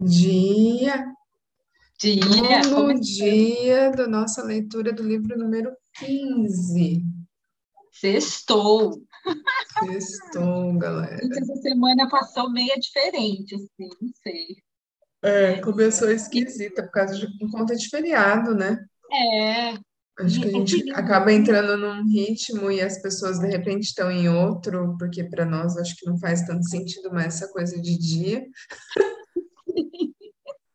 Dia, 0.00 1.12
Dia, 1.98 2.62
no 2.68 2.74
começou. 2.74 3.00
dia 3.00 3.90
da 3.90 4.06
nossa 4.06 4.42
leitura 4.42 4.92
do 4.92 5.02
livro 5.02 5.36
número 5.36 5.76
15. 5.94 7.02
Sextou. 7.92 9.02
Sextou, 9.80 10.78
galera. 10.78 11.18
Essa 11.20 11.56
semana 11.56 12.08
passou 12.08 12.50
meio 12.50 12.78
diferente, 12.78 13.54
assim, 13.54 13.88
não 14.00 14.10
sei. 14.22 14.56
É, 15.22 15.60
começou 15.60 16.10
esquisita 16.10 16.84
por 16.84 16.92
causa 16.92 17.18
de 17.18 17.26
por 17.38 17.50
conta 17.50 17.74
de 17.74 17.88
feriado, 17.88 18.54
né? 18.54 18.78
É, 19.10 19.74
Acho 20.20 20.40
que 20.40 20.46
a 20.46 20.50
e 20.50 20.52
gente 20.52 20.90
acaba 20.92 21.32
entrando 21.32 21.76
num 21.76 22.04
ritmo 22.04 22.70
e 22.70 22.80
as 22.80 23.00
pessoas 23.00 23.38
de 23.38 23.46
repente 23.46 23.84
estão 23.84 24.10
em 24.10 24.28
outro, 24.28 24.96
porque 24.98 25.22
para 25.22 25.44
nós 25.44 25.76
acho 25.76 25.96
que 25.96 26.06
não 26.06 26.18
faz 26.18 26.42
tanto 26.42 26.68
sentido 26.68 27.10
mais 27.12 27.36
essa 27.36 27.48
coisa 27.52 27.80
de 27.80 27.96
dia. 27.96 28.44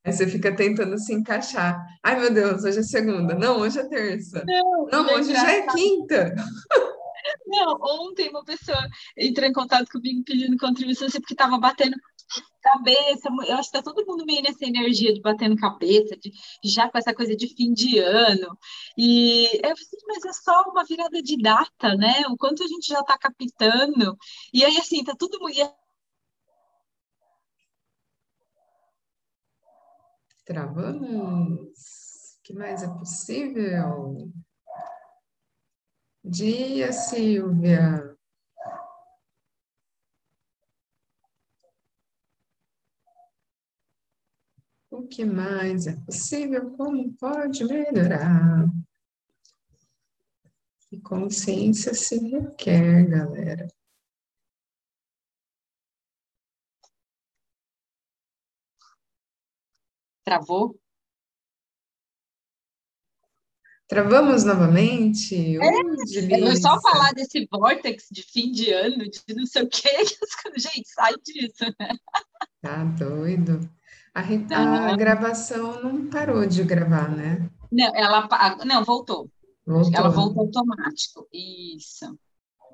Aí 0.06 0.12
você 0.12 0.28
fica 0.28 0.54
tentando 0.54 0.98
se 0.98 1.14
encaixar. 1.14 1.82
Ai, 2.04 2.20
meu 2.20 2.34
Deus, 2.34 2.64
hoje 2.64 2.80
é 2.80 2.84
segunda. 2.84 3.36
Não, 3.36 3.60
hoje 3.60 3.80
é 3.80 3.88
terça. 3.88 4.44
não, 4.46 4.86
Não, 4.92 5.10
é 5.10 5.16
hoje 5.16 5.32
já 5.32 5.50
é 5.52 5.60
engraçado. 5.60 5.76
quinta. 5.78 6.36
Não, 7.54 7.78
ontem 7.82 8.30
uma 8.30 8.44
pessoa 8.44 8.78
entrou 9.16 9.48
em 9.48 9.54
contato 9.54 9.88
comigo 9.92 10.24
pedindo 10.24 10.58
contribuição, 10.58 11.08
assim, 11.08 11.20
porque 11.20 11.36
estava 11.36 11.60
batendo 11.60 11.96
cabeça. 12.62 13.30
Eu 13.48 13.58
acho 13.58 13.70
que 13.70 13.78
tá 13.78 13.84
todo 13.84 14.06
mundo 14.08 14.26
meio 14.26 14.42
nessa 14.42 14.66
energia 14.66 15.14
de 15.14 15.22
batendo 15.22 15.56
cabeça, 15.56 16.18
de 16.18 16.32
já 16.64 16.90
com 16.90 16.98
essa 16.98 17.14
coisa 17.14 17.36
de 17.36 17.48
fim 17.56 17.72
de 17.74 18.00
ano. 18.00 18.58
E 18.98 19.46
eu 19.58 19.62
falei 19.62 19.74
assim, 19.74 19.98
mas 20.08 20.26
é 20.26 20.34
só 20.34 20.64
uma 20.70 20.84
virada 20.84 21.22
de 21.22 21.38
data, 21.42 21.96
né? 21.96 22.24
O 22.30 22.38
quanto 22.38 22.64
a 22.64 22.68
gente 22.68 22.88
já 22.88 23.02
está 23.02 23.18
captando. 23.20 24.18
E 24.54 24.66
aí, 24.66 24.78
assim, 24.78 25.04
tá 25.04 25.16
todo 25.16 25.40
mundo. 25.40 25.54
Travamos. 30.46 31.70
O 32.40 32.44
que 32.44 32.54
mais 32.54 32.84
é 32.84 32.88
possível? 32.88 34.32
Dia, 36.26 36.94
Silvia. 36.94 38.18
O 44.90 45.06
que 45.06 45.26
mais 45.26 45.86
é 45.86 45.96
possível? 46.06 46.72
Como 46.78 47.12
pode 47.18 47.66
melhorar? 47.66 48.70
E 50.92 51.00
consciência 51.02 51.94
se 51.94 52.18
requer, 52.20 53.06
galera. 53.10 53.68
Travou? 60.24 60.83
Travamos 63.88 64.44
novamente? 64.44 65.58
Uh, 65.58 65.62
vou 65.62 66.06
delícia. 66.06 66.62
só 66.62 66.82
falar 66.82 67.12
desse 67.14 67.48
vortex 67.52 68.08
de 68.12 68.24
fim 68.24 68.52
de 68.52 68.72
ano, 68.72 68.98
de 69.10 69.22
não 69.36 69.46
sei 69.46 69.64
o 69.64 69.70
quê. 69.70 69.90
Gente, 70.58 70.88
sai 70.90 71.14
disso. 71.24 71.66
Tá 72.62 72.84
doido. 72.86 73.70
A, 74.16 74.22
a 74.22 74.96
gravação 74.96 75.82
não 75.84 76.08
parou 76.08 76.46
de 76.46 76.64
gravar, 76.64 77.10
né? 77.10 77.50
não, 77.72 77.96
ela 77.96 78.28
não, 78.64 78.84
voltou. 78.84 79.30
Ela 79.66 80.10
Voltou. 80.10 80.12
voltou 80.12 80.62
automático. 80.62 81.28
Isso. 81.34 82.18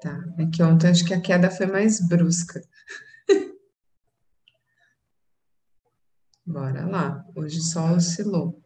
Tá. 0.01 0.19
É 0.37 0.45
que 0.47 0.61
ontem 0.63 0.89
acho 0.89 1.05
que 1.05 1.13
a 1.13 1.21
queda 1.21 1.49
foi 1.51 1.65
mais 1.65 2.05
brusca. 2.07 2.61
Bora 6.45 6.85
lá. 6.87 7.23
Hoje 7.35 7.61
só 7.61 7.93
oscilou. 7.93 8.61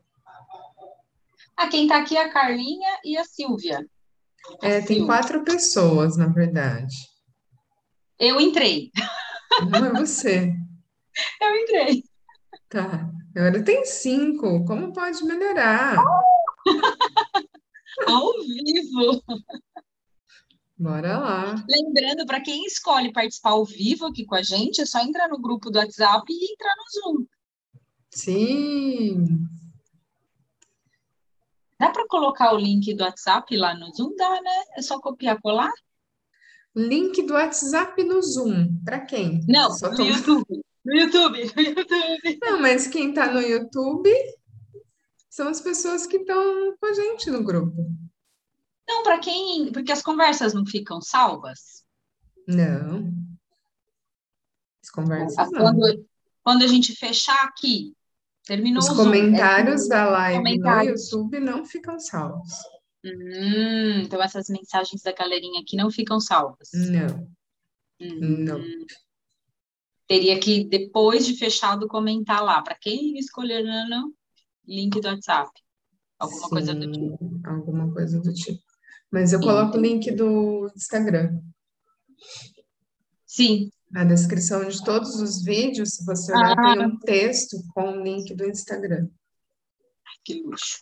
Ah, 1.58 1.68
quem 1.68 1.88
tá 1.88 1.98
aqui 2.00 2.16
é 2.18 2.24
a 2.26 2.32
Carlinha 2.32 2.98
e 3.04 3.16
a 3.18 3.24
Silvia. 3.24 3.86
A 4.62 4.68
É, 4.68 4.78
tem 4.80 4.98
Silvia. 4.98 5.06
quatro 5.06 5.44
pessoas, 5.44 6.18
na 6.18 6.28
verdade. 6.28 6.96
Eu 8.20 8.40
entrei. 8.42 8.92
Não 9.70 9.86
é 9.86 9.92
você. 10.00 10.52
Eu 11.42 11.56
entrei. 11.56 12.04
Tá. 12.70 13.10
Agora 13.36 13.64
tem 13.64 13.86
cinco. 13.86 14.66
Como 14.66 14.92
pode 14.94 15.24
melhorar? 15.26 15.98
Ao 18.08 18.32
vivo. 18.42 19.22
Bora 20.78 21.20
lá. 21.20 21.56
Lembrando, 21.70 22.26
para 22.26 22.42
quem 22.42 22.66
escolhe 22.66 23.14
participar 23.14 23.52
ao 23.52 23.64
vivo 23.64 24.08
aqui 24.08 24.26
com 24.26 24.34
a 24.36 24.42
gente, 24.42 24.82
é 24.82 24.86
só 24.86 25.00
entrar 25.00 25.28
no 25.30 25.40
grupo 25.40 25.70
do 25.70 25.78
WhatsApp 25.78 26.24
e 26.28 26.52
entrar 26.54 26.74
no 26.76 26.84
Zoom. 27.20 27.26
Sim. 28.12 29.26
Dá 31.80 31.90
para 31.90 32.08
colocar 32.08 32.54
o 32.54 32.58
link 32.58 32.94
do 32.94 33.04
WhatsApp 33.04 33.56
lá 33.58 33.76
no 33.76 33.94
Zoom? 33.94 34.16
Dá, 34.16 34.42
né? 34.42 34.64
É 34.78 34.82
só 34.82 35.00
copiar, 35.00 35.42
colar? 35.42 35.72
Link 36.76 37.22
do 37.24 37.34
WhatsApp 37.34 38.04
no 38.04 38.22
Zoom. 38.22 38.82
Para 38.84 39.02
quem? 39.02 39.46
Não, 39.48 39.72
Só 39.72 39.92
no 39.92 39.98
tô... 39.98 40.04
YouTube. 40.04 40.64
No 40.84 40.94
YouTube, 40.94 41.54
no 41.56 41.62
YouTube. 41.62 42.40
Não, 42.42 42.62
mas 42.62 42.88
quem 42.88 43.14
tá 43.14 43.32
no 43.32 43.40
YouTube 43.40 44.10
são 45.30 45.48
as 45.48 45.62
pessoas 45.62 46.06
que 46.06 46.18
estão 46.18 46.76
com 46.78 46.86
a 46.86 46.94
gente 46.94 47.30
no 47.30 47.44
grupo. 47.44 47.76
Não, 48.88 49.04
para 49.04 49.20
quem. 49.20 49.72
Porque 49.72 49.92
as 49.92 50.02
conversas 50.02 50.54
não 50.54 50.66
ficam 50.66 51.02
salvas. 51.02 51.86
Não. 52.48 53.14
As 54.84 54.90
conversas 54.90 55.52
não. 55.52 55.62
Quando, 55.62 56.06
quando 56.44 56.64
a 56.64 56.68
gente 56.68 56.96
fechar 56.96 57.46
aqui, 57.46 57.96
terminou 58.46 58.80
Os 58.80 58.86
Zoom. 58.86 58.96
comentários 58.96 59.86
É, 59.86 59.90
da 59.90 60.06
live 60.10 60.38
no 60.38 60.44
comentários. 60.44 61.12
YouTube 61.12 61.40
não 61.40 61.66
ficam 61.66 62.00
salvos. 62.00 62.50
Hum, 63.06 64.02
então 64.04 64.22
essas 64.24 64.48
mensagens 64.50 65.02
da 65.02 65.12
galerinha 65.12 65.62
aqui 65.62 65.76
não 65.76 65.92
ficam 65.92 66.20
salvas. 66.20 66.70
Não, 66.74 67.28
Hum, 68.02 68.44
não. 68.46 68.62
teria 70.08 70.40
que, 70.40 70.64
depois 70.66 71.26
de 71.26 71.36
fechado, 71.38 71.88
comentar 71.88 72.42
lá. 72.44 72.62
Para 72.62 72.76
quem 72.76 73.18
escolher 73.18 73.64
no 73.64 74.14
link 74.66 75.00
do 75.02 75.08
WhatsApp. 75.08 75.52
Alguma 76.20 76.50
coisa 76.50 76.74
do 76.74 76.90
tipo. 76.92 77.18
Sim, 77.18 77.42
alguma 77.46 77.92
coisa 77.94 78.20
do 78.22 78.34
tipo. 78.34 78.62
Mas 79.12 79.34
eu 79.34 79.40
coloco 79.42 79.78
o 79.78 79.82
link 79.82 80.10
do 80.12 80.72
Instagram. 80.76 81.40
Sim. 83.26 83.70
Na 83.94 84.04
descrição 84.04 84.68
de 84.68 84.84
todos 84.84 85.22
os 85.22 85.44
vídeos, 85.44 85.92
se 85.92 86.06
você 86.06 86.34
olhar, 86.34 86.56
tem 86.56 86.86
um 86.86 86.98
texto 86.98 87.58
com 87.76 87.92
o 87.92 88.04
link 88.04 88.34
do 88.34 88.50
Instagram. 88.50 89.08
Ai, 90.08 90.16
que 90.26 90.42
luxo. 90.42 90.80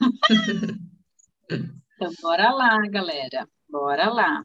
Então, 1.50 2.12
bora 2.22 2.52
lá, 2.52 2.78
galera. 2.88 3.48
Bora 3.68 4.08
lá. 4.08 4.44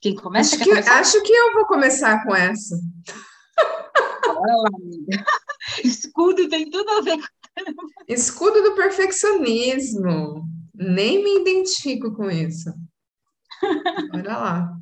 Quem 0.00 0.14
começa? 0.14 0.56
Acho 0.56 0.64
que, 0.64 0.70
acho 0.70 1.22
que 1.22 1.32
eu 1.32 1.54
vou 1.54 1.66
começar 1.66 2.24
com 2.24 2.34
essa. 2.34 2.76
Bora 4.26 4.54
lá, 4.54 4.68
amiga. 4.74 5.24
Escudo 5.82 6.48
tem 6.48 6.68
tudo 6.68 6.90
a 6.90 7.00
ver 7.00 7.18
com. 7.18 7.26
Escudo 8.08 8.62
do 8.62 8.74
perfeccionismo. 8.74 10.44
Nem 10.74 11.22
me 11.24 11.40
identifico 11.40 12.12
com 12.14 12.30
isso. 12.30 12.70
Bora 14.12 14.36
lá. 14.36 14.78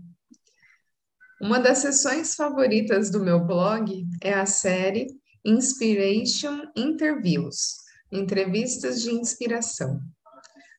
Uma 1.40 1.58
das 1.60 1.78
sessões 1.78 2.34
favoritas 2.34 3.10
do 3.10 3.20
meu 3.20 3.44
blog 3.44 4.06
é 4.22 4.32
a 4.32 4.46
série 4.46 5.06
Inspiration 5.44 6.62
Interviews 6.74 7.76
Entrevistas 8.10 9.02
de 9.02 9.10
Inspiração. 9.10 10.00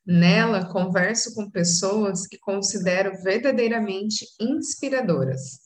Nela, 0.04 0.66
converso 0.66 1.36
com 1.36 1.48
pessoas 1.52 2.26
que 2.26 2.40
considero 2.40 3.22
verdadeiramente 3.22 4.26
inspiradoras, 4.40 5.60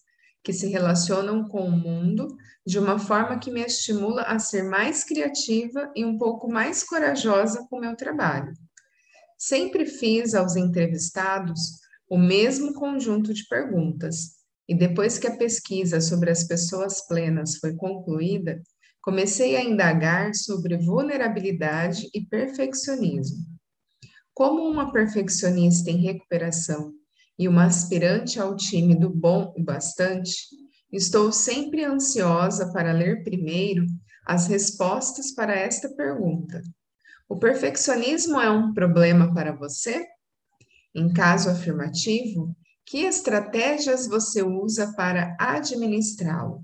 que 0.44 0.52
se 0.52 0.68
relacionam 0.68 1.48
com 1.48 1.62
o 1.62 1.72
mundo 1.72 2.28
de 2.66 2.78
uma 2.78 3.00
forma 3.00 3.40
que 3.40 3.50
me 3.50 3.62
estimula 3.62 4.24
a 4.24 4.40
ser 4.40 4.64
mais 4.64 5.06
criativa 5.06 5.90
e 5.96 6.04
um 6.04 6.18
pouco 6.18 6.52
mais 6.52 6.84
corajosa 6.84 7.66
com 7.70 7.78
o 7.78 7.80
meu 7.82 7.96
trabalho. 7.96 8.52
Sempre 9.38 9.86
fiz 9.86 10.34
aos 10.34 10.58
entrevistados 10.58 11.80
o 12.10 12.18
mesmo 12.18 12.74
conjunto 12.74 13.34
de 13.34 13.48
perguntas, 13.48 14.41
e 14.72 14.74
depois 14.74 15.18
que 15.18 15.28
a 15.28 15.36
pesquisa 15.36 16.00
sobre 16.00 16.32
as 16.32 16.46
pessoas 16.46 17.06
plenas 17.06 17.58
foi 17.58 17.76
concluída, 17.76 18.64
comecei 19.02 19.58
a 19.58 19.62
indagar 19.62 20.34
sobre 20.34 20.78
vulnerabilidade 20.78 22.10
e 22.14 22.26
perfeccionismo. 22.26 23.46
Como 24.34 24.62
uma 24.64 24.94
perfeccionista 24.94 25.92
em 25.92 25.98
recuperação 25.98 26.94
e 27.38 27.50
uma 27.50 27.66
aspirante 27.66 28.40
ao 28.40 28.56
time 28.56 28.96
do 28.96 29.10
bom 29.10 29.54
o 29.58 29.62
bastante, 29.62 30.32
estou 30.90 31.34
sempre 31.34 31.84
ansiosa 31.84 32.72
para 32.72 32.94
ler 32.94 33.26
primeiro 33.26 33.86
as 34.26 34.48
respostas 34.48 35.36
para 35.36 35.54
esta 35.54 35.94
pergunta. 35.94 36.62
O 37.28 37.38
perfeccionismo 37.38 38.40
é 38.40 38.50
um 38.50 38.74
problema 38.74 39.34
para 39.34 39.52
você? 39.52 40.08
Em 40.96 41.12
caso 41.12 41.50
afirmativo, 41.50 42.56
Que 42.92 43.06
estratégias 43.06 44.06
você 44.06 44.44
usa 44.44 44.92
para 44.98 45.34
administrá-lo? 45.40 46.62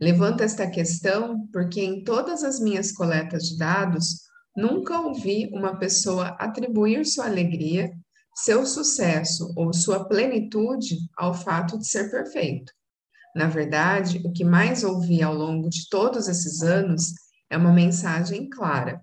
Levanto 0.00 0.42
esta 0.42 0.66
questão 0.66 1.46
porque 1.52 1.82
em 1.82 2.02
todas 2.02 2.42
as 2.42 2.58
minhas 2.58 2.90
coletas 2.90 3.42
de 3.42 3.58
dados, 3.58 4.22
nunca 4.56 4.98
ouvi 4.98 5.50
uma 5.52 5.78
pessoa 5.78 6.28
atribuir 6.38 7.04
sua 7.04 7.26
alegria, 7.26 7.92
seu 8.34 8.64
sucesso 8.64 9.52
ou 9.58 9.74
sua 9.74 10.08
plenitude 10.08 10.96
ao 11.18 11.34
fato 11.34 11.76
de 11.76 11.86
ser 11.86 12.10
perfeito. 12.10 12.72
Na 13.36 13.46
verdade, 13.46 14.22
o 14.24 14.32
que 14.32 14.42
mais 14.42 14.82
ouvi 14.82 15.22
ao 15.22 15.34
longo 15.34 15.68
de 15.68 15.86
todos 15.90 16.28
esses 16.28 16.62
anos 16.62 17.12
é 17.50 17.58
uma 17.58 17.74
mensagem 17.74 18.48
clara. 18.48 19.02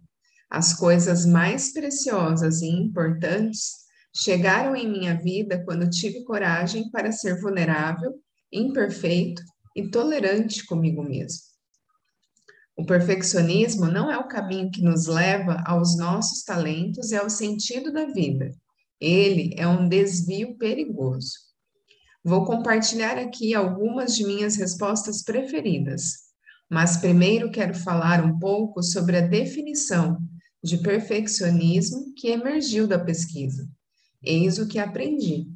As 0.49 0.73
coisas 0.73 1.27
mais 1.27 1.71
preciosas 1.73 2.63
e 2.63 2.69
importantes 2.69 3.85
chegaram 4.19 4.75
em 4.75 4.89
minha 4.89 5.15
vida 5.15 5.63
quando 5.63 5.89
tive 5.89 6.23
coragem 6.23 6.89
para 6.89 7.11
ser 7.11 7.39
vulnerável, 7.39 8.15
imperfeito 8.51 9.43
e 9.75 9.89
tolerante 9.89 10.65
comigo 10.65 11.03
mesmo. 11.03 11.41
O 12.75 12.85
perfeccionismo 12.85 13.85
não 13.85 14.11
é 14.11 14.17
o 14.17 14.27
caminho 14.27 14.71
que 14.71 14.81
nos 14.81 15.05
leva 15.05 15.63
aos 15.65 15.97
nossos 15.97 16.43
talentos 16.43 17.11
e 17.11 17.15
ao 17.15 17.29
sentido 17.29 17.91
da 17.91 18.05
vida. 18.05 18.51
Ele 18.99 19.53
é 19.57 19.67
um 19.67 19.87
desvio 19.87 20.57
perigoso. 20.57 21.33
Vou 22.23 22.43
compartilhar 22.45 23.17
aqui 23.17 23.53
algumas 23.53 24.15
de 24.15 24.25
minhas 24.25 24.55
respostas 24.55 25.23
preferidas, 25.23 26.27
mas 26.69 26.97
primeiro 26.97 27.51
quero 27.51 27.73
falar 27.73 28.23
um 28.23 28.37
pouco 28.39 28.81
sobre 28.81 29.17
a 29.17 29.21
definição 29.21 30.17
de 30.63 30.79
perfeccionismo 30.79 32.13
que 32.15 32.29
emergiu 32.29 32.87
da 32.87 32.99
pesquisa. 32.99 33.67
Eis 34.23 34.57
o 34.57 34.67
que 34.67 34.79
aprendi. 34.79 35.47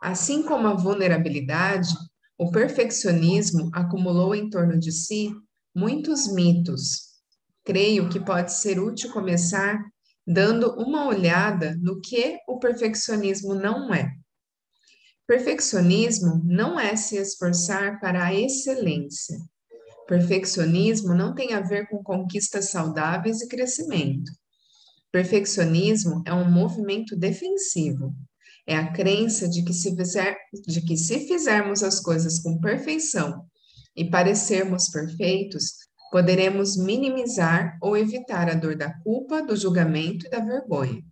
Assim 0.00 0.42
como 0.42 0.66
a 0.66 0.74
vulnerabilidade, 0.74 1.94
o 2.38 2.50
perfeccionismo 2.50 3.70
acumulou 3.72 4.34
em 4.34 4.50
torno 4.50 4.78
de 4.78 4.90
si 4.90 5.32
muitos 5.74 6.32
mitos. 6.32 7.12
Creio 7.64 8.08
que 8.08 8.18
pode 8.18 8.52
ser 8.52 8.80
útil 8.80 9.12
começar 9.12 9.78
dando 10.26 10.74
uma 10.74 11.06
olhada 11.06 11.76
no 11.80 12.00
que 12.00 12.38
o 12.48 12.58
perfeccionismo 12.58 13.54
não 13.54 13.92
é. 13.94 14.10
Perfeccionismo 15.26 16.42
não 16.44 16.78
é 16.78 16.96
se 16.96 17.16
esforçar 17.16 18.00
para 18.00 18.26
a 18.26 18.34
excelência. 18.34 19.38
Perfeccionismo 20.06 21.14
não 21.14 21.34
tem 21.34 21.54
a 21.54 21.60
ver 21.60 21.88
com 21.88 22.02
conquistas 22.02 22.70
saudáveis 22.70 23.40
e 23.40 23.48
crescimento. 23.48 24.32
Perfeccionismo 25.12 26.22
é 26.24 26.32
um 26.32 26.50
movimento 26.50 27.14
defensivo. 27.14 28.14
É 28.66 28.74
a 28.74 28.90
crença 28.90 29.46
de 29.46 29.62
que, 29.62 29.74
se 29.74 29.94
fizer, 29.94 30.34
de 30.66 30.80
que 30.80 30.96
se 30.96 31.26
fizermos 31.28 31.82
as 31.82 32.00
coisas 32.00 32.38
com 32.38 32.58
perfeição 32.58 33.44
e 33.94 34.08
parecermos 34.08 34.88
perfeitos, 34.88 35.74
poderemos 36.10 36.78
minimizar 36.78 37.76
ou 37.82 37.94
evitar 37.94 38.48
a 38.48 38.54
dor 38.54 38.74
da 38.74 38.94
culpa, 39.00 39.42
do 39.42 39.54
julgamento 39.54 40.26
e 40.26 40.30
da 40.30 40.40
vergonha. 40.40 41.04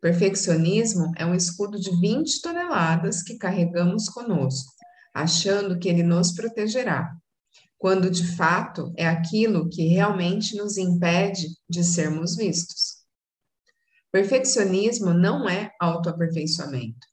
Perfeccionismo 0.00 1.12
é 1.18 1.26
um 1.26 1.34
escudo 1.34 1.78
de 1.78 1.90
20 2.00 2.40
toneladas 2.40 3.22
que 3.22 3.36
carregamos 3.36 4.08
conosco, 4.08 4.72
achando 5.12 5.78
que 5.78 5.90
ele 5.90 6.02
nos 6.02 6.32
protegerá, 6.32 7.14
quando 7.76 8.10
de 8.10 8.26
fato 8.34 8.94
é 8.96 9.06
aquilo 9.06 9.68
que 9.68 9.88
realmente 9.88 10.56
nos 10.56 10.78
impede 10.78 11.48
de 11.68 11.84
sermos 11.84 12.34
vistos. 12.34 12.89
Perfeccionismo 14.12 15.14
não 15.14 15.48
é 15.48 15.70
autoaperfeiçoamento. 15.80 17.06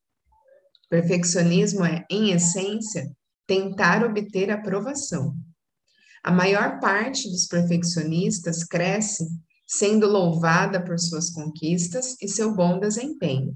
Perfeccionismo 0.90 1.86
é, 1.86 2.06
em 2.10 2.32
essência, 2.32 3.12
tentar 3.46 4.04
obter 4.04 4.50
aprovação. 4.50 5.36
A 6.24 6.32
maior 6.32 6.80
parte 6.80 7.30
dos 7.30 7.46
perfeccionistas 7.46 8.64
cresce 8.64 9.28
sendo 9.68 10.08
louvada 10.08 10.84
por 10.84 10.98
suas 10.98 11.30
conquistas 11.30 12.16
e 12.22 12.28
seu 12.28 12.56
bom 12.56 12.80
desempenho. 12.80 13.56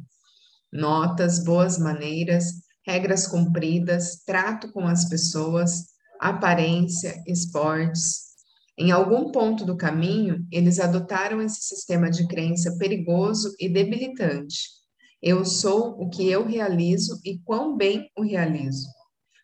Notas, 0.71 1.43
boas 1.43 1.77
maneiras, 1.77 2.45
regras 2.85 3.27
cumpridas, 3.27 4.21
trato 4.25 4.71
com 4.71 4.85
as 4.85 5.07
pessoas, 5.07 5.87
aparência, 6.19 7.21
esportes, 7.25 8.30
em 8.77 8.91
algum 8.91 9.31
ponto 9.31 9.65
do 9.65 9.75
caminho, 9.77 10.45
eles 10.51 10.79
adotaram 10.79 11.41
esse 11.41 11.61
sistema 11.61 12.09
de 12.09 12.27
crença 12.27 12.77
perigoso 12.77 13.53
e 13.59 13.67
debilitante. 13.67 14.59
Eu 15.21 15.45
sou 15.45 16.01
o 16.01 16.09
que 16.09 16.27
eu 16.29 16.45
realizo 16.45 17.19
e 17.23 17.37
quão 17.39 17.75
bem 17.75 18.09
o 18.17 18.23
realizo. 18.23 18.87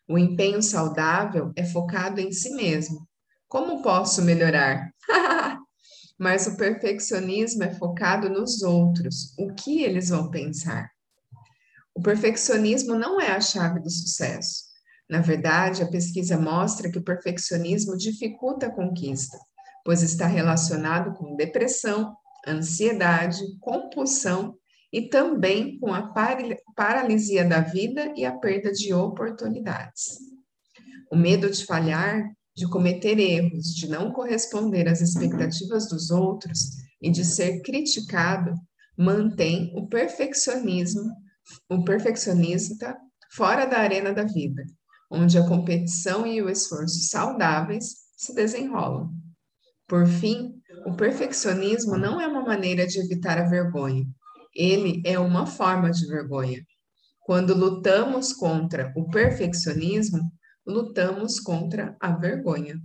O 0.08 0.18
empenho 0.18 0.62
saudável 0.62 1.52
é 1.54 1.64
focado 1.64 2.20
em 2.20 2.32
si 2.32 2.50
mesmo. 2.54 3.06
Como 3.46 3.82
posso 3.82 4.22
melhorar? 4.22 4.90
Mas 6.18 6.46
o 6.46 6.56
perfeccionismo 6.56 7.62
é 7.62 7.74
focado 7.74 8.28
nos 8.28 8.62
outros, 8.62 9.34
o 9.38 9.54
que 9.54 9.82
eles 9.82 10.08
vão 10.08 10.30
pensar. 10.30 10.90
O 11.94 12.02
perfeccionismo 12.02 12.94
não 12.94 13.20
é 13.20 13.30
a 13.30 13.40
chave 13.40 13.80
do 13.80 13.90
sucesso. 13.90 14.67
Na 15.08 15.22
verdade, 15.22 15.82
a 15.82 15.88
pesquisa 15.88 16.38
mostra 16.38 16.90
que 16.90 16.98
o 16.98 17.02
perfeccionismo 17.02 17.96
dificulta 17.96 18.66
a 18.66 18.70
conquista, 18.70 19.38
pois 19.82 20.02
está 20.02 20.26
relacionado 20.26 21.16
com 21.16 21.34
depressão, 21.34 22.14
ansiedade, 22.46 23.42
compulsão 23.58 24.54
e 24.92 25.08
também 25.08 25.78
com 25.78 25.94
a 25.94 26.12
paralisia 26.76 27.44
da 27.44 27.60
vida 27.60 28.12
e 28.14 28.24
a 28.26 28.36
perda 28.36 28.70
de 28.70 28.92
oportunidades. 28.92 30.18
O 31.10 31.16
medo 31.16 31.50
de 31.50 31.64
falhar, 31.64 32.30
de 32.54 32.68
cometer 32.68 33.18
erros, 33.18 33.74
de 33.74 33.88
não 33.88 34.12
corresponder 34.12 34.88
às 34.88 35.00
expectativas 35.00 35.88
dos 35.88 36.10
outros 36.10 36.70
e 37.00 37.10
de 37.10 37.24
ser 37.24 37.62
criticado 37.62 38.52
mantém 38.96 39.72
o 39.74 39.86
perfeccionismo, 39.86 41.10
o 41.70 41.82
perfeccionista 41.82 42.94
fora 43.30 43.64
da 43.64 43.78
arena 43.78 44.12
da 44.12 44.24
vida 44.24 44.64
onde 45.10 45.38
a 45.38 45.46
competição 45.46 46.26
e 46.26 46.42
o 46.42 46.48
esforço 46.48 47.08
saudáveis 47.08 48.08
se 48.16 48.34
desenrolam. 48.34 49.10
Por 49.86 50.06
fim, 50.06 50.60
o 50.84 50.94
perfeccionismo 50.94 51.96
não 51.96 52.20
é 52.20 52.26
uma 52.26 52.42
maneira 52.42 52.86
de 52.86 52.98
evitar 52.98 53.38
a 53.38 53.48
vergonha, 53.48 54.06
ele 54.54 55.02
é 55.04 55.18
uma 55.18 55.46
forma 55.46 55.90
de 55.90 56.06
vergonha. 56.06 56.62
Quando 57.20 57.54
lutamos 57.54 58.32
contra 58.32 58.92
o 58.96 59.08
perfeccionismo, 59.08 60.32
lutamos 60.66 61.38
contra 61.40 61.96
a 62.00 62.12
vergonha. 62.12 62.78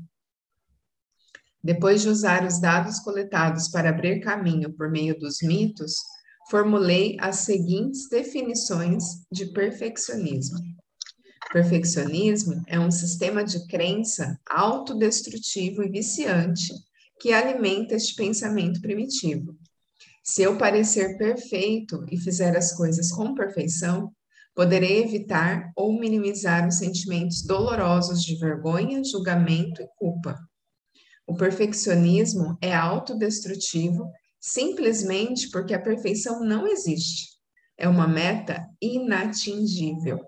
Depois 1.63 2.01
de 2.01 2.09
usar 2.09 2.45
os 2.45 2.59
dados 2.59 2.99
coletados 2.99 3.69
para 3.69 3.89
abrir 3.89 4.19
caminho 4.19 4.73
por 4.73 4.91
meio 4.91 5.17
dos 5.17 5.41
mitos, 5.41 5.95
formulei 6.49 7.15
as 7.19 7.37
seguintes 7.37 8.09
definições 8.09 9.03
de 9.31 9.45
perfeccionismo. 9.53 10.59
Perfeccionismo 11.53 12.63
é 12.65 12.79
um 12.79 12.89
sistema 12.89 13.43
de 13.43 13.67
crença 13.67 14.39
autodestrutivo 14.49 15.83
e 15.83 15.89
viciante 15.89 16.73
que 17.19 17.31
alimenta 17.31 17.93
este 17.93 18.15
pensamento 18.15 18.81
primitivo. 18.81 19.55
Se 20.23 20.41
eu 20.41 20.57
parecer 20.57 21.15
perfeito 21.15 22.03
e 22.11 22.17
fizer 22.17 22.57
as 22.57 22.75
coisas 22.75 23.11
com 23.11 23.35
perfeição, 23.35 24.11
poderei 24.55 25.03
evitar 25.03 25.71
ou 25.75 25.93
minimizar 25.93 26.67
os 26.67 26.79
sentimentos 26.79 27.43
dolorosos 27.43 28.23
de 28.23 28.35
vergonha, 28.39 29.03
julgamento 29.03 29.79
e 29.79 29.87
culpa. 29.95 30.35
O 31.27 31.35
perfeccionismo 31.35 32.57
é 32.59 32.73
autodestrutivo 32.73 34.09
simplesmente 34.39 35.51
porque 35.51 35.75
a 35.75 35.79
perfeição 35.79 36.43
não 36.43 36.65
existe. 36.65 37.27
É 37.77 37.87
uma 37.87 38.07
meta 38.07 38.67
inatingível. 38.81 40.19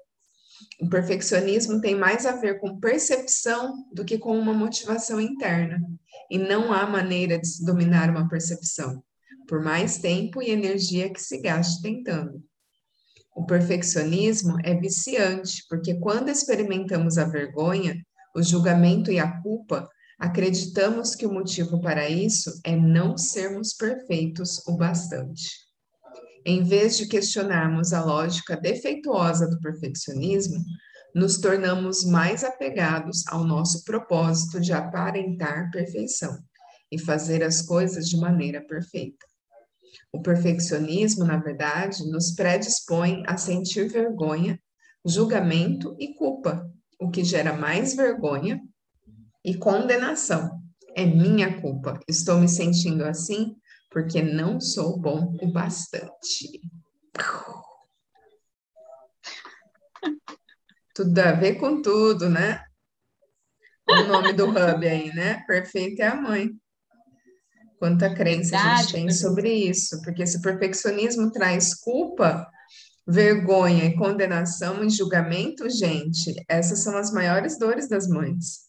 O 0.80 0.90
perfeccionismo 0.90 1.82
tem 1.82 1.96
mais 1.96 2.26
a 2.26 2.34
ver 2.34 2.60
com 2.60 2.80
percepção 2.80 3.86
do 3.94 4.04
que 4.04 4.18
com 4.18 4.38
uma 4.38 4.54
motivação 4.54 5.20
interna. 5.20 5.80
E 6.30 6.38
não 6.38 6.74
há 6.74 6.86
maneira 6.88 7.40
de 7.40 7.48
se 7.48 7.66
dominar 7.66 8.10
uma 8.10 8.28
percepção, 8.28 9.04
por 9.48 9.62
mais 9.62 9.98
tempo 9.98 10.42
e 10.42 10.50
energia 10.50 11.12
que 11.12 11.22
se 11.22 11.40
gaste 11.40 11.82
tentando. 11.82 12.44
O 13.36 13.46
perfeccionismo 13.46 14.58
é 14.64 14.74
viciante, 14.74 15.66
porque 15.70 15.96
quando 15.96 16.30
experimentamos 16.30 17.18
a 17.18 17.26
vergonha, 17.26 17.96
o 18.36 18.42
julgamento 18.42 19.12
e 19.12 19.20
a 19.20 19.42
culpa, 19.42 19.90
acreditamos 20.18 21.16
que 21.16 21.26
o 21.26 21.34
motivo 21.34 21.82
para 21.82 22.10
isso 22.10 22.60
é 22.64 22.76
não 22.76 23.18
sermos 23.18 23.74
perfeitos 23.74 24.66
o 24.68 24.78
bastante. 24.78 25.64
Em 26.46 26.64
vez 26.64 26.96
de 26.96 27.08
questionarmos 27.08 27.92
a 27.92 28.04
lógica 28.04 28.56
defeituosa 28.56 29.50
do 29.50 29.60
perfeccionismo, 29.60 30.64
nos 31.16 31.40
tornamos 31.40 32.06
mais 32.06 32.44
apegados 32.44 33.25
ao 33.28 33.44
nosso 33.44 33.84
propósito 33.84 34.60
de 34.60 34.72
aparentar 34.72 35.72
perfeição 35.72 36.38
e 36.92 37.00
fazer 37.00 37.44
as 37.44 37.64
coisas 37.64 38.08
de 38.08 38.18
maneira 38.18 38.62
perfeita. 38.62 39.25
O 40.14 40.22
perfeccionismo, 40.22 41.25
na 41.25 41.38
verdade, 41.38 42.06
nos 42.12 42.36
predispõe 42.36 43.24
a 43.25 43.38
sentir 43.38 43.88
vergonha, 43.88 44.60
julgamento 45.04 45.96
e 46.00 46.14
culpa, 46.14 46.70
o 47.00 47.10
que 47.10 47.24
gera 47.24 47.54
mais 47.54 47.96
vergonha 47.96 48.62
e 49.44 49.56
condenação. 49.56 50.62
É 50.96 51.06
minha 51.06 51.60
culpa. 51.60 52.00
Estou 52.08 52.40
me 52.40 52.48
sentindo 52.48 53.04
assim 53.04 53.56
porque 53.96 54.22
não 54.22 54.60
sou 54.60 55.00
bom 55.00 55.38
o 55.42 55.48
bastante. 55.50 56.60
Tudo 60.94 61.18
a 61.18 61.32
ver 61.32 61.56
com 61.56 61.82
tudo, 61.82 62.30
né? 62.30 62.62
O 63.90 64.04
nome 64.04 64.34
do 64.34 64.50
hub 64.50 64.86
aí, 64.86 65.16
né? 65.16 65.46
Perfeito 65.48 66.02
é 66.02 66.08
a 66.08 66.16
mãe. 66.16 66.50
Quanta 67.80 68.14
crença 68.14 68.58
Verdade, 68.58 68.74
a 68.74 68.82
gente 68.82 68.92
tem 68.92 69.10
sobre 69.12 69.54
isso, 69.54 70.02
porque 70.02 70.24
esse 70.24 70.42
perfeccionismo 70.42 71.32
traz 71.32 71.74
culpa, 71.74 72.46
vergonha 73.08 73.86
e 73.86 73.96
condenação 73.96 74.84
e 74.84 74.90
julgamento, 74.90 75.70
gente, 75.70 76.36
essas 76.50 76.80
são 76.80 76.98
as 76.98 77.14
maiores 77.14 77.58
dores 77.58 77.88
das 77.88 78.10
mães. 78.10 78.64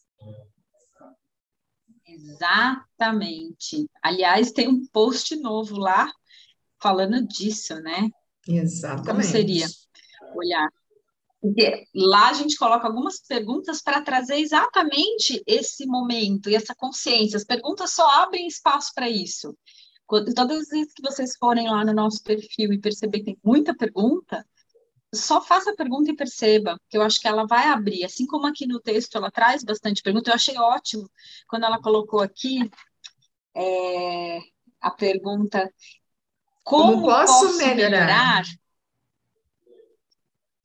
Exatamente. 2.37 3.89
Aliás, 4.01 4.51
tem 4.51 4.67
um 4.67 4.85
post 4.87 5.35
novo 5.37 5.77
lá 5.77 6.11
falando 6.81 7.25
disso, 7.25 7.75
né? 7.81 8.09
Exatamente. 8.47 9.07
Como 9.07 9.23
seria 9.23 9.65
olhar? 10.35 10.69
Porque 11.41 11.85
lá 11.93 12.29
a 12.29 12.33
gente 12.33 12.57
coloca 12.57 12.87
algumas 12.87 13.19
perguntas 13.19 13.81
para 13.81 14.01
trazer 14.01 14.37
exatamente 14.37 15.41
esse 15.45 15.85
momento 15.85 16.49
e 16.49 16.55
essa 16.55 16.73
consciência. 16.75 17.37
As 17.37 17.45
perguntas 17.45 17.91
só 17.91 18.07
abrem 18.23 18.47
espaço 18.47 18.91
para 18.93 19.09
isso. 19.09 19.55
Quando, 20.05 20.33
todas 20.33 20.61
as 20.61 20.69
vezes 20.69 20.93
que 20.93 21.01
vocês 21.01 21.35
forem 21.37 21.69
lá 21.69 21.85
no 21.85 21.93
nosso 21.93 22.23
perfil 22.23 22.73
e 22.73 22.79
perceber 22.79 23.19
que 23.19 23.25
tem 23.25 23.39
muita 23.43 23.75
pergunta, 23.75 24.45
só 25.13 25.41
faça 25.41 25.71
a 25.71 25.75
pergunta 25.75 26.11
e 26.11 26.15
perceba, 26.15 26.79
que 26.89 26.97
eu 26.97 27.01
acho 27.01 27.19
que 27.19 27.27
ela 27.27 27.45
vai 27.45 27.67
abrir. 27.67 28.03
Assim 28.03 28.25
como 28.25 28.47
aqui 28.47 28.67
no 28.67 28.79
texto 28.79 29.17
ela 29.17 29.31
traz 29.31 29.63
bastante 29.63 30.01
pergunta, 30.01 30.29
eu 30.29 30.35
achei 30.35 30.57
ótimo 30.57 31.09
quando 31.47 31.65
ela 31.65 31.81
colocou 31.81 32.19
aqui 32.19 32.69
é, 33.55 34.39
a 34.81 34.91
pergunta: 34.91 35.71
como, 36.63 36.93
como 36.93 37.05
posso, 37.07 37.45
posso 37.45 37.57
melhorar? 37.57 37.89
melhorar? 37.89 38.43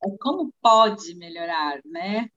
É 0.04 0.08
como 0.20 0.52
pode 0.60 1.14
melhorar, 1.14 1.80
né? 1.84 2.28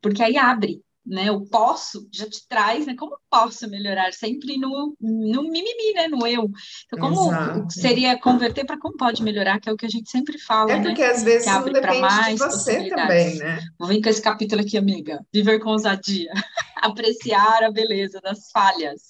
Porque 0.00 0.22
aí 0.22 0.36
abre, 0.38 0.82
né? 1.08 1.30
O 1.30 1.46
posso 1.46 2.06
já 2.12 2.28
te 2.28 2.46
traz, 2.46 2.86
né? 2.86 2.94
Como 2.96 3.16
posso 3.30 3.68
melhorar? 3.68 4.12
Sempre 4.12 4.58
no, 4.58 4.94
no 5.00 5.42
mimimi, 5.42 5.94
né? 5.94 6.06
No 6.06 6.26
eu. 6.26 6.50
Então, 6.86 6.98
como 6.98 7.30
Exato. 7.30 7.72
seria 7.72 8.18
converter 8.20 8.66
para 8.66 8.78
como 8.78 8.96
pode 8.96 9.22
melhorar, 9.22 9.58
que 9.58 9.68
é 9.68 9.72
o 9.72 9.76
que 9.76 9.86
a 9.86 9.88
gente 9.88 10.10
sempre 10.10 10.38
fala, 10.38 10.72
É 10.72 10.82
porque 10.82 11.00
né? 11.00 11.08
às 11.08 11.22
vezes 11.22 11.46
não 11.46 11.64
depende 11.64 12.00
mais 12.00 12.38
de 12.38 12.44
você 12.44 12.88
também, 12.90 13.36
né? 13.38 13.58
Vou 13.78 13.88
vir 13.88 14.02
com 14.02 14.08
esse 14.08 14.20
capítulo 14.20 14.60
aqui, 14.60 14.76
amiga. 14.76 15.24
Viver 15.32 15.58
com 15.60 15.70
ousadia. 15.70 16.30
Apreciar 16.76 17.64
a 17.64 17.70
beleza 17.70 18.20
das 18.20 18.50
falhas. 18.50 19.02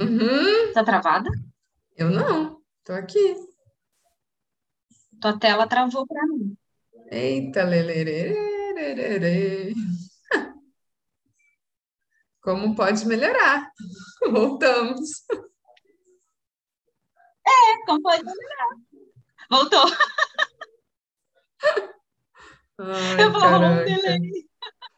Uhum. 0.00 0.72
Tá 0.72 0.82
travada? 0.82 1.28
Eu 1.96 2.10
não. 2.10 2.58
Tô 2.84 2.92
aqui. 2.94 3.36
Tua 5.20 5.38
tela 5.38 5.66
travou 5.66 6.06
para 6.06 6.26
mim. 6.26 6.56
Eita, 7.10 7.64
lelere. 7.64 8.34
Como 12.48 12.74
pode 12.74 13.06
melhorar? 13.06 13.70
Voltamos. 14.32 15.22
É, 17.46 17.84
como 17.84 18.00
pode 18.00 18.24
melhorar? 18.24 18.70
Voltou. 19.50 19.84
Ai, 22.78 23.22
Eu 23.22 23.32
vou 23.32 23.42
um 23.42 23.84
delay. 23.84 24.48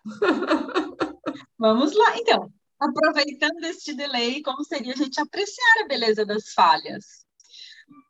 Vamos 1.58 1.92
lá, 1.92 2.18
então. 2.18 2.52
Aproveitando 2.78 3.64
este 3.64 3.94
delay, 3.94 4.42
como 4.42 4.62
seria 4.62 4.92
a 4.92 4.96
gente 4.96 5.20
apreciar 5.20 5.82
a 5.82 5.88
beleza 5.88 6.24
das 6.24 6.52
falhas? 6.52 7.26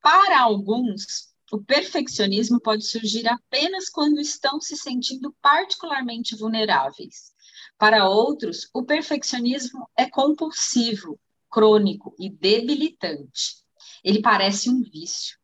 Para 0.02 0.38
alguns, 0.38 1.30
o 1.50 1.64
perfeccionismo 1.64 2.60
pode 2.60 2.84
surgir 2.84 3.26
apenas 3.26 3.88
quando 3.88 4.20
estão 4.20 4.60
se 4.60 4.76
sentindo 4.76 5.34
particularmente 5.40 6.36
vulneráveis. 6.36 7.32
Para 7.80 8.06
outros, 8.06 8.68
o 8.74 8.84
perfeccionismo 8.84 9.88
é 9.96 10.04
compulsivo, 10.06 11.18
crônico 11.50 12.14
e 12.18 12.28
debilitante. 12.28 13.64
Ele 14.04 14.20
parece 14.20 14.68
um 14.68 14.82
vício. 14.82 15.38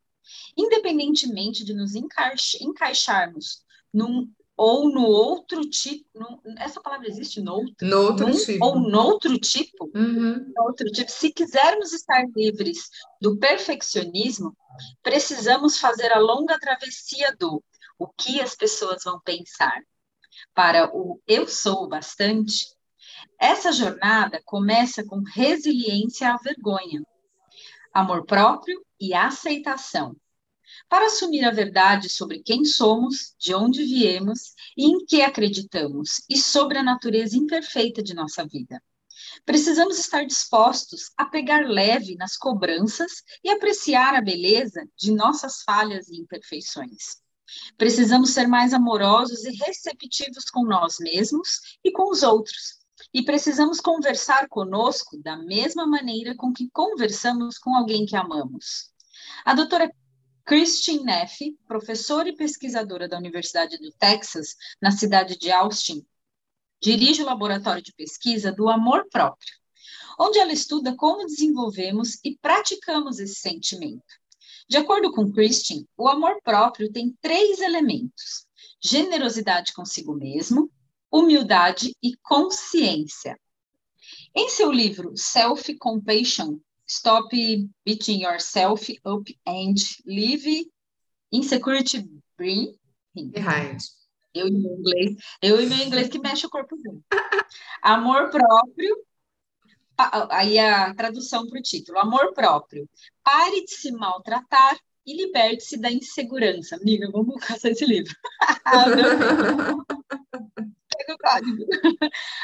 Independentemente 0.54 1.64
de 1.64 1.72
nos 1.72 1.94
encaixarmos 1.94 3.62
num 3.90 4.30
ou 4.54 4.90
no 4.90 5.06
outro 5.06 5.62
tipo. 5.62 6.06
No, 6.14 6.42
essa 6.58 6.78
palavra 6.82 7.08
existe? 7.08 7.40
No 7.40 7.54
outro? 7.54 7.74
No 7.80 8.02
outro 8.02 8.28
num, 8.28 8.36
tipo. 8.36 8.66
Ou 8.66 8.80
no 8.80 9.00
outro 9.00 9.38
tipo? 9.38 9.90
Uhum. 9.94 10.52
No 10.54 10.64
outro 10.64 10.90
tipo. 10.92 11.10
Se 11.10 11.32
quisermos 11.32 11.94
estar 11.94 12.22
livres 12.36 12.90
do 13.18 13.38
perfeccionismo, 13.38 14.54
precisamos 15.02 15.78
fazer 15.78 16.12
a 16.12 16.18
longa 16.18 16.58
travessia 16.58 17.34
do 17.38 17.64
o 17.98 18.06
que 18.08 18.42
as 18.42 18.54
pessoas 18.54 19.04
vão 19.04 19.18
pensar. 19.20 19.82
Para 20.54 20.90
o 20.96 21.20
eu 21.26 21.46
sou 21.46 21.88
bastante, 21.88 22.66
essa 23.38 23.72
jornada 23.72 24.40
começa 24.44 25.04
com 25.04 25.22
resiliência 25.22 26.32
à 26.32 26.36
vergonha, 26.36 27.02
amor 27.92 28.24
próprio 28.24 28.84
e 29.00 29.14
aceitação 29.14 30.16
para 30.88 31.06
assumir 31.06 31.44
a 31.44 31.50
verdade 31.50 32.08
sobre 32.08 32.42
quem 32.42 32.64
somos, 32.64 33.34
de 33.38 33.54
onde 33.54 33.84
viemos 33.84 34.54
e 34.76 34.86
em 34.86 35.04
que 35.04 35.22
acreditamos, 35.22 36.22
e 36.28 36.36
sobre 36.36 36.78
a 36.78 36.82
natureza 36.82 37.36
imperfeita 37.36 38.02
de 38.02 38.14
nossa 38.14 38.46
vida. 38.46 38.82
Precisamos 39.44 39.98
estar 39.98 40.24
dispostos 40.24 41.10
a 41.16 41.24
pegar 41.24 41.66
leve 41.66 42.14
nas 42.16 42.36
cobranças 42.36 43.22
e 43.42 43.50
apreciar 43.50 44.14
a 44.14 44.20
beleza 44.20 44.86
de 44.96 45.12
nossas 45.12 45.62
falhas 45.62 46.08
e 46.08 46.16
imperfeições. 46.16 47.22
Precisamos 47.76 48.30
ser 48.30 48.46
mais 48.46 48.72
amorosos 48.72 49.44
e 49.44 49.52
receptivos 49.56 50.44
com 50.46 50.64
nós 50.64 50.98
mesmos 50.98 51.78
e 51.84 51.92
com 51.92 52.10
os 52.10 52.22
outros. 52.22 52.76
E 53.12 53.22
precisamos 53.22 53.80
conversar 53.80 54.48
conosco 54.48 55.18
da 55.22 55.36
mesma 55.36 55.86
maneira 55.86 56.34
com 56.36 56.52
que 56.52 56.70
conversamos 56.70 57.58
com 57.58 57.74
alguém 57.74 58.06
que 58.06 58.16
amamos. 58.16 58.90
A 59.44 59.54
doutora 59.54 59.90
Christine 60.44 61.04
Neff, 61.04 61.58
professora 61.66 62.28
e 62.28 62.36
pesquisadora 62.36 63.08
da 63.08 63.18
Universidade 63.18 63.78
do 63.78 63.90
Texas, 63.92 64.54
na 64.80 64.90
cidade 64.90 65.36
de 65.36 65.50
Austin, 65.50 66.06
dirige 66.80 67.22
o 67.22 67.26
laboratório 67.26 67.82
de 67.82 67.92
pesquisa 67.92 68.52
do 68.52 68.68
amor 68.68 69.08
próprio, 69.10 69.52
onde 70.18 70.38
ela 70.38 70.52
estuda 70.52 70.94
como 70.94 71.26
desenvolvemos 71.26 72.18
e 72.24 72.36
praticamos 72.38 73.18
esse 73.18 73.34
sentimento. 73.34 74.04
De 74.68 74.76
acordo 74.76 75.12
com 75.12 75.30
Christine, 75.30 75.88
o 75.96 76.08
amor 76.08 76.40
próprio 76.42 76.90
tem 76.90 77.16
três 77.20 77.60
elementos: 77.60 78.46
generosidade 78.80 79.72
consigo 79.72 80.14
mesmo, 80.14 80.70
humildade 81.10 81.92
e 82.02 82.16
consciência. 82.16 83.38
Em 84.34 84.48
seu 84.48 84.70
livro 84.70 85.12
Self 85.16 85.74
Compassion 85.78 86.58
Stop 86.88 87.30
beating 87.84 88.20
yourself 88.20 88.88
up 89.04 89.26
and 89.44 89.74
leave 90.06 90.70
insecurity 91.32 92.08
behind. 92.36 93.80
Eu 94.32 94.46
e 94.46 94.52
meu 94.52 94.78
inglês, 94.78 95.16
eu 95.42 95.60
e 95.60 95.66
meu 95.66 95.78
inglês 95.78 96.08
que 96.08 96.18
mexe 96.18 96.46
o 96.46 96.50
corpo 96.50 96.76
dele. 96.76 97.02
Amor 97.82 98.30
próprio, 98.30 99.04
aí 100.30 100.58
a 100.58 100.94
tradução 100.94 101.46
para 101.46 101.58
o 101.58 101.62
título, 101.62 101.98
amor 101.98 102.32
próprio. 102.32 102.88
Pare 103.22 103.64
de 103.64 103.70
se 103.70 103.92
maltratar 103.92 104.78
e 105.06 105.16
liberte-se 105.16 105.78
da 105.78 105.90
insegurança. 105.90 106.76
Amiga, 106.76 107.10
vamos 107.10 107.42
caçar 107.44 107.70
esse 107.70 107.84
livro. 107.86 108.14
Pega 110.96 111.14
o 111.14 111.18
código. 111.18 111.66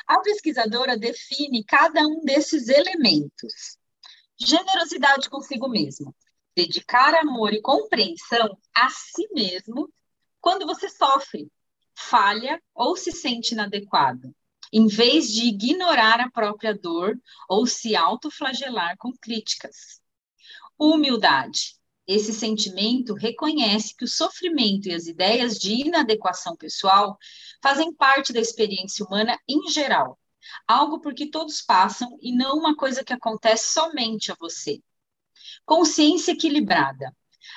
A 0.06 0.21
pesquisadora 0.21 0.97
define 0.97 1.64
cada 1.64 2.06
um 2.06 2.23
desses 2.25 2.68
elementos. 2.68 3.76
Generosidade 4.38 5.28
consigo 5.28 5.68
mesmo. 5.68 6.14
Dedicar 6.54 7.14
amor 7.14 7.52
e 7.52 7.61
compreensão 7.61 8.59
a 8.75 8.88
si 8.90 9.28
mesmo 9.32 9.92
quando 10.40 10.66
você 10.66 10.88
sofre, 10.88 11.50
falha 11.94 12.61
ou 12.75 12.97
se 12.97 13.12
sente 13.12 13.54
inadequado, 13.54 14.35
em 14.72 14.86
vez 14.86 15.28
de 15.32 15.46
ignorar 15.46 16.20
a 16.20 16.30
própria 16.30 16.74
dor 16.74 17.18
ou 17.48 17.66
se 17.66 17.94
autoflagelar 17.94 18.96
com 18.98 19.12
críticas. 19.12 20.00
Humildade. 20.78 21.76
Esse 22.06 22.32
sentimento 22.32 23.14
reconhece 23.14 23.94
que 23.96 24.04
o 24.04 24.08
sofrimento 24.08 24.88
e 24.88 24.94
as 24.94 25.06
ideias 25.06 25.58
de 25.58 25.86
inadequação 25.86 26.56
pessoal 26.56 27.16
fazem 27.62 27.92
parte 27.94 28.32
da 28.32 28.40
experiência 28.40 29.04
humana 29.04 29.38
em 29.48 29.70
geral 29.70 30.18
algo 30.66 31.00
por 31.00 31.14
que 31.14 31.26
todos 31.26 31.60
passam 31.60 32.18
e 32.20 32.34
não 32.34 32.56
uma 32.56 32.76
coisa 32.76 33.04
que 33.04 33.12
acontece 33.12 33.72
somente 33.72 34.30
a 34.32 34.36
você. 34.38 34.82
Consciência 35.64 36.32
equilibrada. 36.32 37.14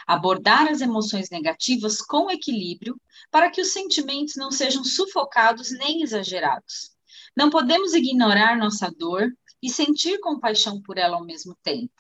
Abordar 0.08 0.68
as 0.68 0.82
emoções 0.82 1.30
negativas 1.30 2.02
com 2.02 2.30
equilíbrio 2.30 3.00
para 3.32 3.50
que 3.50 3.62
os 3.62 3.72
sentimentos 3.72 4.36
não 4.36 4.52
sejam 4.52 4.84
sufocados 4.84 5.72
nem 5.72 6.02
exagerados. 6.02 6.95
Não 7.36 7.50
podemos 7.50 7.94
ignorar 7.94 8.58
nossa 8.58 8.90
dor 8.90 9.30
e 9.62 9.70
sentir 9.70 10.20
compaixão 10.20 10.82
por 10.82 10.98
ela 10.98 11.18
ao 11.18 11.26
mesmo 11.26 11.56
tempo. 11.64 11.94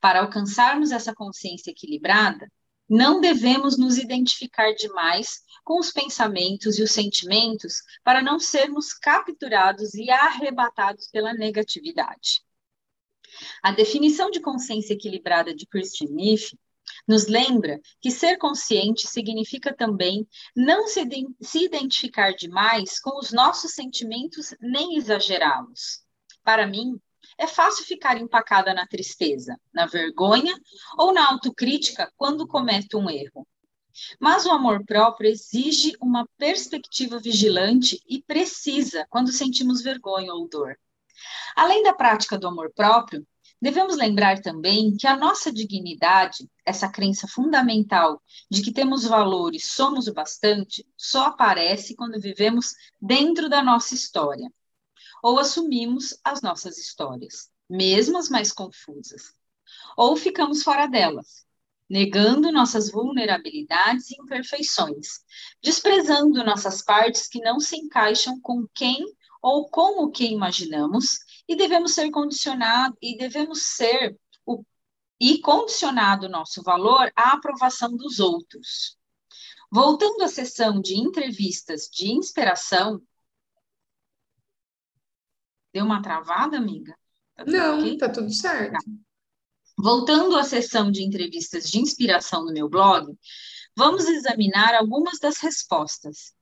Para 0.00 0.20
alcançarmos 0.20 0.92
essa 0.92 1.14
consciência 1.14 1.70
equilibrada, 1.70 2.50
não 2.88 3.20
devemos 3.20 3.76
nos 3.76 3.98
identificar 3.98 4.72
demais 4.72 5.40
com 5.64 5.78
os 5.78 5.90
pensamentos 5.90 6.78
e 6.78 6.82
os 6.82 6.92
sentimentos 6.92 7.82
para 8.02 8.22
não 8.22 8.38
sermos 8.38 8.94
capturados 8.94 9.94
e 9.94 10.10
arrebatados 10.10 11.08
pela 11.08 11.34
negatividade. 11.34 12.40
A 13.62 13.72
definição 13.72 14.30
de 14.30 14.40
consciência 14.40 14.94
equilibrada 14.94 15.54
de 15.54 15.66
Christian 15.66 16.08
Neff 16.10 16.56
nos 17.08 17.26
lembra 17.26 17.80
que 18.00 18.10
ser 18.10 18.36
consciente 18.36 19.08
significa 19.08 19.74
também 19.74 20.28
não 20.54 20.86
se, 20.86 21.00
se 21.40 21.64
identificar 21.64 22.32
demais 22.32 23.00
com 23.00 23.18
os 23.18 23.32
nossos 23.32 23.72
sentimentos 23.72 24.54
nem 24.60 24.96
exagerá-los. 24.96 26.02
Para 26.44 26.66
mim, 26.66 27.00
é 27.38 27.46
fácil 27.46 27.84
ficar 27.86 28.20
empacada 28.20 28.74
na 28.74 28.86
tristeza, 28.86 29.58
na 29.72 29.86
vergonha 29.86 30.54
ou 30.98 31.12
na 31.12 31.28
autocrítica 31.28 32.12
quando 32.16 32.46
cometo 32.46 32.98
um 32.98 33.08
erro. 33.08 33.46
Mas 34.20 34.44
o 34.46 34.50
amor 34.50 34.84
próprio 34.84 35.30
exige 35.30 35.92
uma 36.00 36.28
perspectiva 36.36 37.18
vigilante 37.18 38.00
e 38.06 38.22
precisa 38.22 39.06
quando 39.08 39.32
sentimos 39.32 39.82
vergonha 39.82 40.32
ou 40.32 40.48
dor. 40.48 40.78
Além 41.56 41.82
da 41.82 41.92
prática 41.92 42.38
do 42.38 42.46
amor 42.46 42.72
próprio, 42.72 43.26
devemos 43.60 43.96
lembrar 43.96 44.40
também 44.40 44.96
que 44.96 45.06
a 45.06 45.16
nossa 45.16 45.52
dignidade, 45.52 46.48
essa 46.64 46.88
crença 46.88 47.26
fundamental 47.26 48.22
de 48.50 48.62
que 48.62 48.72
temos 48.72 49.04
valor 49.04 49.54
e 49.54 49.60
somos 49.60 50.06
o 50.06 50.14
bastante, 50.14 50.86
só 50.96 51.26
aparece 51.26 51.94
quando 51.94 52.20
vivemos 52.20 52.74
dentro 53.00 53.48
da 53.48 53.62
nossa 53.62 53.94
história 53.94 54.48
ou 55.22 55.38
assumimos 55.38 56.18
as 56.24 56.40
nossas 56.42 56.78
histórias, 56.78 57.50
mesmo 57.68 58.18
as 58.18 58.28
mais 58.28 58.52
confusas, 58.52 59.34
ou 59.96 60.16
ficamos 60.16 60.62
fora 60.62 60.86
delas, 60.86 61.44
negando 61.88 62.52
nossas 62.52 62.90
vulnerabilidades 62.90 64.10
e 64.10 64.20
imperfeições, 64.20 65.20
desprezando 65.62 66.44
nossas 66.44 66.82
partes 66.82 67.26
que 67.26 67.40
não 67.40 67.58
se 67.58 67.76
encaixam 67.76 68.40
com 68.40 68.66
quem 68.74 69.04
ou 69.40 69.68
com 69.68 70.04
o 70.04 70.10
que 70.10 70.26
imaginamos 70.26 71.20
e 71.48 71.56
devemos 71.56 71.94
ser 71.94 72.10
condicionado 72.10 72.96
e 73.02 73.16
devemos 73.16 73.62
ser 73.62 74.16
o, 74.44 74.62
e 75.18 75.40
condicionado 75.40 76.28
nosso 76.28 76.62
valor 76.62 77.10
à 77.16 77.32
aprovação 77.32 77.96
dos 77.96 78.20
outros. 78.20 78.96
Voltando 79.70 80.22
à 80.22 80.28
sessão 80.28 80.80
de 80.80 80.96
entrevistas 80.96 81.88
de 81.92 82.10
inspiração, 82.12 83.02
Deu 85.72 85.84
uma 85.84 86.02
travada, 86.02 86.56
amiga? 86.56 86.96
Tá 87.36 87.44
Não, 87.44 87.78
okay? 87.78 87.98
tá 87.98 88.08
tudo 88.08 88.32
certo. 88.32 88.72
Tá. 88.72 88.78
Voltando 89.76 90.36
à 90.36 90.42
sessão 90.42 90.90
de 90.90 91.04
entrevistas 91.04 91.70
de 91.70 91.78
inspiração 91.78 92.44
no 92.44 92.52
meu 92.52 92.68
blog, 92.68 93.16
vamos 93.76 94.06
examinar 94.06 94.74
algumas 94.74 95.18
das 95.20 95.38
respostas. 95.38 96.34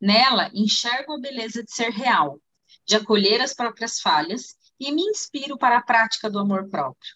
Nela, 0.00 0.50
enxergo 0.52 1.14
a 1.14 1.20
beleza 1.20 1.62
de 1.62 1.72
ser 1.72 1.90
real, 1.90 2.38
de 2.86 2.96
acolher 2.96 3.40
as 3.40 3.54
próprias 3.54 4.00
falhas 4.00 4.56
e 4.78 4.90
me 4.92 5.02
inspiro 5.02 5.56
para 5.56 5.78
a 5.78 5.82
prática 5.82 6.28
do 6.28 6.38
amor 6.38 6.68
próprio. 6.68 7.14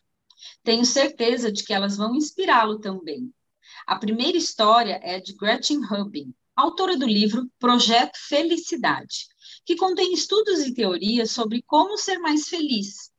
Tenho 0.63 0.85
certeza 0.85 1.51
de 1.51 1.65
que 1.65 1.73
elas 1.73 1.97
vão 1.97 2.15
inspirá-lo 2.15 2.79
também. 2.79 3.33
A 3.87 3.97
primeira 3.97 4.37
história 4.37 5.01
é 5.03 5.21
de 5.21 5.35
Gretchen 5.35 5.85
Rubin, 5.85 6.35
autora 6.55 6.97
do 6.97 7.07
livro 7.07 7.51
Projeto 7.59 8.17
Felicidade, 8.17 9.27
que 9.65 9.77
contém 9.77 10.13
estudos 10.13 10.61
e 10.61 10.75
teorias 10.75 11.31
sobre 11.31 11.63
como 11.63 11.97
ser 11.97 12.19
mais 12.19 12.49
feliz. 12.49 13.11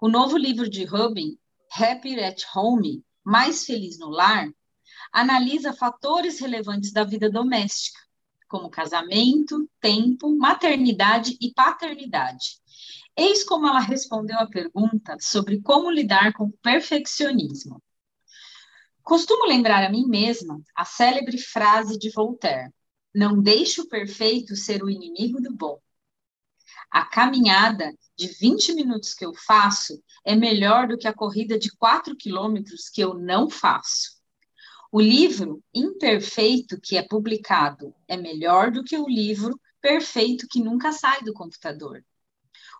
O 0.00 0.08
novo 0.08 0.36
livro 0.36 0.68
de 0.68 0.84
Rubin, 0.84 1.38
Happy 1.72 2.18
at 2.20 2.42
Home, 2.54 3.04
Mais 3.24 3.64
Feliz 3.64 3.98
no 3.98 4.08
Lar, 4.08 4.48
analisa 5.12 5.72
fatores 5.72 6.38
relevantes 6.38 6.92
da 6.92 7.04
vida 7.04 7.30
doméstica, 7.30 7.98
como 8.48 8.70
casamento, 8.70 9.68
tempo, 9.80 10.36
maternidade 10.36 11.36
e 11.40 11.52
paternidade. 11.52 12.58
Eis 13.16 13.44
como 13.44 13.66
ela 13.66 13.80
respondeu 13.80 14.38
à 14.38 14.46
pergunta 14.46 15.16
sobre 15.20 15.60
como 15.60 15.90
lidar 15.90 16.32
com 16.32 16.44
o 16.44 16.52
perfeccionismo. 16.62 17.82
Costumo 19.02 19.46
lembrar 19.46 19.84
a 19.84 19.90
mim 19.90 20.06
mesma 20.06 20.60
a 20.74 20.84
célebre 20.84 21.38
frase 21.38 21.98
de 21.98 22.10
Voltaire: 22.10 22.72
não 23.14 23.40
deixe 23.40 23.80
o 23.80 23.88
perfeito 23.88 24.54
ser 24.54 24.82
o 24.82 24.90
inimigo 24.90 25.40
do 25.40 25.54
bom. 25.54 25.80
A 26.90 27.04
caminhada 27.04 27.92
de 28.16 28.28
20 28.28 28.74
minutos 28.74 29.14
que 29.14 29.24
eu 29.24 29.34
faço 29.34 30.02
é 30.24 30.34
melhor 30.34 30.88
do 30.88 30.96
que 30.96 31.08
a 31.08 31.12
corrida 31.12 31.58
de 31.58 31.74
4 31.76 32.16
quilômetros 32.16 32.88
que 32.88 33.00
eu 33.00 33.14
não 33.14 33.48
faço. 33.48 34.17
O 34.90 35.02
livro 35.02 35.62
imperfeito 35.74 36.80
que 36.80 36.96
é 36.96 37.02
publicado 37.02 37.94
é 38.08 38.16
melhor 38.16 38.70
do 38.70 38.82
que 38.82 38.96
o 38.96 39.06
livro 39.06 39.60
perfeito 39.82 40.48
que 40.48 40.60
nunca 40.60 40.92
sai 40.92 41.22
do 41.22 41.34
computador. 41.34 42.02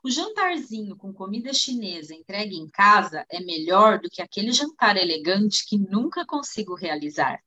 O 0.03 0.11
jantarzinho 0.11 0.97
com 0.97 1.13
comida 1.13 1.53
chinesa 1.53 2.15
entregue 2.15 2.57
em 2.57 2.67
casa 2.67 3.27
é 3.29 3.41
melhor 3.41 4.01
do 4.01 4.09
que 4.09 4.23
aquele 4.23 4.53
jantar 4.53 4.97
elegante 4.97 5.67
que 5.67 5.77
nunca 5.77 6.25
consigo 6.25 6.75
realizar. 6.75 7.43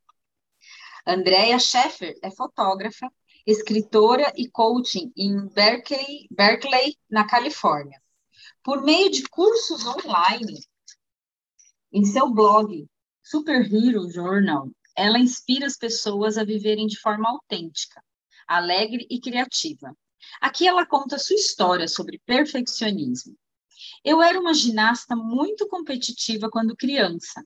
Andrea 1.08 1.58
Scheffer 1.58 2.15
é 2.21 2.30
fotógrafa, 2.30 3.12
escritora 3.47 4.32
e 4.36 4.47
coaching 4.47 5.12
em 5.17 5.47
Berkeley, 5.47 6.28
Berkeley, 6.30 7.00
na 7.10 7.26
Califórnia. 7.26 8.00
Por 8.63 8.84
meio 8.84 9.10
de 9.10 9.24
cursos 9.24 9.88
online, 9.88 10.60
em 11.91 12.06
seu 12.06 12.30
blog 12.30 12.88
Superhero 13.31 14.11
Journal, 14.11 14.69
ela 14.93 15.17
inspira 15.17 15.65
as 15.65 15.77
pessoas 15.77 16.37
a 16.37 16.43
viverem 16.43 16.85
de 16.85 16.99
forma 16.99 17.29
autêntica, 17.29 18.03
alegre 18.45 19.07
e 19.09 19.21
criativa. 19.21 19.95
Aqui 20.41 20.67
ela 20.67 20.85
conta 20.85 21.17
sua 21.17 21.37
história 21.37 21.87
sobre 21.87 22.21
perfeccionismo. 22.25 23.33
Eu 24.03 24.21
era 24.21 24.37
uma 24.37 24.53
ginasta 24.53 25.15
muito 25.15 25.65
competitiva 25.69 26.49
quando 26.49 26.75
criança. 26.75 27.41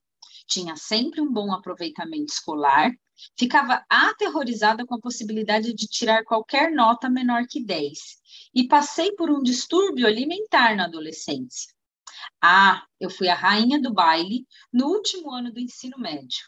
Tinha 0.47 0.75
sempre 0.75 1.21
um 1.21 1.31
bom 1.31 1.53
aproveitamento 1.53 2.33
escolar 2.33 2.91
Ficava 3.37 3.85
aterrorizada 3.89 4.85
com 4.85 4.95
a 4.95 4.99
possibilidade 4.99 5.73
de 5.73 5.87
tirar 5.87 6.23
qualquer 6.23 6.71
nota 6.71 7.09
menor 7.09 7.45
que 7.47 7.63
10 7.63 7.97
e 8.53 8.67
passei 8.67 9.13
por 9.13 9.29
um 9.29 9.41
distúrbio 9.41 10.07
alimentar 10.07 10.75
na 10.75 10.85
adolescência. 10.85 11.74
Ah, 12.41 12.83
eu 12.99 13.09
fui 13.09 13.27
a 13.27 13.35
rainha 13.35 13.81
do 13.81 13.93
baile 13.93 14.45
no 14.71 14.87
último 14.87 15.31
ano 15.31 15.51
do 15.51 15.59
ensino 15.59 15.97
médio. 15.97 16.45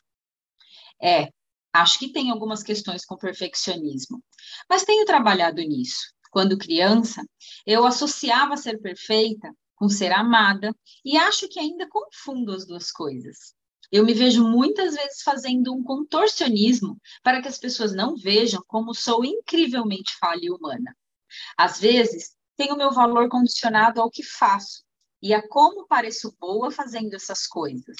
É, 1.02 1.30
acho 1.74 2.00
que 2.00 2.12
tem 2.12 2.32
algumas 2.32 2.63
questões 2.63 3.06
com 3.06 3.18
perfeccionismo, 3.18 4.24
mas 4.70 4.84
tenho 4.84 5.06
trabalhado 5.06 5.62
nisso. 5.62 6.13
Quando 6.32 6.58
criança, 6.58 7.24
eu 7.66 7.86
associava 7.86 8.58
ser 8.58 8.80
perfeita 8.80 9.54
com 9.76 9.88
ser 9.88 10.12
amada 10.12 10.76
e 11.06 11.18
acho 11.18 11.48
que 11.48 11.60
ainda 11.60 11.88
confundo 11.88 12.52
as 12.52 12.66
duas 12.66 12.92
coisas. 12.92 13.56
Eu 13.92 14.04
me 14.06 14.13
vejo 14.13 14.44
muitas 14.44 14.96
vezes 14.96 15.22
fazendo 15.22 15.74
um 15.74 15.82
contorcionismo 15.82 17.00
para 17.24 17.42
que 17.42 17.48
as 17.48 17.58
pessoas 17.58 17.94
não 17.94 18.18
vejam 18.18 18.62
como 18.68 18.94
sou 18.94 19.24
incrivelmente 19.24 20.18
falha 20.20 20.42
e 20.44 20.52
humana. 20.52 20.96
Às 21.58 21.80
vezes, 21.80 22.36
tenho 22.58 22.76
meu 22.76 22.92
valor 22.92 23.30
condicionado 23.30 24.02
ao 24.02 24.10
que 24.10 24.24
faço 24.24 24.84
e 25.22 25.34
a 25.34 25.48
como 25.48 25.88
pareço 25.88 26.36
boa 26.40 26.72
fazendo 26.72 27.16
essas 27.16 27.48
coisas. 27.48 27.96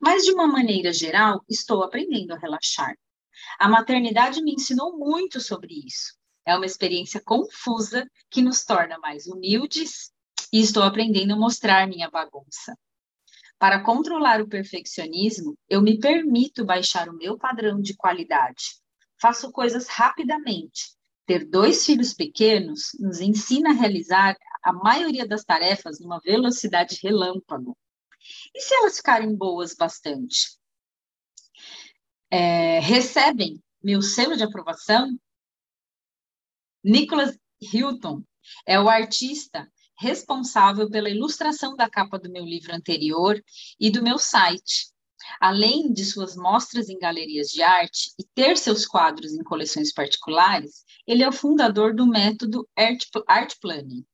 Mas, 0.00 0.24
de 0.24 0.32
uma 0.32 0.46
maneira 0.46 0.92
geral, 0.92 1.44
estou 1.48 1.82
aprendendo 1.82 2.32
a 2.32 2.38
relaxar. 2.38 2.96
A 3.58 3.68
maternidade 3.68 4.42
me 4.42 4.52
ensinou 4.54 4.96
muito 4.96 5.40
sobre 5.40 5.74
isso. 5.86 6.16
É 6.46 6.56
uma 6.56 6.66
experiência 6.66 7.20
confusa 7.20 8.08
que 8.30 8.42
nos 8.42 8.64
torna 8.64 8.98
mais 8.98 9.26
humildes 9.26 10.12
e 10.52 10.60
estou 10.60 10.82
aprendendo 10.82 11.34
a 11.34 11.36
mostrar 11.36 11.86
minha 11.86 12.10
bagunça. 12.10 12.76
Para 13.58 13.82
controlar 13.82 14.40
o 14.40 14.48
perfeccionismo, 14.48 15.56
eu 15.68 15.80
me 15.80 15.98
permito 15.98 16.64
baixar 16.64 17.08
o 17.08 17.16
meu 17.16 17.38
padrão 17.38 17.80
de 17.80 17.94
qualidade. 17.94 18.80
Faço 19.20 19.52
coisas 19.52 19.86
rapidamente. 19.86 20.96
Ter 21.24 21.44
dois 21.48 21.86
filhos 21.86 22.12
pequenos 22.12 22.90
nos 22.98 23.20
ensina 23.20 23.70
a 23.70 23.72
realizar 23.72 24.36
a 24.62 24.72
maioria 24.72 25.26
das 25.26 25.44
tarefas 25.44 25.98
numa 26.00 26.20
velocidade 26.20 26.98
relâmpago. 27.02 27.76
E 28.54 28.60
se 28.60 28.74
elas 28.74 28.96
ficarem 28.96 29.34
boas 29.34 29.74
bastante? 29.74 30.56
É, 32.30 32.78
recebem 32.78 33.62
meu 33.82 34.00
selo 34.00 34.36
de 34.36 34.44
aprovação? 34.44 35.18
Nicholas 36.84 37.36
Hilton 37.60 38.22
é 38.66 38.80
o 38.80 38.88
artista 38.88 39.70
responsável 39.98 40.90
pela 40.90 41.10
ilustração 41.10 41.76
da 41.76 41.88
capa 41.88 42.18
do 42.18 42.30
meu 42.30 42.44
livro 42.44 42.74
anterior 42.74 43.42
e 43.78 43.90
do 43.90 44.02
meu 44.02 44.18
site. 44.18 44.90
Além 45.40 45.92
de 45.92 46.04
suas 46.04 46.34
mostras 46.34 46.88
em 46.88 46.98
galerias 46.98 47.48
de 47.48 47.62
arte 47.62 48.12
e 48.18 48.24
ter 48.34 48.56
seus 48.56 48.84
quadros 48.84 49.32
em 49.32 49.44
coleções 49.44 49.92
particulares, 49.92 50.84
ele 51.06 51.22
é 51.22 51.28
o 51.28 51.32
fundador 51.32 51.94
do 51.94 52.06
método 52.06 52.68
Art, 52.76 53.04
Art 53.28 53.54
Planning, 53.60 54.04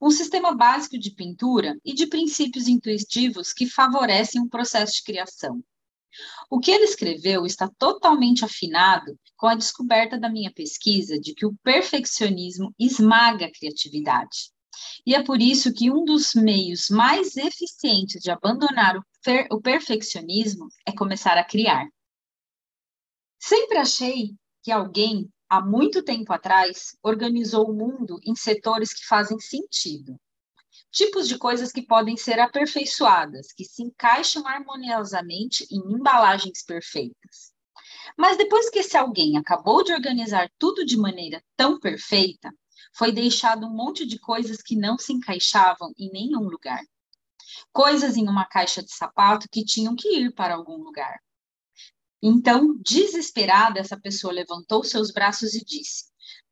um 0.00 0.10
sistema 0.10 0.54
básico 0.54 0.98
de 0.98 1.10
pintura 1.10 1.76
e 1.84 1.92
de 1.92 2.06
princípios 2.06 2.66
intuitivos 2.66 3.52
que 3.52 3.66
favorecem 3.66 4.40
um 4.40 4.48
processo 4.48 4.94
de 4.94 5.04
criação. 5.04 5.62
O 6.50 6.58
que 6.58 6.70
ele 6.70 6.84
escreveu 6.84 7.46
está 7.46 7.68
totalmente 7.78 8.44
afinado 8.44 9.18
com 9.36 9.46
a 9.46 9.54
descoberta 9.54 10.18
da 10.18 10.28
minha 10.28 10.52
pesquisa 10.52 11.18
de 11.18 11.34
que 11.34 11.46
o 11.46 11.54
perfeccionismo 11.62 12.74
esmaga 12.78 13.46
a 13.46 13.52
criatividade. 13.52 14.50
E 15.06 15.14
é 15.14 15.22
por 15.22 15.40
isso 15.40 15.72
que 15.72 15.90
um 15.90 16.04
dos 16.04 16.34
meios 16.34 16.88
mais 16.90 17.36
eficientes 17.36 18.20
de 18.20 18.30
abandonar 18.30 18.96
o, 18.96 19.04
per 19.22 19.46
o 19.50 19.60
perfeccionismo 19.60 20.68
é 20.86 20.92
começar 20.92 21.36
a 21.38 21.44
criar. 21.44 21.86
Sempre 23.38 23.78
achei 23.78 24.34
que 24.62 24.70
alguém, 24.70 25.30
há 25.50 25.60
muito 25.60 26.02
tempo 26.02 26.32
atrás, 26.32 26.96
organizou 27.02 27.68
o 27.68 27.74
mundo 27.74 28.18
em 28.24 28.34
setores 28.34 28.94
que 28.94 29.04
fazem 29.06 29.38
sentido 29.38 30.18
tipos 30.90 31.28
de 31.28 31.38
coisas 31.38 31.72
que 31.72 31.82
podem 31.82 32.16
ser 32.16 32.38
aperfeiçoadas, 32.40 33.52
que 33.52 33.64
se 33.64 33.82
encaixam 33.82 34.46
harmoniosamente 34.46 35.66
em 35.70 35.78
embalagens 35.94 36.64
perfeitas. 36.64 37.52
Mas 38.16 38.36
depois 38.36 38.68
que 38.70 38.80
esse 38.80 38.96
alguém 38.96 39.36
acabou 39.36 39.84
de 39.84 39.92
organizar 39.92 40.50
tudo 40.58 40.84
de 40.84 40.96
maneira 40.96 41.42
tão 41.56 41.78
perfeita, 41.78 42.52
foi 42.92 43.12
deixado 43.12 43.66
um 43.66 43.70
monte 43.70 44.04
de 44.04 44.18
coisas 44.18 44.60
que 44.62 44.76
não 44.76 44.98
se 44.98 45.12
encaixavam 45.12 45.92
em 45.96 46.10
nenhum 46.10 46.42
lugar. 46.42 46.82
Coisas 47.72 48.16
em 48.16 48.28
uma 48.28 48.44
caixa 48.44 48.82
de 48.82 48.92
sapato 48.92 49.48
que 49.50 49.64
tinham 49.64 49.94
que 49.94 50.08
ir 50.08 50.34
para 50.34 50.54
algum 50.54 50.76
lugar. 50.76 51.20
Então, 52.22 52.76
desesperada, 52.84 53.80
essa 53.80 53.98
pessoa 53.98 54.32
levantou 54.32 54.84
seus 54.84 55.10
braços 55.10 55.54
e 55.54 55.64
disse: 55.64 56.04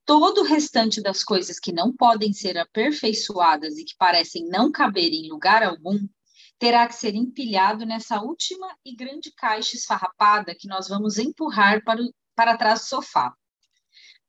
todo 0.09 0.41
o 0.41 0.45
restante 0.45 1.03
das 1.03 1.23
coisas 1.23 1.61
que 1.61 1.71
não 1.71 1.95
podem 1.95 2.33
ser 2.33 2.57
aperfeiçoadas 2.57 3.77
e 3.77 3.85
que 3.85 3.95
parecem 3.99 4.49
não 4.49 4.73
caber 4.73 5.13
em 5.13 5.29
lugar 5.29 5.63
algum, 5.63 5.99
terá 6.59 6.89
que 6.89 6.95
ser 6.95 7.15
empilhado 7.15 7.85
nessa 7.85 8.21
última 8.23 8.75
e 8.83 8.97
grande 8.97 9.31
caixa 9.33 9.77
esfarrapada 9.77 10.55
que 10.59 10.67
nós 10.67 10.89
vamos 10.89 11.19
empurrar 11.19 11.85
para, 11.85 12.03
o, 12.03 12.13
para 12.35 12.57
trás 12.57 12.81
do 12.81 12.87
sofá. 12.87 13.35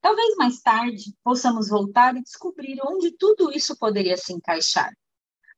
Talvez 0.02 0.36
mais 0.36 0.60
tarde 0.60 1.13
possamos 1.23 1.69
voltar 1.69 2.15
e 2.15 2.23
descobrir 2.23 2.78
onde 2.86 3.12
tudo 3.17 3.49
isso 3.52 3.78
poderia 3.78 4.17
se 4.17 4.34
encaixar. 4.34 4.93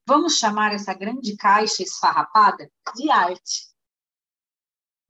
Vamos 0.06 0.38
chamar 0.38 0.72
essa 0.72 0.94
grande 0.94 1.36
caixa 1.36 1.82
esfarrapada 1.82 2.70
de 2.96 3.10
arte. 3.10 3.71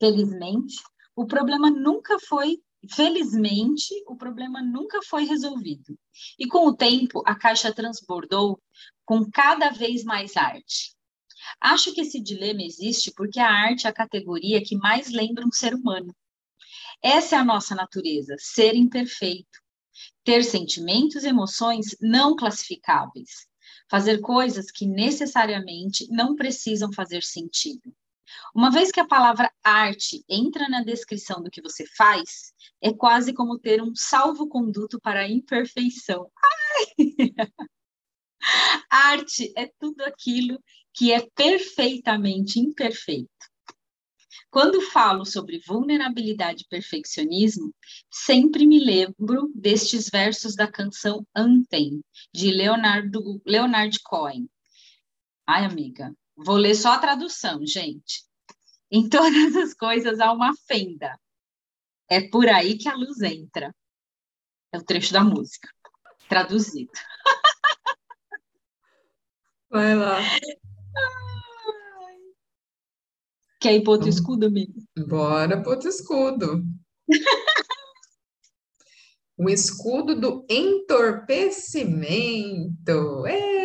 Felizmente, 0.03 0.83
o 1.15 1.25
problema 1.25 1.71
nunca 1.71 2.19
foi 2.19 2.61
Felizmente, 2.91 3.95
o 4.09 4.17
problema 4.17 4.61
nunca 4.61 5.01
foi 5.03 5.23
resolvido. 5.25 5.97
E 6.37 6.49
com 6.49 6.67
o 6.67 6.75
tempo, 6.75 7.23
a 7.25 7.33
caixa 7.33 7.73
transbordou 7.73 8.61
com 9.05 9.31
cada 9.31 9.71
vez 9.71 10.03
mais 10.03 10.37
arte. 10.37 10.93
Acho 11.61 11.95
que 11.95 12.01
esse 12.01 12.21
dilema 12.21 12.61
existe 12.61 13.13
porque 13.15 13.39
a 13.39 13.49
arte 13.49 13.87
é 13.87 13.91
a 13.91 13.95
categoria 13.95 14.61
que 14.61 14.75
mais 14.75 15.13
lembra 15.13 15.47
um 15.47 15.53
ser 15.53 15.77
humano. 15.77 16.13
Essa 17.01 17.37
é 17.37 17.39
a 17.39 17.45
nossa 17.45 17.77
natureza, 17.77 18.35
ser 18.37 18.75
imperfeito, 18.75 19.61
ter 20.25 20.43
sentimentos 20.43 21.23
e 21.23 21.29
emoções 21.29 21.97
não 22.01 22.35
classificáveis, 22.35 23.47
fazer 23.89 24.19
coisas 24.21 24.73
que 24.73 24.87
necessariamente 24.87 26.09
não 26.11 26.35
precisam 26.35 26.93
fazer 26.93 27.23
sentido. 27.23 27.95
Uma 28.55 28.71
vez 28.71 28.91
que 28.91 29.01
a 29.01 29.07
palavra 29.07 29.51
arte 29.63 30.25
entra 30.29 30.69
na 30.69 30.83
descrição 30.83 31.43
do 31.43 31.51
que 31.51 31.63
você 31.63 31.87
faz, 31.97 32.53
é 32.81 32.93
quase 32.93 33.33
como 33.33 33.59
ter 33.59 33.83
um 33.83 33.95
salvo-conduto 33.95 35.01
para 35.01 35.21
a 35.21 35.29
imperfeição. 35.29 36.31
Arte 38.91 39.53
é 39.57 39.71
tudo 39.79 40.03
aquilo 40.03 40.59
que 40.93 41.13
é 41.13 41.27
perfeitamente 41.35 42.59
imperfeito. 42.59 43.31
Quando 44.51 44.83
falo 44.83 45.25
sobre 45.25 45.63
vulnerabilidade 45.67 46.65
e 46.65 46.69
perfeccionismo, 46.69 47.75
sempre 48.11 48.67
me 48.67 48.79
lembro 48.79 49.51
destes 49.55 50.11
versos 50.11 50.55
da 50.55 50.71
canção 50.71 51.27
Anthem, 51.35 52.05
de 52.35 52.51
Leonardo, 52.51 53.41
Leonard 53.47 53.99
Cohen. 54.03 54.47
Ai, 55.47 55.65
amiga, 55.65 56.15
vou 56.37 56.57
ler 56.57 56.75
só 56.75 56.93
a 56.93 56.99
tradução, 56.99 57.65
gente. 57.67 58.25
Em 58.91 59.09
todas 59.09 59.57
as 59.57 59.75
coisas 59.75 60.21
há 60.21 60.33
uma 60.33 60.55
fenda. 60.67 61.19
É 62.09 62.29
por 62.29 62.49
aí 62.49 62.77
que 62.77 62.89
a 62.89 62.95
luz 62.95 63.21
entra. 63.23 63.75
É 64.71 64.79
o 64.79 64.85
trecho 64.85 65.13
da 65.13 65.25
música, 65.25 65.69
traduzido. 66.29 66.93
Vai 69.71 69.95
lá. 69.95 70.19
Quer 73.63 73.77
ir 73.77 73.83
para 73.83 73.93
outro 73.93 74.09
escudo, 74.09 74.47
amigo? 74.47 74.83
Bora 75.07 75.63
para 75.63 75.71
outro 75.71 75.89
escudo. 75.89 76.65
o 79.39 79.49
escudo 79.49 80.21
do 80.21 80.45
entorpecimento. 80.51 83.25
É! 83.27 83.62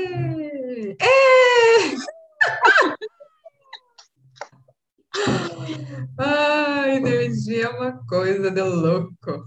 Ah, 6.19 6.85
energia 6.89 7.65
é 7.65 7.69
uma 7.69 8.05
coisa 8.07 8.49
de 8.49 8.61
louco. 8.61 9.45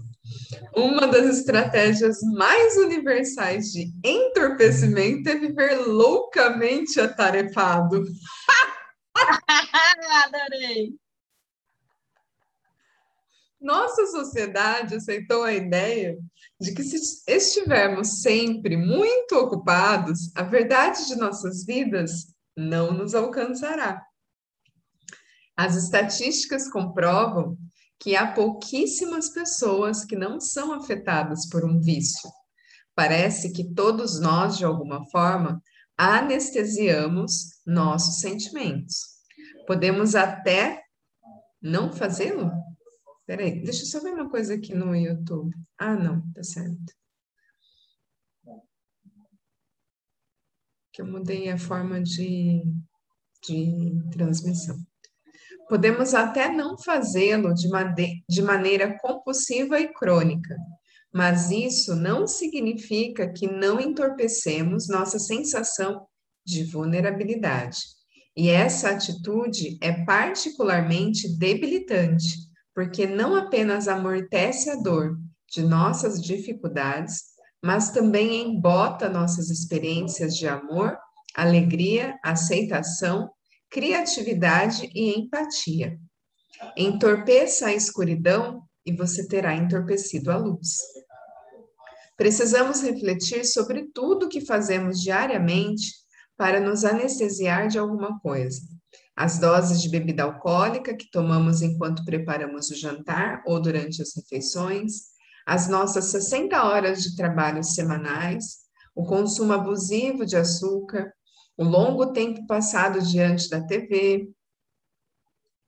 Uma 0.75 1.07
das 1.07 1.39
estratégias 1.39 2.19
mais 2.35 2.77
universais 2.77 3.71
de 3.71 3.91
entorpecimento 4.03 5.29
é 5.29 5.35
viver 5.35 5.75
loucamente 5.75 6.99
atarefado. 6.99 8.03
Adorei! 10.25 10.93
Nossa 13.59 14.07
sociedade 14.07 14.95
aceitou 14.95 15.43
a 15.43 15.53
ideia 15.53 16.17
de 16.59 16.73
que, 16.73 16.83
se 16.83 17.23
estivermos 17.27 18.21
sempre 18.21 18.75
muito 18.75 19.35
ocupados, 19.35 20.31
a 20.35 20.41
verdade 20.41 21.05
de 21.07 21.15
nossas 21.15 21.63
vidas 21.63 22.30
não 22.55 22.93
nos 22.93 23.13
alcançará. 23.13 24.05
As 25.55 25.75
estatísticas 25.75 26.69
comprovam 26.69 27.57
que 27.99 28.15
há 28.15 28.31
pouquíssimas 28.31 29.29
pessoas 29.29 30.03
que 30.03 30.15
não 30.15 30.39
são 30.39 30.73
afetadas 30.73 31.47
por 31.47 31.63
um 31.63 31.79
vício. 31.79 32.29
Parece 32.95 33.53
que 33.53 33.73
todos 33.73 34.19
nós, 34.19 34.57
de 34.57 34.65
alguma 34.65 35.05
forma, 35.09 35.61
anestesiamos 35.97 37.61
nossos 37.65 38.19
sentimentos. 38.19 38.95
Podemos 39.67 40.15
até 40.15 40.81
não 41.61 41.93
fazê-lo? 41.93 42.51
Peraí, 43.27 43.61
deixa 43.63 43.83
eu 43.83 43.87
só 43.87 43.99
ver 44.01 44.13
uma 44.13 44.29
coisa 44.29 44.55
aqui 44.55 44.73
no 44.73 44.95
YouTube. 44.95 45.55
Ah, 45.77 45.95
não, 45.95 46.21
tá 46.33 46.43
certo. 46.43 47.00
Eu 51.01 51.07
mudei 51.07 51.49
a 51.49 51.57
forma 51.57 51.99
de, 51.99 52.61
de 53.43 53.91
transmissão. 54.11 54.77
Podemos 55.67 56.13
até 56.13 56.47
não 56.47 56.77
fazê-lo 56.77 57.55
de, 57.55 57.67
de 58.29 58.41
maneira 58.43 58.95
compulsiva 58.99 59.79
e 59.79 59.91
crônica, 59.91 60.55
mas 61.11 61.49
isso 61.49 61.95
não 61.95 62.27
significa 62.27 63.33
que 63.33 63.47
não 63.47 63.79
entorpecemos 63.79 64.87
nossa 64.87 65.17
sensação 65.17 66.05
de 66.45 66.65
vulnerabilidade. 66.65 67.79
E 68.37 68.49
essa 68.49 68.91
atitude 68.91 69.79
é 69.81 70.05
particularmente 70.05 71.35
debilitante, 71.35 72.27
porque 72.75 73.07
não 73.07 73.33
apenas 73.33 73.87
amortece 73.87 74.69
a 74.69 74.75
dor 74.75 75.17
de 75.49 75.63
nossas 75.63 76.21
dificuldades, 76.21 77.30
mas 77.63 77.91
também 77.91 78.41
embota 78.41 79.09
nossas 79.09 79.49
experiências 79.49 80.35
de 80.35 80.47
amor, 80.47 80.97
alegria, 81.35 82.17
aceitação 82.23 83.29
criatividade 83.71 84.91
e 84.93 85.17
empatia. 85.17 85.97
Entorpeça 86.75 87.67
a 87.67 87.73
escuridão 87.73 88.61
e 88.85 88.91
você 88.91 89.27
terá 89.27 89.55
entorpecido 89.55 90.29
a 90.29 90.37
luz. 90.37 90.77
Precisamos 92.17 92.81
refletir 92.81 93.45
sobre 93.45 93.89
tudo 93.93 94.29
que 94.29 94.45
fazemos 94.45 94.99
diariamente 94.99 95.89
para 96.37 96.59
nos 96.59 96.83
anestesiar 96.83 97.67
de 97.67 97.79
alguma 97.79 98.19
coisa. 98.19 98.61
As 99.15 99.39
doses 99.39 99.81
de 99.81 99.89
bebida 99.89 100.23
alcoólica 100.23 100.95
que 100.95 101.09
tomamos 101.09 101.61
enquanto 101.61 102.03
preparamos 102.03 102.69
o 102.69 102.75
jantar 102.75 103.41
ou 103.45 103.61
durante 103.61 104.01
as 104.01 104.13
refeições, 104.15 105.10
as 105.51 105.67
nossas 105.67 106.05
60 106.05 106.63
horas 106.63 107.03
de 107.03 107.13
trabalho 107.13 107.61
semanais, 107.61 108.59
o 108.95 109.03
consumo 109.03 109.51
abusivo 109.51 110.25
de 110.25 110.37
açúcar, 110.37 111.13
o 111.57 111.63
longo 111.65 112.13
tempo 112.13 112.47
passado 112.47 113.01
diante 113.01 113.49
da 113.49 113.61
TV. 113.61 114.31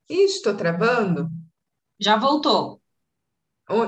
Ih, 0.08 0.24
estou 0.24 0.56
travando? 0.56 1.30
Já 2.00 2.16
voltou. 2.16 2.82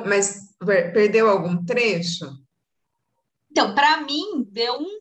Mas 0.06 0.54
perdeu 0.60 1.30
algum 1.30 1.64
trecho? 1.64 2.26
Então, 3.50 3.74
para 3.74 4.02
mim, 4.02 4.44
deu 4.52 4.78
um, 4.78 5.00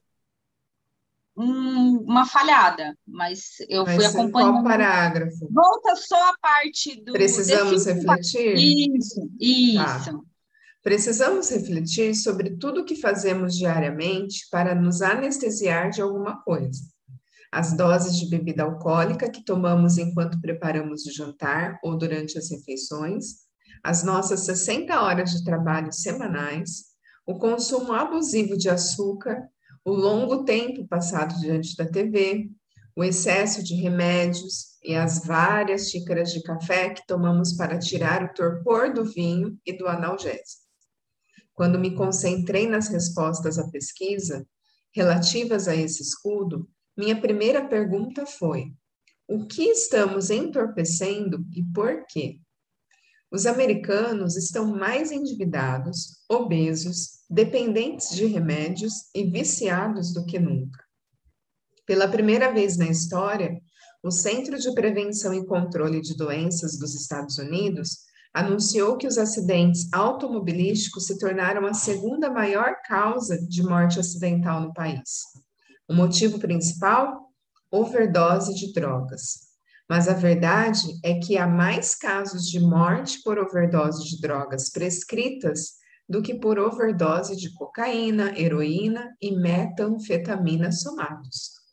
um, 1.36 2.04
uma 2.04 2.24
falhada, 2.24 2.96
mas 3.04 3.56
eu 3.68 3.84
mas 3.84 3.96
fui 3.96 4.06
acompanhando. 4.06 4.52
Qual 4.52 4.62
parágrafo? 4.62 5.48
Volta 5.50 5.96
só 5.96 6.30
a 6.30 6.38
parte 6.38 7.02
do. 7.02 7.12
Precisamos 7.12 7.84
refletir? 7.84 8.54
Isso, 8.54 9.28
isso. 9.40 10.12
Tá. 10.12 10.33
Precisamos 10.84 11.48
refletir 11.48 12.14
sobre 12.14 12.58
tudo 12.58 12.82
o 12.82 12.84
que 12.84 12.94
fazemos 12.94 13.56
diariamente 13.56 14.46
para 14.50 14.74
nos 14.74 15.00
anestesiar 15.00 15.88
de 15.88 16.02
alguma 16.02 16.42
coisa. 16.42 16.82
As 17.50 17.74
doses 17.74 18.18
de 18.18 18.28
bebida 18.28 18.64
alcoólica 18.64 19.30
que 19.30 19.42
tomamos 19.42 19.96
enquanto 19.96 20.38
preparamos 20.42 21.06
o 21.06 21.10
jantar 21.10 21.80
ou 21.82 21.96
durante 21.96 22.36
as 22.36 22.50
refeições, 22.50 23.44
as 23.82 24.04
nossas 24.04 24.40
60 24.40 25.00
horas 25.00 25.30
de 25.30 25.42
trabalho 25.42 25.90
semanais, 25.90 26.84
o 27.26 27.38
consumo 27.38 27.94
abusivo 27.94 28.54
de 28.54 28.68
açúcar, 28.68 29.48
o 29.86 29.90
longo 29.90 30.44
tempo 30.44 30.86
passado 30.86 31.40
diante 31.40 31.74
da 31.78 31.86
TV, 31.86 32.50
o 32.94 33.02
excesso 33.02 33.64
de 33.64 33.74
remédios 33.74 34.76
e 34.84 34.94
as 34.94 35.24
várias 35.24 35.88
xícaras 35.88 36.30
de 36.30 36.42
café 36.42 36.90
que 36.90 37.06
tomamos 37.06 37.54
para 37.54 37.78
tirar 37.78 38.22
o 38.22 38.34
torpor 38.34 38.92
do 38.92 39.06
vinho 39.06 39.58
e 39.64 39.72
do 39.72 39.88
analgésico. 39.88 40.63
Quando 41.54 41.78
me 41.78 41.94
concentrei 41.94 42.68
nas 42.68 42.88
respostas 42.88 43.58
à 43.58 43.68
pesquisa 43.68 44.46
relativas 44.92 45.68
a 45.68 45.74
esse 45.74 46.02
escudo, 46.02 46.68
minha 46.96 47.20
primeira 47.20 47.66
pergunta 47.66 48.26
foi: 48.26 48.72
o 49.28 49.46
que 49.46 49.64
estamos 49.64 50.30
entorpecendo 50.30 51.44
e 51.52 51.62
por 51.72 52.04
quê? 52.06 52.40
Os 53.30 53.46
americanos 53.46 54.36
estão 54.36 54.66
mais 54.66 55.10
endividados, 55.10 56.22
obesos, 56.28 57.24
dependentes 57.28 58.10
de 58.10 58.26
remédios 58.26 58.92
e 59.14 59.24
viciados 59.24 60.12
do 60.12 60.24
que 60.24 60.38
nunca. 60.38 60.84
Pela 61.86 62.06
primeira 62.06 62.52
vez 62.52 62.76
na 62.76 62.86
história, 62.86 63.60
o 64.02 64.10
Centro 64.10 64.58
de 64.58 64.72
Prevenção 64.74 65.34
e 65.34 65.44
Controle 65.46 66.00
de 66.00 66.16
Doenças 66.16 66.78
dos 66.78 66.94
Estados 66.94 67.38
Unidos 67.38 68.04
anunciou 68.34 68.96
que 68.96 69.06
os 69.06 69.16
acidentes 69.16 69.88
automobilísticos 69.92 71.06
se 71.06 71.16
tornaram 71.18 71.64
a 71.64 71.72
segunda 71.72 72.28
maior 72.28 72.74
causa 72.84 73.40
de 73.40 73.62
morte 73.62 74.00
acidental 74.00 74.60
no 74.60 74.74
país. 74.74 75.22
O 75.88 75.94
motivo 75.94 76.40
principal? 76.40 77.30
Overdose 77.70 78.52
de 78.54 78.72
drogas. 78.72 79.44
Mas 79.88 80.08
a 80.08 80.14
verdade 80.14 80.98
é 81.04 81.14
que 81.14 81.38
há 81.38 81.46
mais 81.46 81.94
casos 81.94 82.48
de 82.48 82.58
morte 82.58 83.22
por 83.22 83.38
overdose 83.38 84.04
de 84.04 84.20
drogas 84.20 84.70
prescritas 84.70 85.74
do 86.08 86.20
que 86.20 86.34
por 86.34 86.58
overdose 86.58 87.36
de 87.36 87.52
cocaína, 87.54 88.36
heroína 88.38 89.14
e 89.20 89.30
metanfetamina 89.30 90.72
somados. 90.72 91.63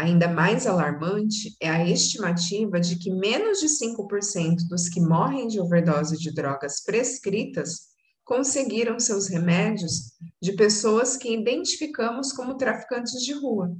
Ainda 0.00 0.28
mais 0.28 0.66
alarmante 0.66 1.54
é 1.60 1.68
a 1.68 1.86
estimativa 1.86 2.80
de 2.80 2.96
que 2.96 3.10
menos 3.10 3.60
de 3.60 3.66
5% 3.66 4.66
dos 4.66 4.88
que 4.88 4.98
morrem 4.98 5.46
de 5.46 5.60
overdose 5.60 6.16
de 6.16 6.32
drogas 6.32 6.82
prescritas 6.82 7.90
conseguiram 8.24 8.98
seus 8.98 9.26
remédios 9.28 10.14
de 10.40 10.54
pessoas 10.54 11.18
que 11.18 11.30
identificamos 11.30 12.32
como 12.32 12.56
traficantes 12.56 13.22
de 13.22 13.34
rua. 13.34 13.76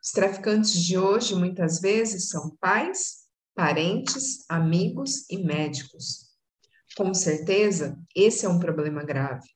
Os 0.00 0.12
traficantes 0.12 0.80
de 0.80 0.96
hoje 0.96 1.34
muitas 1.34 1.80
vezes 1.80 2.28
são 2.28 2.56
pais, 2.60 3.24
parentes, 3.52 4.44
amigos 4.48 5.28
e 5.28 5.38
médicos. 5.38 6.28
Com 6.96 7.12
certeza, 7.12 7.98
esse 8.14 8.46
é 8.46 8.48
um 8.48 8.60
problema 8.60 9.02
grave. 9.02 9.48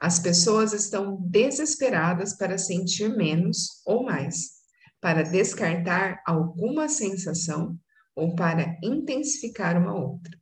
As 0.00 0.18
pessoas 0.18 0.72
estão 0.72 1.16
desesperadas 1.20 2.36
para 2.36 2.58
sentir 2.58 3.16
menos 3.16 3.80
ou 3.86 4.02
mais 4.02 4.55
para 5.00 5.22
descartar 5.22 6.22
alguma 6.26 6.88
sensação 6.88 7.78
ou 8.14 8.34
para 8.34 8.78
intensificar 8.82 9.76
uma 9.76 9.94
outra. 9.94 10.36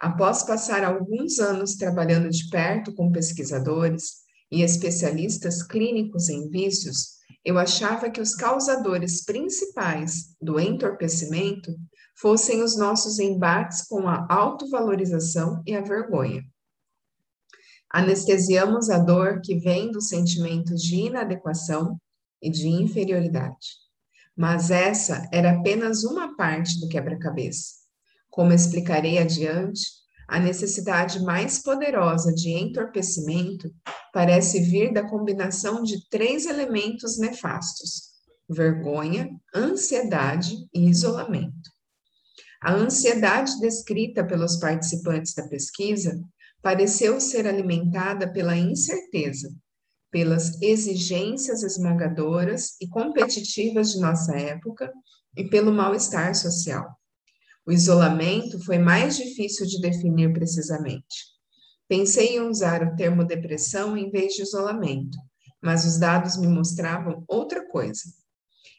Após 0.00 0.42
passar 0.44 0.84
alguns 0.84 1.38
anos 1.38 1.74
trabalhando 1.74 2.30
de 2.30 2.48
perto 2.48 2.94
com 2.94 3.10
pesquisadores 3.10 4.18
e 4.50 4.62
especialistas 4.62 5.62
clínicos 5.62 6.28
em 6.28 6.48
vícios, 6.48 7.18
eu 7.44 7.58
achava 7.58 8.10
que 8.10 8.20
os 8.20 8.34
causadores 8.34 9.24
principais 9.24 10.34
do 10.40 10.58
entorpecimento 10.58 11.74
fossem 12.20 12.62
os 12.62 12.76
nossos 12.76 13.18
embates 13.18 13.86
com 13.86 14.08
a 14.08 14.26
autovalorização 14.28 15.62
e 15.66 15.74
a 15.74 15.80
vergonha. 15.80 16.42
Anestesiamos 17.90 18.90
a 18.90 18.98
dor 18.98 19.40
que 19.42 19.58
vem 19.58 19.90
do 19.90 20.00
sentimento 20.00 20.74
de 20.74 20.96
inadequação 20.96 21.98
e 22.42 22.50
de 22.50 22.68
inferioridade. 22.68 23.78
Mas 24.36 24.70
essa 24.70 25.28
era 25.32 25.52
apenas 25.52 26.04
uma 26.04 26.36
parte 26.36 26.80
do 26.80 26.88
quebra-cabeça. 26.88 27.74
Como 28.30 28.52
explicarei 28.52 29.18
adiante, 29.18 29.80
a 30.28 30.38
necessidade 30.38 31.20
mais 31.20 31.62
poderosa 31.62 32.32
de 32.32 32.50
entorpecimento 32.50 33.74
parece 34.12 34.60
vir 34.60 34.92
da 34.92 35.02
combinação 35.02 35.82
de 35.82 36.08
três 36.08 36.46
elementos 36.46 37.18
nefastos: 37.18 38.10
vergonha, 38.48 39.28
ansiedade 39.54 40.54
e 40.72 40.88
isolamento. 40.88 41.70
A 42.62 42.74
ansiedade 42.74 43.58
descrita 43.60 44.24
pelos 44.24 44.56
participantes 44.56 45.34
da 45.34 45.48
pesquisa 45.48 46.20
pareceu 46.60 47.20
ser 47.20 47.46
alimentada 47.46 48.30
pela 48.30 48.56
incerteza, 48.56 49.48
pelas 50.10 50.60
exigências 50.62 51.62
esmagadoras 51.62 52.76
e 52.80 52.88
competitivas 52.88 53.92
de 53.92 54.00
nossa 54.00 54.36
época 54.36 54.92
e 55.36 55.44
pelo 55.44 55.72
mal-estar 55.72 56.34
social. 56.34 56.86
O 57.66 57.72
isolamento 57.72 58.64
foi 58.64 58.78
mais 58.78 59.16
difícil 59.16 59.66
de 59.66 59.80
definir 59.80 60.32
precisamente. 60.32 61.26
Pensei 61.86 62.36
em 62.36 62.40
usar 62.40 62.82
o 62.82 62.96
termo 62.96 63.24
depressão 63.24 63.96
em 63.96 64.10
vez 64.10 64.34
de 64.34 64.42
isolamento, 64.42 65.18
mas 65.62 65.84
os 65.84 65.98
dados 65.98 66.36
me 66.38 66.46
mostravam 66.46 67.24
outra 67.28 67.66
coisa. 67.68 68.02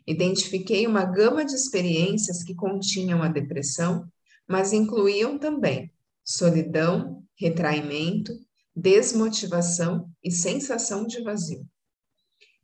Identifiquei 0.08 0.88
uma 0.88 1.06
gama 1.06 1.46
de 1.46 1.54
experiências 1.54 2.44
que 2.44 2.56
continham 2.56 3.22
a 3.22 3.28
depressão, 3.28 4.08
mas 4.48 4.74
incluíam 4.74 5.38
também 5.38 5.92
solidão, 6.24 7.24
retraimento, 7.36 8.32
desmotivação 8.80 10.10
e 10.24 10.32
sensação 10.32 11.06
de 11.06 11.22
vazio. 11.22 11.68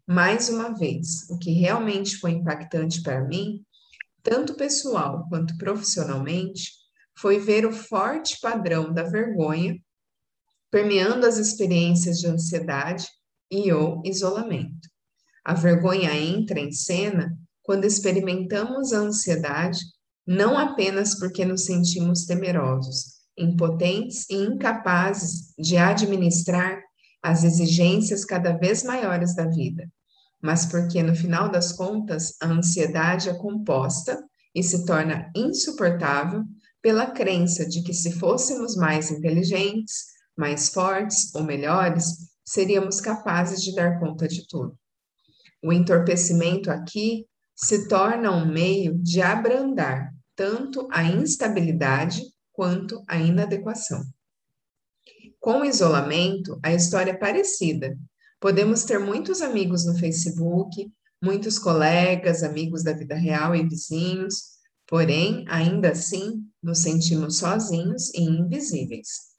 Mais 0.08 0.50
uma 0.50 0.74
vez, 0.74 1.30
o 1.30 1.38
que 1.38 1.52
realmente 1.52 2.18
foi 2.18 2.32
impactante 2.32 3.02
para 3.02 3.26
mim, 3.26 3.66
tanto 4.22 4.56
pessoal 4.56 5.28
quanto 5.30 5.58
profissionalmente, 5.58 6.72
foi 7.18 7.40
ver 7.40 7.66
o 7.66 7.72
forte 7.72 8.40
padrão 8.40 8.94
da 8.94 9.04
vergonha 9.04 9.80
permeando 10.72 11.26
as 11.26 11.38
experiências 11.38 12.20
de 12.20 12.28
ansiedade 12.28 13.08
e 13.50 13.72
ou 13.72 14.02
isolamento. 14.04 14.90
A 15.44 15.54
vergonha 15.54 16.14
entra 16.14 16.60
em 16.60 16.72
cena 16.72 17.38
quando 17.64 17.86
experimentamos 17.86 18.92
a 18.92 19.00
ansiedade 19.00 19.80
não 20.28 20.58
apenas 20.58 21.18
porque 21.18 21.46
nos 21.46 21.66
sentimos 21.66 22.26
temerosos, 22.26 23.15
impotentes 23.38 24.30
e 24.30 24.36
incapazes 24.36 25.54
de 25.58 25.78
administrar 25.78 26.82
as 27.22 27.44
exigências 27.44 28.24
cada 28.24 28.54
vez 28.54 28.84
maiores 28.84 29.36
da 29.36 29.48
vida, 29.48 29.90
mas 30.42 30.66
porque, 30.66 31.02
no 31.02 31.16
final 31.16 31.50
das 31.50 31.72
contas, 31.72 32.36
a 32.42 32.48
ansiedade 32.48 33.30
é 33.30 33.34
composta 33.34 34.24
e 34.54 34.62
se 34.62 34.86
torna 34.86 35.32
insuportável 35.36 36.44
pela 36.82 37.08
crença 37.08 37.68
de 37.68 37.82
que, 37.82 37.94
se 37.94 38.12
fôssemos 38.12 38.76
mais 38.76 39.10
inteligentes, 39.10 40.06
mais 40.38 40.70
fortes 40.70 41.34
ou 41.34 41.44
melhores, 41.44 42.06
seríamos 42.46 43.02
capazes 43.02 43.62
de 43.62 43.74
dar 43.74 44.00
conta 44.00 44.28
de 44.28 44.48
tudo. 44.48 44.78
O 45.64 45.74
entorpecimento 45.74 46.70
aqui 46.70 47.26
se 47.56 47.88
torna 47.88 48.32
um 48.32 48.46
meio 48.46 48.96
de 49.00 49.22
abrandar 49.22 50.14
tanto 50.36 50.88
a 50.92 51.04
instabilidade 51.04 52.22
quanto 52.56 53.04
à 53.08 53.18
inadequação. 53.18 54.04
Com 55.40 55.62
o 55.62 55.66
isolamento, 55.66 56.60
a 56.64 56.74
história 56.74 57.12
é 57.12 57.18
parecida. 57.18 57.98
Podemos 58.40 58.84
ter 58.84 59.00
muitos 59.00 59.42
amigos 59.42 59.86
no 59.86 59.98
Facebook, 59.98 60.92
muitos 61.22 61.60
colegas, 61.60 62.44
amigos 62.44 62.84
da 62.84 62.94
vida 62.94 63.16
real 63.16 63.56
e 63.56 63.68
vizinhos, 63.68 64.56
porém, 64.88 65.46
ainda 65.48 65.90
assim, 65.92 66.44
nos 66.62 66.80
sentimos 66.80 67.38
sozinhos 67.38 68.14
e 68.14 68.22
invisíveis. 68.22 69.34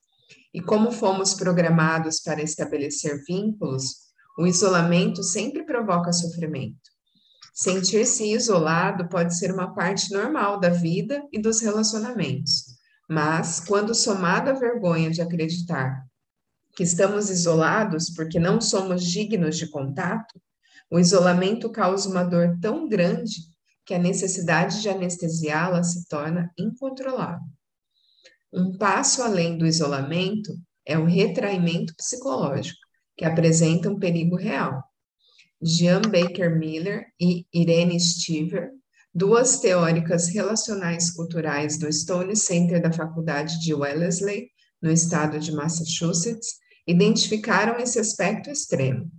E 0.52 0.60
como 0.60 0.90
fomos 0.90 1.34
programados 1.34 2.20
para 2.20 2.42
estabelecer 2.42 3.22
vínculos, 3.26 4.06
O 4.38 4.46
isolamento 4.46 5.22
sempre 5.22 5.64
provoca 5.64 6.12
sofrimento. 6.12 6.90
Sentir-se 7.54 8.32
isolado 8.32 9.08
pode 9.08 9.36
ser 9.36 9.50
uma 9.50 9.74
parte 9.74 10.12
normal 10.12 10.60
da 10.60 10.68
vida 10.68 11.22
e 11.32 11.40
dos 11.40 11.62
relacionamentos, 11.62 12.75
mas 13.08 13.60
quando 13.60 13.94
somado 13.94 14.50
à 14.50 14.52
vergonha 14.52 15.10
de 15.10 15.22
acreditar 15.22 16.06
que 16.74 16.82
estamos 16.82 17.30
isolados 17.30 18.10
porque 18.10 18.38
não 18.38 18.60
somos 18.60 19.02
dignos 19.02 19.56
de 19.56 19.66
contato, 19.68 20.38
o 20.90 20.98
isolamento 20.98 21.70
causa 21.70 22.08
uma 22.08 22.22
dor 22.22 22.58
tão 22.60 22.86
grande 22.86 23.40
que 23.84 23.94
a 23.94 23.98
necessidade 23.98 24.82
de 24.82 24.88
anestesiá-la 24.88 25.82
se 25.82 26.06
torna 26.06 26.52
incontrolável. 26.58 27.48
Um 28.52 28.76
passo 28.76 29.22
além 29.22 29.56
do 29.56 29.66
isolamento 29.66 30.52
é 30.84 30.98
o 30.98 31.04
retraimento 31.04 31.94
psicológico, 31.96 32.78
que 33.16 33.24
apresenta 33.24 33.88
um 33.88 33.98
perigo 33.98 34.36
real. 34.36 34.82
Jean 35.62 36.02
Baker 36.02 36.56
Miller 36.56 37.06
e 37.18 37.46
Irene 37.52 37.98
Stiver, 37.98 38.70
duas 39.16 39.60
teóricas 39.60 40.28
relacionais 40.28 41.10
culturais 41.10 41.78
do 41.78 41.90
Stone 41.90 42.36
Center 42.36 42.82
da 42.82 42.92
Faculdade 42.92 43.58
de 43.60 43.72
Wellesley, 43.72 44.50
no 44.82 44.90
estado 44.90 45.40
de 45.40 45.52
Massachusetts, 45.52 46.56
identificaram 46.86 47.78
esse 47.78 47.98
aspecto 47.98 48.50
extremo. 48.50 49.10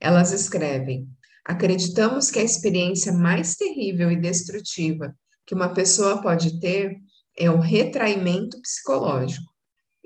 Elas 0.00 0.32
escrevem: 0.32 1.06
acreditamos 1.44 2.30
que 2.30 2.38
a 2.38 2.42
experiência 2.42 3.12
mais 3.12 3.54
terrível 3.54 4.10
e 4.10 4.18
destrutiva 4.18 5.14
que 5.46 5.54
uma 5.54 5.74
pessoa 5.74 6.22
pode 6.22 6.58
ter 6.58 6.96
é 7.36 7.50
o 7.50 7.60
retraimento 7.60 8.58
psicológico. 8.62 9.52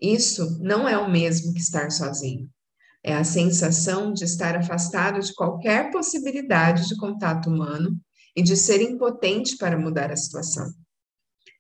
Isso 0.03 0.59
não 0.61 0.89
é 0.89 0.99
o 0.99 1.09
mesmo 1.09 1.55
que 1.55 1.61
estar 1.61 1.93
sozinho. 1.93 2.51
É 3.05 3.15
a 3.15 3.23
sensação 3.23 4.13
de 4.13 4.25
estar 4.25 4.57
afastado 4.57 5.21
de 5.21 5.33
qualquer 5.33 5.93
possibilidade 5.93 6.89
de 6.89 6.97
contato 6.97 7.49
humano 7.49 7.97
e 8.39 8.43
de 8.43 8.57
ser 8.57 8.81
impotente 8.81 9.57
para 9.57 9.77
mudar 9.77 10.13
a 10.13 10.17
situação. 10.17 10.73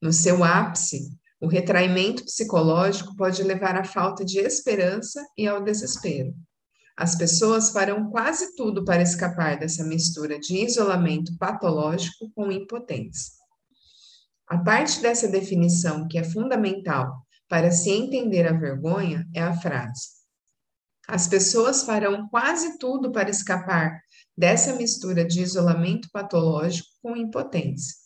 No 0.01 0.12
seu 0.12 0.45
ápice, 0.45 1.11
o 1.41 1.49
retraimento 1.49 2.25
psicológico 2.25 3.17
pode 3.17 3.43
levar 3.43 3.75
à 3.75 3.83
falta 3.83 4.25
de 4.25 4.38
esperança 4.38 5.21
e 5.37 5.49
ao 5.49 5.61
desespero. 5.61 6.33
As 6.97 7.17
pessoas 7.17 7.71
farão 7.71 8.09
quase 8.12 8.55
tudo 8.55 8.85
para 8.85 9.03
escapar 9.03 9.59
dessa 9.59 9.83
mistura 9.83 10.38
de 10.38 10.64
isolamento 10.64 11.37
patológico 11.37 12.31
com 12.33 12.53
impotência. 12.53 13.33
A 14.47 14.59
parte 14.59 15.03
dessa 15.03 15.27
definição 15.27 16.07
que 16.07 16.17
é 16.17 16.23
fundamental 16.23 17.27
para 17.49 17.73
se 17.73 17.91
entender 17.91 18.47
a 18.47 18.53
vergonha 18.53 19.27
é 19.35 19.43
a 19.43 19.57
frase: 19.61 20.11
As 21.09 21.27
pessoas 21.27 21.83
farão 21.83 22.29
quase 22.29 22.79
tudo 22.79 23.11
para 23.11 23.31
escapar 23.31 24.01
dessa 24.38 24.77
mistura 24.77 25.24
de 25.24 25.42
isolamento 25.42 26.09
patológico 26.12 26.88
com 27.03 27.16
impotência. 27.16 27.96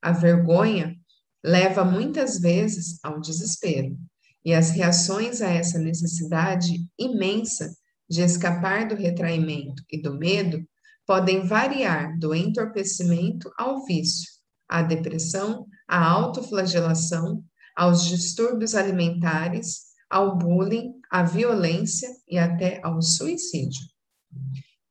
A 0.00 0.12
vergonha 0.12 0.96
leva 1.44 1.84
muitas 1.84 2.40
vezes 2.40 2.98
ao 3.02 3.20
desespero, 3.20 3.94
e 4.42 4.54
as 4.54 4.70
reações 4.70 5.42
a 5.42 5.50
essa 5.50 5.78
necessidade 5.78 6.72
imensa 6.98 7.70
de 8.08 8.22
escapar 8.22 8.88
do 8.88 8.94
retraimento 8.94 9.82
e 9.90 10.00
do 10.00 10.18
medo 10.18 10.66
podem 11.06 11.46
variar 11.46 12.18
do 12.18 12.34
entorpecimento 12.34 13.52
ao 13.58 13.84
vício, 13.84 14.30
à 14.66 14.80
depressão, 14.80 15.66
à 15.86 16.02
autoflagelação, 16.02 17.44
aos 17.76 18.06
distúrbios 18.06 18.74
alimentares, 18.74 19.80
ao 20.08 20.38
bullying, 20.38 20.94
à 21.10 21.22
violência 21.22 22.08
e 22.26 22.38
até 22.38 22.80
ao 22.82 23.02
suicídio. 23.02 23.93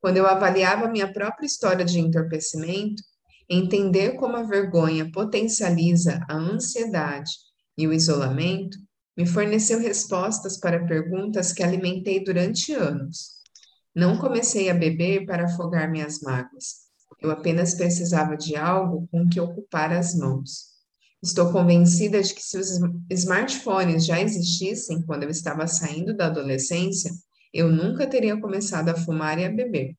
Quando 0.03 0.17
eu 0.17 0.27
avaliava 0.27 0.89
minha 0.89 1.13
própria 1.13 1.45
história 1.45 1.85
de 1.85 1.97
entorpecimento, 1.97 3.01
entender 3.49 4.17
como 4.17 4.35
a 4.35 4.43
vergonha 4.43 5.09
potencializa 5.09 6.19
a 6.27 6.35
ansiedade 6.35 7.31
e 7.77 7.87
o 7.87 7.93
isolamento 7.93 8.77
me 9.15 9.25
forneceu 9.25 9.79
respostas 9.79 10.59
para 10.59 10.85
perguntas 10.85 11.53
que 11.53 11.63
alimentei 11.63 12.21
durante 12.21 12.73
anos. 12.73 13.35
Não 13.95 14.17
comecei 14.17 14.69
a 14.69 14.73
beber 14.73 15.25
para 15.25 15.45
afogar 15.45 15.89
minhas 15.89 16.19
mágoas. 16.19 16.81
Eu 17.21 17.31
apenas 17.31 17.73
precisava 17.73 18.35
de 18.35 18.57
algo 18.57 19.07
com 19.09 19.29
que 19.29 19.39
ocupar 19.39 19.93
as 19.93 20.13
mãos. 20.15 20.73
Estou 21.23 21.49
convencida 21.49 22.21
de 22.21 22.33
que 22.33 22.43
se 22.43 22.57
os 22.57 22.77
smartphones 23.09 24.05
já 24.05 24.19
existissem 24.19 25.01
quando 25.03 25.23
eu 25.23 25.29
estava 25.29 25.65
saindo 25.65 26.13
da 26.13 26.25
adolescência, 26.25 27.09
eu 27.53 27.71
nunca 27.71 28.07
teria 28.07 28.39
começado 28.39 28.89
a 28.89 28.95
fumar 28.95 29.37
e 29.37 29.45
a 29.45 29.51
beber. 29.51 29.95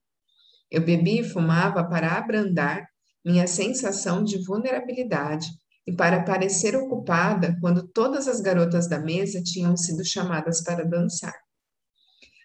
Eu 0.69 0.83
bebia 0.83 1.21
e 1.21 1.29
fumava 1.29 1.83
para 1.83 2.17
abrandar 2.17 2.85
minha 3.23 3.47
sensação 3.47 4.23
de 4.23 4.43
vulnerabilidade 4.43 5.47
e 5.87 5.93
para 5.93 6.23
parecer 6.23 6.75
ocupada 6.75 7.57
quando 7.61 7.87
todas 7.87 8.27
as 8.27 8.41
garotas 8.41 8.89
da 8.89 8.99
mesa 8.99 9.41
tinham 9.41 9.77
sido 9.77 10.03
chamadas 10.03 10.61
para 10.61 10.83
dançar. 10.83 11.33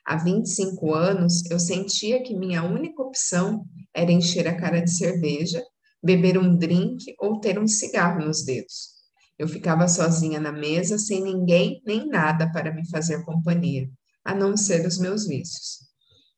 Há 0.07 0.17
25 0.17 0.95
anos, 0.95 1.51
eu 1.51 1.59
sentia 1.59 2.23
que 2.23 2.37
minha 2.37 2.63
única 2.63 3.03
opção 3.03 3.65
era 3.95 4.13
encher 4.13 4.47
a 4.47 4.57
cara 4.57 4.81
de 4.81 4.91
cerveja, 4.91 5.63
beber 6.03 6.39
um 6.39 6.57
drink 6.57 7.15
ou 7.19 7.41
ter 7.41 7.59
um 7.59 7.67
cigarro 7.67 8.25
nos 8.25 8.45
dedos. 8.45 9.01
Eu 9.39 9.49
ficava 9.49 9.89
sozinha 9.89 10.41
na 10.41 10.53
mesa, 10.53 10.99
sem 10.99 11.23
ninguém 11.23 11.83
nem 11.87 12.07
nada 12.07 12.51
para 12.53 12.75
me 12.75 12.89
fazer 12.91 13.25
companhia, 13.25 13.89
a 14.25 14.35
não 14.35 14.57
ser 14.57 14.87
os 14.87 14.99
meus 14.99 15.27
vícios. 15.27 15.79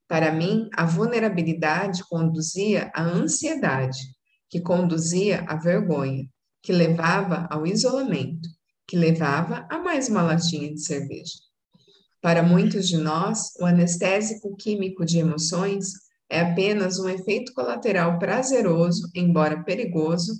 Para 0.09 0.33
mim, 0.33 0.68
a 0.77 0.85
vulnerabilidade 0.85 2.03
conduzia 2.09 2.90
à 2.95 3.03
ansiedade, 3.03 3.99
que 4.49 4.61
conduzia 4.61 5.40
à 5.49 5.57
vergonha, 5.57 6.29
que 6.62 6.73
levava 6.73 7.47
ao 7.51 7.66
isolamento, 7.66 8.49
que 8.87 8.97
levava 8.97 9.66
a 9.71 9.79
mais 9.79 10.09
uma 10.09 10.23
latinha 10.23 10.73
de 10.73 10.81
cerveja. 10.81 11.38
Para 12.21 12.42
muitos 12.42 12.88
de 12.88 12.99
nós, 12.99 13.55
o 13.59 13.64
anestésico 13.64 14.55
químico 14.55 15.05
de 15.05 15.18
emoções 15.18 15.92
é 16.31 16.40
apenas 16.40 16.99
um 16.99 17.09
efeito 17.09 17.53
colateral 17.53 18.18
prazeroso, 18.18 19.11
embora 19.14 19.64
perigoso, 19.64 20.33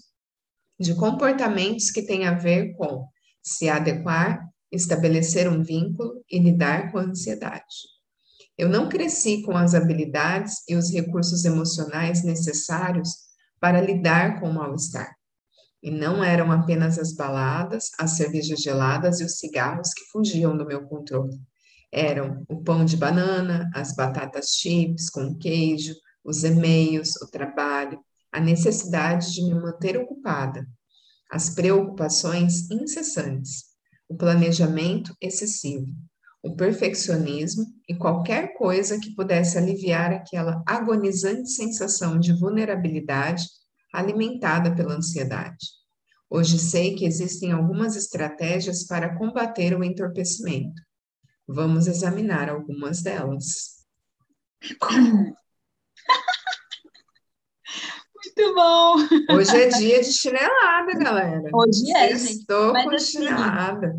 de 0.79 0.95
comportamentos 0.95 1.91
que 1.91 2.03
têm 2.03 2.27
a 2.27 2.35
ver 2.35 2.75
com 2.77 3.07
se 3.43 3.69
adequar, 3.69 4.49
estabelecer 4.73 5.49
um 5.49 5.63
vínculo 5.63 6.25
e 6.31 6.39
lidar 6.39 6.91
com 6.91 6.99
a 6.99 7.03
ansiedade. 7.03 7.93
Eu 8.57 8.69
não 8.69 8.89
cresci 8.89 9.43
com 9.43 9.57
as 9.57 9.75
habilidades 9.75 10.63
e 10.69 10.75
os 10.75 10.91
recursos 10.91 11.45
emocionais 11.45 12.25
necessários 12.25 13.11
para 13.61 13.81
lidar 13.81 14.41
com 14.41 14.49
o 14.49 14.55
mal-estar. 14.55 15.15
E 15.83 15.91
não 15.91 16.23
eram 16.23 16.51
apenas 16.51 16.99
as 16.99 17.13
baladas, 17.15 17.91
as 17.99 18.13
cervejas 18.13 18.61
geladas 18.61 19.21
e 19.21 19.25
os 19.25 19.39
cigarros 19.39 19.93
que 19.93 20.05
fugiam 20.13 20.57
do 20.57 20.67
meu 20.67 20.85
controle. 20.87 21.39
Eram 21.91 22.45
o 22.49 22.63
pão 22.63 22.85
de 22.85 22.97
banana, 22.97 23.71
as 23.75 23.95
batatas 23.95 24.57
chips 24.57 25.11
com 25.11 25.37
queijo, 25.37 25.95
os 26.25 26.45
e-mails, 26.45 27.17
o 27.21 27.27
trabalho, 27.27 27.99
a 28.31 28.41
necessidade 28.41 29.33
de 29.33 29.43
me 29.43 29.55
manter 29.55 29.99
ocupada, 29.99 30.67
as 31.31 31.51
preocupações 31.51 32.71
incessantes, 32.71 33.72
o 34.13 34.17
planejamento 34.17 35.17
excessivo, 35.19 35.87
o 36.43 36.55
perfeccionismo 36.55 37.65
e 37.89 37.95
qualquer 37.95 38.53
coisa 38.55 39.01
que 39.01 39.15
pudesse 39.15 39.57
aliviar 39.57 40.13
aquela 40.13 40.63
agonizante 40.67 41.49
sensação 41.49 42.19
de 42.19 42.35
vulnerabilidade 42.35 43.47
alimentada 43.93 44.75
pela 44.75 44.95
ansiedade. 44.95 45.67
Hoje 46.29 46.59
sei 46.59 46.95
que 46.95 47.07
existem 47.07 47.53
algumas 47.53 47.97
estratégias 47.97 48.85
para 48.87 49.17
combater 49.17 49.75
o 49.75 49.83
entorpecimento. 49.83 50.83
Vamos 51.49 51.87
examinar 51.87 52.51
algumas 52.51 53.03
delas. 53.03 53.83
Muito 58.37 58.55
bom! 58.55 58.97
Hoje 59.35 59.57
é 59.57 59.69
dia 59.69 60.01
de 60.01 60.13
chinelada, 60.13 60.93
galera. 60.95 61.51
Hoje 61.53 61.91
é, 61.95 62.17
gente. 62.17 62.41
Estou 62.41 62.73
com 62.73 62.91
assim, 62.91 63.19
chinelada. 63.19 63.95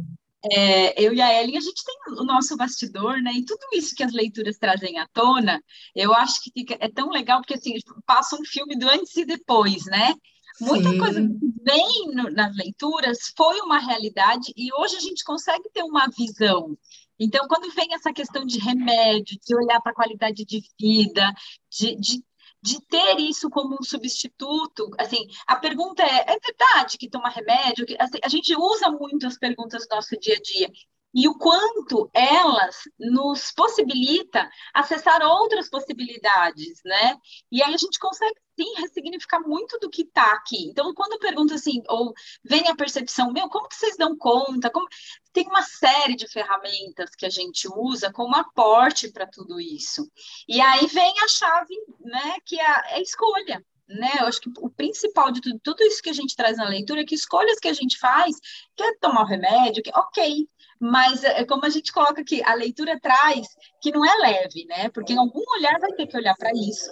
É, 0.51 1.01
eu 1.01 1.13
e 1.13 1.21
a 1.21 1.41
Ellen, 1.41 1.57
a 1.57 1.61
gente 1.61 1.83
tem 1.85 1.95
o 2.19 2.25
nosso 2.25 2.57
bastidor, 2.57 3.21
né? 3.21 3.31
E 3.33 3.45
tudo 3.45 3.61
isso 3.73 3.95
que 3.95 4.03
as 4.03 4.11
leituras 4.11 4.57
trazem 4.57 4.99
à 4.99 5.07
tona, 5.13 5.61
eu 5.95 6.13
acho 6.13 6.41
que 6.43 6.51
fica, 6.51 6.77
é 6.79 6.89
tão 6.89 7.09
legal, 7.09 7.39
porque 7.41 7.53
assim, 7.53 7.75
passa 8.05 8.35
um 8.35 8.43
filme 8.43 8.77
do 8.77 8.89
antes 8.89 9.15
e 9.15 9.25
depois, 9.25 9.85
né? 9.85 10.13
Muita 10.59 10.89
Sim. 10.89 10.97
coisa 10.97 11.21
que 11.21 11.63
vem 11.63 12.13
no, 12.13 12.29
nas 12.31 12.55
leituras 12.55 13.19
foi 13.37 13.59
uma 13.61 13.79
realidade 13.79 14.51
e 14.55 14.73
hoje 14.73 14.95
a 14.97 14.99
gente 14.99 15.23
consegue 15.23 15.69
ter 15.71 15.83
uma 15.83 16.07
visão. 16.07 16.77
Então, 17.19 17.47
quando 17.47 17.73
vem 17.73 17.93
essa 17.93 18.11
questão 18.11 18.45
de 18.45 18.59
remédio, 18.59 19.37
de 19.39 19.55
olhar 19.55 19.79
para 19.79 19.91
a 19.91 19.95
qualidade 19.95 20.43
de 20.43 20.61
vida, 20.79 21.31
de, 21.71 21.95
de 21.95 22.23
de 22.63 22.79
ter 22.85 23.19
isso 23.19 23.49
como 23.49 23.75
um 23.75 23.83
substituto, 23.83 24.89
assim, 24.97 25.27
a 25.45 25.57
pergunta 25.57 26.01
é, 26.01 26.33
é 26.33 26.39
verdade 26.39 26.97
que 26.97 27.09
tomar 27.09 27.29
remédio? 27.29 27.85
Que, 27.85 27.97
assim, 27.99 28.19
a 28.23 28.29
gente 28.29 28.55
usa 28.55 28.89
muito 28.89 29.27
as 29.27 29.37
perguntas 29.37 29.85
do 29.85 29.93
nosso 29.93 30.17
dia 30.17 30.37
a 30.37 30.41
dia. 30.41 30.71
E 31.13 31.27
o 31.27 31.37
quanto 31.37 32.09
elas 32.13 32.83
nos 32.99 33.51
possibilita 33.51 34.49
acessar 34.73 35.21
outras 35.21 35.69
possibilidades, 35.69 36.81
né? 36.83 37.15
E 37.51 37.61
aí 37.61 37.73
a 37.73 37.77
gente 37.77 37.99
consegue 37.99 38.35
sim 38.55 38.73
ressignificar 38.77 39.39
muito 39.41 39.77
do 39.79 39.89
que 39.89 40.03
está 40.03 40.31
aqui. 40.33 40.69
Então, 40.69 40.93
quando 40.93 41.13
eu 41.13 41.19
pergunto 41.19 41.53
assim, 41.53 41.81
ou 41.87 42.13
vem 42.43 42.67
a 42.67 42.75
percepção, 42.75 43.31
meu, 43.31 43.49
como 43.49 43.67
que 43.67 43.75
vocês 43.75 43.97
dão 43.97 44.17
conta? 44.17 44.69
Como... 44.69 44.87
Tem 45.31 45.47
uma 45.47 45.63
série 45.63 46.15
de 46.15 46.27
ferramentas 46.27 47.11
que 47.15 47.25
a 47.25 47.29
gente 47.29 47.67
usa 47.67 48.11
como 48.11 48.35
aporte 48.35 49.11
para 49.11 49.27
tudo 49.27 49.59
isso. 49.59 50.07
E 50.47 50.61
aí 50.61 50.85
vem 50.87 51.13
a 51.19 51.27
chave, 51.27 51.75
né, 51.99 52.37
que 52.45 52.59
é 52.59 52.65
a, 52.65 52.83
é 52.91 53.01
escolha 53.01 53.63
né? 53.93 54.11
Eu 54.19 54.27
acho 54.27 54.41
que 54.41 54.49
o 54.59 54.69
principal 54.69 55.31
de 55.31 55.41
tudo, 55.41 55.59
tudo 55.63 55.83
isso 55.83 56.01
que 56.01 56.09
a 56.09 56.13
gente 56.13 56.35
traz 56.35 56.57
na 56.57 56.67
leitura 56.67 57.01
é 57.01 57.05
que 57.05 57.15
escolhas 57.15 57.59
que 57.59 57.67
a 57.67 57.73
gente 57.73 57.97
faz, 57.97 58.35
quer 58.75 58.97
tomar 58.99 59.23
o 59.23 59.27
remédio, 59.27 59.83
que, 59.83 59.91
ok, 59.93 60.47
mas 60.79 61.23
é, 61.23 61.41
é 61.41 61.45
como 61.45 61.65
a 61.65 61.69
gente 61.69 61.91
coloca 61.91 62.21
aqui, 62.21 62.43
a 62.43 62.53
leitura 62.53 62.99
traz 62.99 63.47
que 63.81 63.91
não 63.91 64.05
é 64.05 64.15
leve, 64.17 64.65
né? 64.65 64.89
Porque 64.89 65.13
em 65.13 65.17
algum 65.17 65.43
olhar 65.57 65.79
vai 65.79 65.91
ter 65.93 66.07
que 66.07 66.17
olhar 66.17 66.35
para 66.35 66.51
isso, 66.51 66.91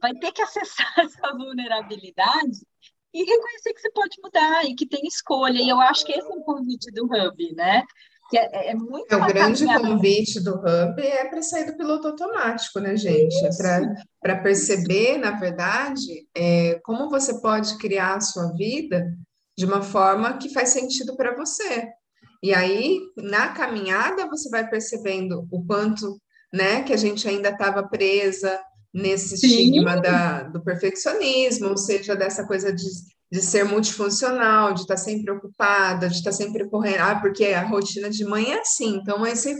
vai 0.00 0.14
ter 0.14 0.32
que 0.32 0.42
acessar 0.42 0.92
essa 0.98 1.32
vulnerabilidade 1.32 2.58
e 3.14 3.24
reconhecer 3.24 3.74
que 3.74 3.80
você 3.80 3.90
pode 3.90 4.16
mudar 4.22 4.64
e 4.64 4.74
que 4.74 4.86
tem 4.86 5.06
escolha. 5.06 5.60
E 5.60 5.68
eu 5.68 5.80
acho 5.80 6.04
que 6.04 6.12
esse 6.12 6.30
é 6.30 6.34
o 6.34 6.42
convite 6.42 6.90
do 6.92 7.04
Hub, 7.04 7.54
né? 7.54 7.82
Que 8.32 8.38
é, 8.38 8.70
é 8.70 8.74
muito 8.74 9.12
é, 9.12 9.16
O 9.16 9.26
grande 9.26 9.66
convite 9.66 10.40
do 10.40 10.54
Hub 10.54 11.02
é 11.02 11.26
para 11.26 11.42
sair 11.42 11.66
do 11.66 11.76
piloto 11.76 12.08
automático, 12.08 12.80
né, 12.80 12.96
gente? 12.96 13.36
É 13.44 13.50
para 14.22 14.38
perceber, 14.38 15.18
na 15.18 15.32
verdade, 15.32 16.26
é, 16.34 16.80
como 16.82 17.10
você 17.10 17.42
pode 17.42 17.76
criar 17.76 18.14
a 18.14 18.20
sua 18.22 18.50
vida 18.54 19.06
de 19.56 19.66
uma 19.66 19.82
forma 19.82 20.38
que 20.38 20.48
faz 20.48 20.70
sentido 20.70 21.14
para 21.14 21.36
você. 21.36 21.88
E 22.42 22.54
aí, 22.54 23.00
na 23.18 23.48
caminhada, 23.48 24.26
você 24.26 24.48
vai 24.48 24.66
percebendo 24.66 25.46
o 25.52 25.62
quanto 25.66 26.18
né, 26.50 26.82
que 26.84 26.94
a 26.94 26.96
gente 26.96 27.28
ainda 27.28 27.50
estava 27.50 27.86
presa 27.86 28.58
nesse 28.94 29.34
estigma 29.34 30.00
da, 30.00 30.44
do 30.44 30.64
perfeccionismo, 30.64 31.68
ou 31.68 31.76
seja, 31.76 32.16
dessa 32.16 32.46
coisa 32.46 32.72
de 32.72 32.86
de 33.32 33.40
ser 33.40 33.64
multifuncional, 33.64 34.74
de 34.74 34.82
estar 34.82 34.98
sempre 34.98 35.32
ocupada, 35.32 36.06
de 36.06 36.16
estar 36.16 36.32
sempre 36.32 36.68
correndo. 36.68 37.00
Ah, 37.00 37.18
porque 37.18 37.46
a 37.46 37.62
rotina 37.62 38.10
de 38.10 38.26
mãe 38.26 38.52
é 38.52 38.60
assim, 38.60 38.96
então 38.96 39.24
aí 39.24 39.34
você 39.34 39.56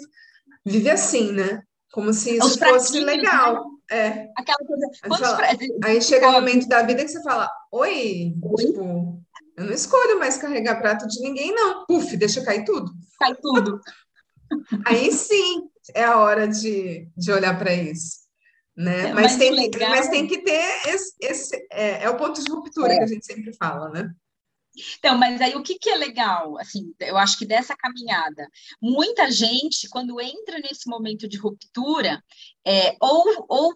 vive 0.63 0.91
assim, 0.91 1.33
né? 1.33 1.63
Como 1.91 2.13
se 2.13 2.37
isso 2.37 2.59
fosse 2.59 3.01
legal. 3.01 3.65
Né? 3.91 3.97
É. 3.99 4.29
Aquela 4.37 4.59
coisa. 4.67 4.91
Fala, 5.09 5.39
aí 5.85 6.03
chega 6.03 6.27
o 6.27 6.31
um 6.31 6.33
momento 6.33 6.69
da 6.69 6.83
vida 6.83 7.03
que 7.03 7.09
você 7.09 7.23
fala: 7.23 7.49
Oi, 7.73 8.35
Oi? 8.43 8.67
tipo, 8.67 9.23
eu 9.57 9.65
não 9.65 9.73
escolho 9.73 10.19
mais 10.19 10.37
carregar 10.37 10.79
prato 10.79 11.09
de 11.09 11.21
ninguém, 11.21 11.55
não. 11.55 11.87
Puf, 11.87 12.15
deixa 12.15 12.45
cair 12.45 12.67
tudo. 12.67 12.93
Cai 13.19 13.35
tudo. 13.37 13.81
Aí 14.85 15.11
sim 15.11 15.63
é 15.95 16.05
a 16.05 16.19
hora 16.19 16.47
de, 16.47 17.09
de 17.17 17.33
olhar 17.33 17.59
para 17.59 17.73
isso. 17.73 18.22
Né? 18.77 19.11
É, 19.11 19.13
mas, 19.13 19.37
tem, 19.37 19.51
legal... 19.51 19.91
mas 19.91 20.09
tem 20.09 20.27
que 20.27 20.39
ter 20.39 20.89
esse, 20.89 21.15
esse 21.21 21.67
é, 21.71 22.05
é, 22.05 22.11
o 22.11 22.17
ponto 22.17 22.43
de 22.43 22.51
ruptura 22.51 22.95
é. 22.95 22.99
que 22.99 23.05
a 23.05 23.07
gente 23.07 23.27
sempre 23.27 23.53
fala, 23.55 23.91
né? 23.91 24.11
Então, 24.99 25.19
mas 25.19 25.41
aí 25.41 25.55
o 25.55 25.63
que, 25.63 25.79
que 25.79 25.91
é 25.91 25.97
legal, 25.97 26.59
assim, 26.59 26.95
eu 27.01 27.19
acho 27.19 27.39
que 27.39 27.45
dessa 27.45 27.77
caminhada, 27.77 28.49
muita 28.81 29.31
gente, 29.31 29.89
quando 29.91 30.19
entra 30.19 30.59
nesse 30.59 30.89
momento 30.89 31.29
de 31.29 31.37
ruptura, 31.37 32.23
é, 32.67 32.97
ou, 32.99 33.45
ou 33.49 33.75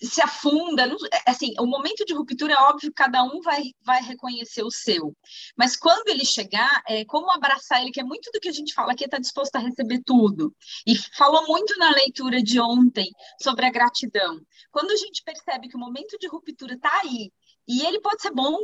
se 0.00 0.20
afunda, 0.22 0.84
é, 0.84 1.30
assim, 1.30 1.54
o 1.58 1.66
momento 1.66 2.04
de 2.04 2.14
ruptura 2.14 2.54
é 2.54 2.56
óbvio, 2.56 2.92
cada 2.94 3.22
um 3.24 3.40
vai, 3.40 3.72
vai 3.82 4.02
reconhecer 4.02 4.62
o 4.62 4.70
seu, 4.70 5.16
mas 5.56 5.76
quando 5.76 6.08
ele 6.08 6.24
chegar, 6.24 6.82
é 6.86 7.04
como 7.04 7.30
abraçar 7.30 7.80
ele, 7.80 7.90
que 7.90 8.00
é 8.00 8.04
muito 8.04 8.30
do 8.32 8.40
que 8.40 8.48
a 8.48 8.52
gente 8.52 8.74
fala 8.74 8.92
aqui, 8.92 9.04
está 9.04 9.18
disposto 9.18 9.56
a 9.56 9.60
receber 9.60 10.02
tudo, 10.04 10.54
e 10.86 10.96
falou 10.96 11.46
muito 11.46 11.76
na 11.78 11.90
leitura 11.90 12.42
de 12.42 12.60
ontem 12.60 13.10
sobre 13.42 13.66
a 13.66 13.70
gratidão, 13.70 14.40
quando 14.70 14.90
a 14.90 14.96
gente 14.96 15.22
percebe 15.24 15.68
que 15.68 15.76
o 15.76 15.80
momento 15.80 16.18
de 16.18 16.28
ruptura 16.28 16.74
está 16.74 16.90
aí, 17.02 17.32
e 17.66 17.84
ele 17.84 18.00
pode 18.00 18.22
ser 18.22 18.30
bom, 18.30 18.56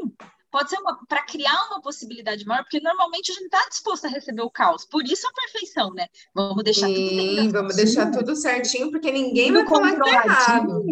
pode 0.50 0.70
ser 0.70 0.78
para 1.08 1.24
criar 1.24 1.66
uma 1.66 1.82
possibilidade 1.82 2.46
maior, 2.46 2.62
porque 2.62 2.78
normalmente 2.78 3.32
a 3.32 3.34
gente 3.34 3.46
está 3.46 3.68
disposto 3.68 4.06
a 4.06 4.08
receber 4.08 4.42
o 4.42 4.50
caos. 4.50 4.86
Por 4.86 5.04
isso 5.04 5.26
a 5.26 5.32
perfeição, 5.32 5.92
né? 5.92 6.06
Vamos 6.32 6.62
deixar 6.62 6.86
Sim, 6.86 7.36
tudo. 7.36 7.52
Vamos 7.52 7.76
deixar 7.76 8.10
tudo 8.12 8.36
certinho, 8.36 8.90
porque 8.92 9.10
ninguém 9.10 9.52
tudo 9.52 9.68
vai 9.68 9.68
falar 9.68 9.92
que 9.92 9.98
tá 9.98 10.10
errado. 10.10 10.84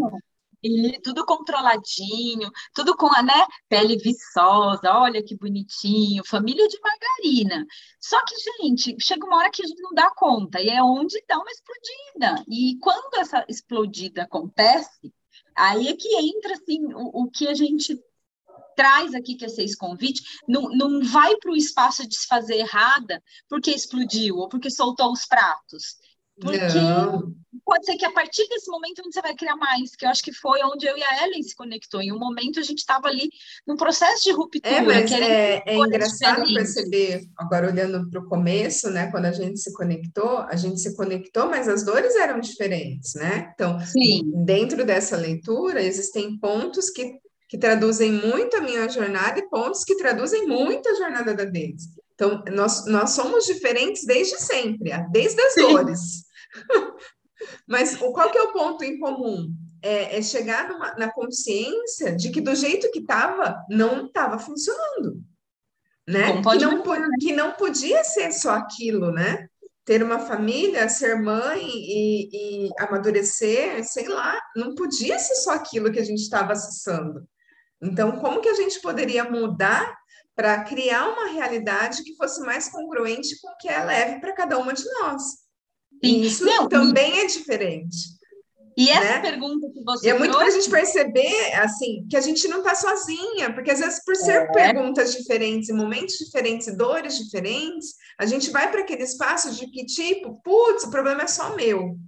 E 0.62 1.00
tudo 1.02 1.26
controladinho, 1.26 2.50
tudo 2.74 2.96
com 2.96 3.12
a 3.14 3.22
né, 3.22 3.46
pele 3.68 3.96
viçosa, 3.96 4.92
olha 4.92 5.22
que 5.22 5.36
bonitinho, 5.36 6.22
família 6.24 6.68
de 6.68 6.78
margarina. 6.80 7.66
Só 8.00 8.24
que, 8.24 8.34
gente, 8.36 8.96
chega 9.00 9.26
uma 9.26 9.38
hora 9.38 9.50
que 9.50 9.62
a 9.62 9.66
gente 9.66 9.80
não 9.82 9.92
dá 9.92 10.10
conta, 10.14 10.60
e 10.60 10.68
é 10.68 10.82
onde 10.82 11.22
dá 11.28 11.36
uma 11.36 11.50
explodida. 11.50 12.44
E 12.48 12.78
quando 12.80 13.14
essa 13.18 13.44
explodida 13.48 14.22
acontece, 14.22 15.12
aí 15.56 15.88
é 15.88 15.96
que 15.96 16.08
entra 16.16 16.52
assim, 16.52 16.84
o, 16.94 17.24
o 17.24 17.30
que 17.30 17.48
a 17.48 17.54
gente 17.54 17.98
traz 18.76 19.14
aqui, 19.14 19.34
que 19.34 19.44
é 19.44 19.48
esse 19.48 19.76
convite, 19.76 20.22
não, 20.48 20.62
não 20.70 21.02
vai 21.02 21.36
para 21.36 21.50
o 21.50 21.56
espaço 21.56 22.06
de 22.08 22.16
se 22.16 22.26
fazer 22.26 22.56
errada 22.56 23.22
porque 23.48 23.70
explodiu 23.70 24.36
ou 24.36 24.48
porque 24.48 24.70
soltou 24.70 25.12
os 25.12 25.26
pratos. 25.26 25.96
Porque 26.40 26.58
não. 26.58 27.34
Pode 27.64 27.84
ser 27.84 27.96
que 27.96 28.04
a 28.04 28.10
partir 28.10 28.46
desse 28.48 28.70
momento 28.70 29.02
você 29.04 29.20
vai 29.20 29.34
criar 29.34 29.56
mais, 29.56 29.94
que 29.96 30.04
eu 30.04 30.10
acho 30.10 30.22
que 30.22 30.32
foi 30.32 30.60
onde 30.64 30.86
eu 30.86 30.96
e 30.96 31.02
a 31.02 31.24
Ellen 31.24 31.42
se 31.42 31.54
conectou. 31.54 32.00
Em 32.00 32.12
um 32.12 32.18
momento 32.18 32.60
a 32.60 32.62
gente 32.62 32.78
estava 32.78 33.08
ali 33.08 33.30
num 33.66 33.76
processo 33.76 34.24
de 34.24 34.32
ruptura. 34.32 34.74
É, 34.74 34.80
mas 34.80 35.10
é, 35.12 35.62
é 35.66 35.76
engraçado 35.76 36.42
perceber, 36.52 37.24
agora 37.36 37.68
olhando 37.68 38.08
para 38.10 38.20
o 38.20 38.28
começo, 38.28 38.90
né? 38.90 39.10
Quando 39.10 39.26
a 39.26 39.32
gente 39.32 39.58
se 39.58 39.72
conectou, 39.72 40.38
a 40.38 40.56
gente 40.56 40.80
se 40.80 40.96
conectou, 40.96 41.46
mas 41.48 41.68
as 41.68 41.84
dores 41.84 42.14
eram 42.16 42.40
diferentes, 42.40 43.14
né? 43.14 43.52
Então, 43.54 43.78
Sim. 43.80 44.30
dentro 44.44 44.84
dessa 44.84 45.16
leitura, 45.16 45.82
existem 45.82 46.38
pontos 46.38 46.90
que, 46.90 47.18
que 47.48 47.58
traduzem 47.58 48.12
muito 48.12 48.56
a 48.56 48.60
minha 48.60 48.88
jornada 48.88 49.38
e 49.38 49.48
pontos 49.48 49.84
que 49.84 49.96
traduzem 49.96 50.46
muito 50.46 50.88
a 50.88 50.94
jornada 50.94 51.34
da 51.34 51.44
deles. 51.44 51.84
Então, 52.14 52.42
nós, 52.52 52.86
nós 52.86 53.10
somos 53.10 53.46
diferentes 53.46 54.04
desde 54.04 54.40
sempre, 54.40 54.90
desde 55.10 55.40
as 55.40 55.54
Sim. 55.54 55.62
dores. 55.62 56.00
Mas 57.66 57.96
qual 57.96 58.30
que 58.30 58.38
é 58.38 58.42
o 58.42 58.52
ponto 58.52 58.84
em 58.84 58.98
comum? 58.98 59.52
É, 59.82 60.18
é 60.18 60.22
chegar 60.22 60.68
numa, 60.68 60.94
na 60.94 61.12
consciência 61.12 62.14
de 62.14 62.30
que 62.30 62.40
do 62.40 62.54
jeito 62.54 62.90
que 62.90 63.00
estava, 63.00 63.64
não 63.68 64.06
estava 64.06 64.38
funcionando. 64.38 65.20
Né? 66.06 66.40
Que 66.42 66.58
não, 66.58 66.82
que 67.20 67.32
não 67.32 67.52
podia 67.52 68.02
ser 68.04 68.32
só 68.32 68.50
aquilo, 68.52 69.12
né? 69.12 69.48
Ter 69.84 70.02
uma 70.02 70.20
família, 70.20 70.88
ser 70.88 71.16
mãe 71.16 71.60
e, 71.64 72.66
e 72.66 72.70
amadurecer, 72.78 73.84
sei 73.84 74.08
lá, 74.08 74.40
não 74.54 74.74
podia 74.74 75.18
ser 75.18 75.34
só 75.36 75.52
aquilo 75.52 75.90
que 75.90 75.98
a 75.98 76.04
gente 76.04 76.20
estava 76.20 76.52
acessando. 76.52 77.26
Então, 77.80 78.12
como 78.20 78.40
que 78.40 78.48
a 78.48 78.54
gente 78.54 78.80
poderia 78.80 79.24
mudar 79.24 79.96
para 80.34 80.64
criar 80.64 81.08
uma 81.08 81.28
realidade 81.28 82.02
que 82.02 82.16
fosse 82.16 82.40
mais 82.40 82.68
congruente 82.68 83.40
com 83.40 83.48
o 83.48 83.56
que 83.56 83.68
é 83.68 83.84
leve 83.84 84.20
para 84.20 84.34
cada 84.34 84.58
uma 84.58 84.72
de 84.72 84.84
nós. 85.00 85.41
E 86.02 86.26
isso 86.26 86.44
Não, 86.44 86.68
também 86.68 87.16
e... 87.16 87.20
é 87.20 87.26
diferente. 87.26 88.12
E 88.76 88.88
essa 88.88 89.16
né? 89.16 89.20
pergunta 89.20 89.70
que 89.70 89.82
você 89.82 90.06
e 90.06 90.10
é 90.10 90.18
muito 90.18 90.36
para 90.36 90.46
a 90.46 90.50
gente 90.50 90.70
perceber 90.70 91.54
assim 91.56 92.06
que 92.08 92.16
a 92.16 92.20
gente 92.20 92.48
não 92.48 92.58
está 92.58 92.74
sozinha, 92.74 93.52
porque 93.52 93.70
às 93.70 93.80
vezes 93.80 94.02
por 94.04 94.16
ser 94.16 94.42
é. 94.42 94.52
perguntas 94.52 95.14
diferentes, 95.14 95.68
momentos 95.70 96.16
diferentes, 96.16 96.74
dores 96.76 97.18
diferentes, 97.18 97.94
a 98.18 98.24
gente 98.24 98.50
vai 98.50 98.70
para 98.70 98.80
aquele 98.80 99.02
espaço 99.02 99.54
de 99.54 99.66
que 99.66 99.84
tipo, 99.84 100.40
putz, 100.42 100.84
o 100.84 100.90
problema 100.90 101.22
é 101.22 101.26
só 101.26 101.54
meu. 101.54 101.98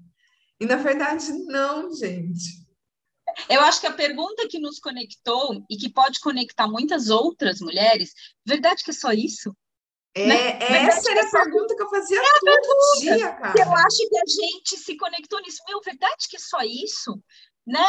E 0.59 0.65
na 0.65 0.77
verdade 0.77 1.31
não, 1.47 1.93
gente. 1.93 2.65
Eu 3.49 3.61
acho 3.63 3.81
que 3.81 3.87
a 3.87 3.93
pergunta 3.93 4.49
que 4.49 4.59
nos 4.59 4.79
conectou 4.79 5.63
e 5.69 5.77
que 5.77 5.93
pode 5.93 6.21
conectar 6.21 6.67
muitas 6.69 7.11
outras 7.11 7.61
mulheres, 7.61 8.13
verdade 8.47 8.83
que 8.83 8.91
é 8.91 8.95
só 8.95 9.13
isso? 9.13 9.55
É, 10.17 10.27
né? 10.27 10.87
essa 10.87 11.11
era 11.11 11.27
a 11.27 11.31
pergunta 11.31 11.75
que 11.75 11.83
eu 11.83 11.91
fazia 11.91 12.21
é 12.21 12.41
todo 12.41 13.01
dia, 13.01 13.33
cara. 13.33 13.55
Eu 13.59 13.73
acho 13.73 14.09
que 14.09 14.17
a 14.17 14.27
gente 14.27 14.77
se 14.77 14.97
conectou 14.97 15.41
nisso. 15.41 15.59
Meu, 15.69 15.81
verdade 15.81 16.29
que 16.31 16.37
é 16.37 16.41
só 16.41 16.61
isso? 16.62 17.21
Né? 17.67 17.81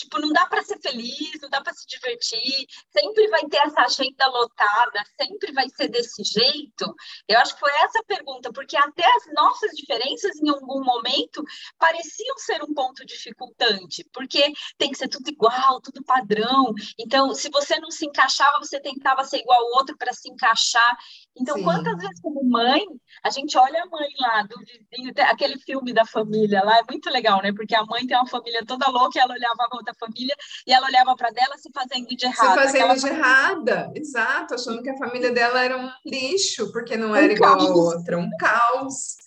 Tipo, 0.00 0.18
não 0.18 0.30
dá 0.30 0.46
para 0.46 0.62
ser 0.62 0.80
feliz, 0.80 1.38
não 1.42 1.50
dá 1.50 1.60
para 1.60 1.74
se 1.74 1.86
divertir, 1.86 2.66
sempre 2.90 3.28
vai 3.28 3.44
ter 3.46 3.58
essa 3.58 3.82
agenda 3.82 4.26
lotada, 4.28 5.04
sempre 5.20 5.52
vai 5.52 5.68
ser 5.68 5.88
desse 5.88 6.24
jeito. 6.24 6.94
Eu 7.28 7.38
acho 7.38 7.52
que 7.54 7.60
foi 7.60 7.72
essa 7.82 8.02
pergunta, 8.04 8.50
porque 8.50 8.76
até 8.76 9.04
as 9.04 9.24
nossas 9.34 9.72
diferenças, 9.72 10.36
em 10.36 10.48
algum 10.48 10.82
momento, 10.82 11.44
pareciam 11.78 12.38
ser 12.38 12.62
um 12.62 12.72
ponto 12.72 13.04
dificultante, 13.04 14.08
porque 14.12 14.52
tem 14.78 14.90
que 14.90 14.96
ser 14.96 15.08
tudo 15.08 15.28
igual, 15.28 15.80
tudo 15.82 16.02
padrão. 16.02 16.72
Então, 16.98 17.34
se 17.34 17.50
você 17.50 17.78
não 17.78 17.90
se 17.90 18.06
encaixava, 18.06 18.58
você 18.58 18.80
tentava 18.80 19.22
ser 19.24 19.38
igual 19.38 19.60
ao 19.60 19.78
outro 19.78 19.96
para 19.98 20.14
se 20.14 20.30
encaixar. 20.30 20.96
Então, 21.38 21.56
Sim. 21.56 21.64
quantas 21.64 21.96
vezes, 21.96 22.20
como 22.20 22.44
mãe, 22.44 22.82
a 23.22 23.30
gente 23.30 23.56
olha 23.56 23.82
a 23.82 23.86
mãe 23.86 24.08
lá 24.18 24.42
do 24.42 24.58
vizinho, 24.58 25.12
aquele 25.28 25.58
filme 25.58 25.92
da 25.92 26.04
família 26.04 26.62
lá, 26.62 26.78
é 26.78 26.82
muito 26.88 27.08
legal, 27.10 27.40
né? 27.42 27.52
Porque 27.52 27.74
a 27.74 27.84
mãe 27.84 28.06
tem 28.06 28.16
uma 28.16 28.26
família 28.26 28.64
toda 28.66 28.88
louca 28.88 29.18
e 29.18 29.22
ela 29.22 29.34
olhava 29.34 29.68
a 29.70 29.82
da 29.82 29.94
família 29.94 30.34
e 30.66 30.72
ela 30.72 30.86
olhava 30.86 31.14
para 31.16 31.30
dela 31.30 31.56
se 31.56 31.70
fazendo 31.72 32.08
de 32.08 32.26
errada. 32.26 32.68
Se 32.68 32.78
fazendo 32.78 33.00
de 33.00 33.08
errada, 33.08 33.92
exato, 33.94 34.54
achando 34.54 34.82
que 34.82 34.90
a 34.90 34.98
família 34.98 35.32
dela 35.32 35.64
era 35.64 35.78
um 35.78 35.90
lixo, 36.04 36.70
porque 36.72 36.96
não 36.96 37.14
era 37.14 37.32
um 37.32 37.36
igual 37.36 37.56
caos. 37.56 37.70
a 37.70 37.74
outra, 37.74 38.18
um 38.18 38.30
caos. 38.38 39.19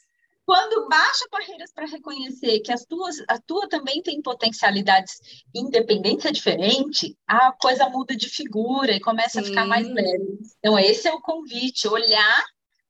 Quando 0.45 0.89
baixa 0.89 1.25
barreiras 1.31 1.71
para 1.73 1.85
reconhecer 1.85 2.59
que 2.59 2.71
as 2.71 2.85
tuas, 2.85 3.15
a 3.29 3.39
tua 3.39 3.67
também 3.69 4.01
tem 4.01 4.21
potencialidades 4.21 5.19
independência 5.55 6.31
diferente, 6.31 7.17
a 7.25 7.53
coisa 7.53 7.87
muda 7.89 8.15
de 8.15 8.27
figura 8.27 8.91
e 8.91 8.99
começa 8.99 9.39
Sim. 9.39 9.39
a 9.39 9.43
ficar 9.43 9.65
mais 9.65 9.87
leve. 9.87 10.39
Então, 10.59 10.77
esse 10.77 11.07
é 11.07 11.13
o 11.13 11.21
convite, 11.21 11.87
olhar 11.87 12.43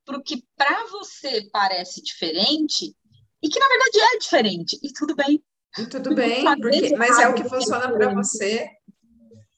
para 0.03 0.17
o 0.17 0.23
que 0.23 0.43
para 0.57 0.85
você 0.87 1.47
parece 1.51 2.01
diferente 2.01 2.95
e 3.41 3.49
que 3.49 3.59
na 3.59 3.67
verdade 3.67 3.99
é 3.99 4.17
diferente, 4.17 4.79
e 4.81 4.91
tudo 4.91 5.15
bem. 5.15 5.43
E 5.77 5.85
tudo 5.85 6.15
bem, 6.15 6.43
porque, 6.61 6.95
mas 6.95 7.19
é 7.19 7.27
o 7.27 7.33
que 7.33 7.47
funciona 7.47 7.91
para 7.91 8.13
você. 8.13 8.69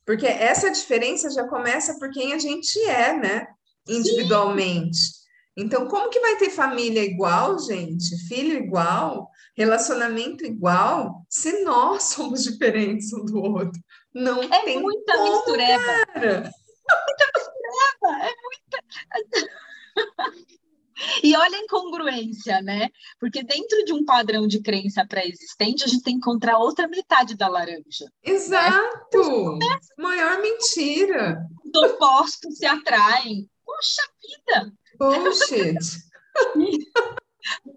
Porque 0.05 0.25
essa 0.25 0.69
diferença 0.71 1.29
já 1.29 1.47
começa 1.47 1.97
por 1.97 2.11
quem 2.11 2.33
a 2.33 2.39
gente 2.39 2.79
é, 2.81 3.17
né? 3.17 3.47
Individualmente. 3.87 4.97
Sim. 4.97 5.24
Então, 5.57 5.87
como 5.87 6.09
que 6.09 6.19
vai 6.19 6.37
ter 6.37 6.49
família 6.49 7.03
igual, 7.03 7.57
gente? 7.59 8.17
Filho 8.27 8.57
igual? 8.57 9.29
Relacionamento 9.55 10.45
igual? 10.45 11.25
Se 11.29 11.63
nós 11.63 12.03
somos 12.11 12.43
diferentes 12.43 13.13
um 13.13 13.23
do 13.23 13.41
outro. 13.41 13.81
Não 14.13 14.41
é 14.43 14.63
tem 14.63 14.81
muita 14.81 15.13
como, 15.17 15.31
mistureba. 15.31 16.05
Cara. 16.07 16.27
É 16.27 16.95
muita 17.07 17.25
mistureba. 17.35 18.25
É 18.25 18.33
muita. 18.43 18.75
E 21.21 21.35
olha 21.35 21.57
a 21.57 21.61
incongruência, 21.61 22.61
né? 22.61 22.89
Porque 23.19 23.43
dentro 23.43 23.83
de 23.83 23.93
um 23.93 24.05
padrão 24.05 24.47
de 24.47 24.61
crença 24.61 25.05
pré-existente, 25.05 25.83
a 25.83 25.87
gente 25.87 26.03
tem 26.03 26.13
que 26.13 26.19
encontrar 26.19 26.57
outra 26.57 26.87
metade 26.87 27.35
da 27.35 27.49
laranja. 27.49 28.05
Né? 28.05 28.09
Exato! 28.23 29.57
Né? 29.57 29.79
Maior 29.97 30.41
mentira. 30.41 31.37
Os 31.65 31.91
opostos 31.91 32.57
se 32.57 32.65
atraem. 32.65 33.49
Poxa 33.65 34.01
vida! 34.21 34.73
Bullshit! 34.97 35.77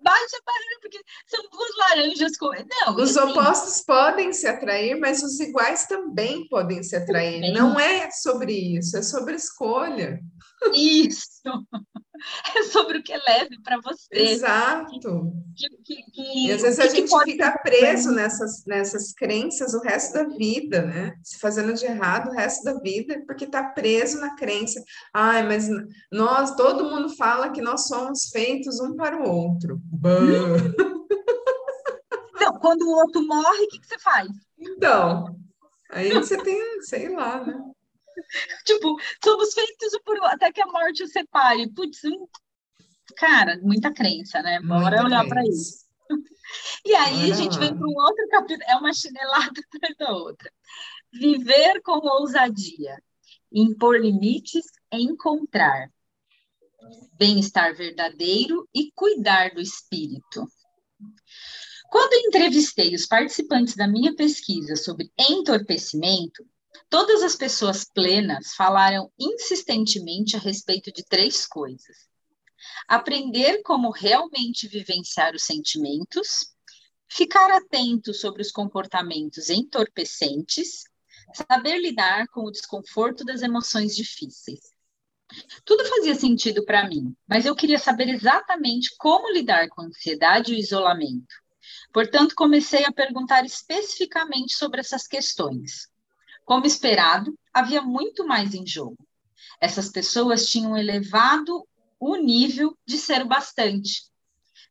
Baixa 0.03 0.37
a 0.37 0.45
barreira, 0.47 0.79
porque 0.81 0.99
são 1.27 1.43
duas 1.51 1.77
laranjas 1.77 2.37
com. 2.39 2.47
Não, 2.47 2.97
Os 2.97 3.17
assim... 3.17 3.31
opostos 3.31 3.83
podem 3.85 4.33
se 4.33 4.47
atrair, 4.47 4.99
mas 4.99 5.23
os 5.23 5.39
iguais 5.41 5.87
também 5.87 6.49
podem 6.49 6.83
se 6.83 6.97
atrair. 6.97 7.35
Também. 7.35 7.53
Não 7.53 7.79
é 7.79 8.11
sobre 8.11 8.53
isso, 8.53 8.97
é 8.97 9.03
sobre 9.03 9.35
escolha. 9.35 10.21
Isso! 10.75 11.43
É 12.57 12.63
sobre 12.65 12.99
o 12.99 13.03
que 13.03 13.13
é 13.13 13.19
leve 13.19 13.61
para 13.63 13.81
você. 13.81 14.09
Exato. 14.11 15.33
Que, 15.55 15.69
que, 15.85 16.11
que, 16.11 16.47
e 16.47 16.53
às 16.53 16.63
vezes 16.63 16.79
a 16.79 16.87
gente 16.87 17.13
fica 17.25 17.59
preso 17.59 18.13
nessas, 18.13 18.65
nessas 18.67 19.13
crenças 19.13 19.75
o 19.75 19.81
resto 19.81 20.15
da 20.15 20.25
vida, 20.25 20.83
né? 20.83 21.15
Se 21.23 21.39
fazendo 21.39 21.73
de 21.75 21.85
errado 21.85 22.29
o 22.29 22.33
resto 22.33 22.65
da 22.65 22.75
vida, 22.75 23.23
porque 23.27 23.45
está 23.45 23.63
preso 23.65 24.21
na 24.21 24.35
crença. 24.37 24.83
Ai, 25.13 25.47
mas 25.47 25.69
nós, 26.13 26.55
todo 26.55 26.89
mundo 26.91 27.15
fala 27.17 27.51
que 27.51 27.61
nós 27.61 27.87
somos 27.87 28.31
feitos 28.31 28.81
um 28.81 28.97
para 28.97 29.21
o 29.21 29.29
outro. 29.29 29.81
Não, 32.41 32.59
quando 32.61 32.83
o 32.83 32.97
outro 32.97 33.27
morre, 33.27 33.65
o 33.65 33.69
que, 33.69 33.81
que 33.81 33.87
você 33.87 33.99
faz? 33.99 34.29
Então, 34.59 35.37
aí 35.91 36.13
você 36.13 36.37
tem, 36.39 36.83
sei 36.83 37.09
lá, 37.15 37.45
né? 37.45 37.59
tipo, 38.65 38.97
somos 39.23 39.55
feitos 39.55 39.99
por 40.05 40.19
até 40.25 40.53
que 40.53 40.61
a 40.61 40.67
morte 40.67 41.03
o 41.03 41.09
separe. 41.09 41.71
Putz, 41.73 42.05
um... 42.05 42.27
cara, 43.17 43.59
muita 43.63 43.93
crença, 43.93 44.43
né? 44.43 44.61
Bora 44.61 45.05
olhar 45.05 45.27
para 45.29 45.43
isso. 45.47 45.87
E 46.83 46.95
aí 46.95 47.31
a 47.31 47.35
gente 47.35 47.59
vem 47.59 47.77
para 47.77 47.87
um 47.87 47.95
outro 47.95 48.27
capítulo, 48.31 48.65
é 48.67 48.75
uma 48.77 48.95
chinelada 48.95 49.53
atrás 49.77 49.97
da 49.99 50.13
outra. 50.13 50.51
Viver 51.13 51.83
com 51.83 51.99
ousadia, 51.99 52.97
impor 53.53 54.01
limites, 54.01 54.65
encontrar 54.91 55.91
bem-estar 57.19 57.75
verdadeiro 57.77 58.69
e 58.75 58.91
cuidar 58.93 59.53
do 59.53 59.61
espírito. 59.61 60.47
Quando 61.91 62.27
entrevistei 62.27 62.95
os 62.95 63.07
participantes 63.07 63.75
da 63.75 63.89
minha 63.89 64.15
pesquisa 64.15 64.77
sobre 64.77 65.11
entorpecimento, 65.19 66.47
Todas 66.91 67.23
as 67.23 67.37
pessoas 67.37 67.85
plenas 67.85 68.55
falaram 68.55 69.11
insistentemente 69.19 70.37
a 70.37 70.39
respeito 70.39 70.93
de 70.93 71.05
três 71.05 71.47
coisas: 71.47 72.09
aprender 72.87 73.63
como 73.63 73.91
realmente 73.91 74.69
vivenciar 74.69 75.35
os 75.35 75.45
sentimentos, 75.45 76.55
ficar 77.09 77.51
atento 77.51 78.13
sobre 78.15 78.43
os 78.43 78.51
comportamentos 78.51 79.51
entorpecentes, 79.51 80.85
saber 81.35 81.79
lidar 81.79 82.27
com 82.29 82.43
o 82.43 82.51
desconforto 82.51 83.25
das 83.25 83.43
emoções 83.43 83.95
difíceis. 83.95 84.61
Tudo 85.65 85.85
fazia 85.85 86.15
sentido 86.15 86.65
para 86.65 86.89
mim, 86.89 87.15
mas 87.27 87.45
eu 87.45 87.55
queria 87.55 87.79
saber 87.79 88.09
exatamente 88.09 88.95
como 88.97 89.31
lidar 89.31 89.69
com 89.69 89.83
a 89.83 89.85
ansiedade 89.85 90.53
e 90.53 90.57
o 90.57 90.59
isolamento. 90.59 91.35
Portanto, 91.93 92.35
comecei 92.35 92.85
a 92.85 92.93
perguntar 92.93 93.45
especificamente 93.45 94.55
sobre 94.55 94.81
essas 94.81 95.07
questões. 95.07 95.89
Como 96.49 96.65
esperado, 96.65 97.39
havia 97.53 97.83
muito 97.83 98.27
mais 98.27 98.55
em 98.55 98.67
jogo. 98.67 98.97
Essas 99.61 99.91
pessoas 99.91 100.47
tinham 100.47 100.75
elevado 100.75 101.69
o 102.01 102.17
nível 102.17 102.75
de 102.87 102.97
ser 102.97 103.23
o 103.23 103.29
bastante. 103.29 104.05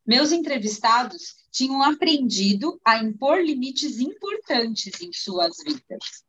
Meus 0.04 0.32
entrevistados 0.32 1.36
tinham 1.52 1.84
aprendido 1.84 2.82
a 2.84 2.98
impor 2.98 3.44
limites 3.44 4.00
importantes 4.00 5.00
em 5.04 5.14
suas 5.14 5.56
vidas. 5.64 6.26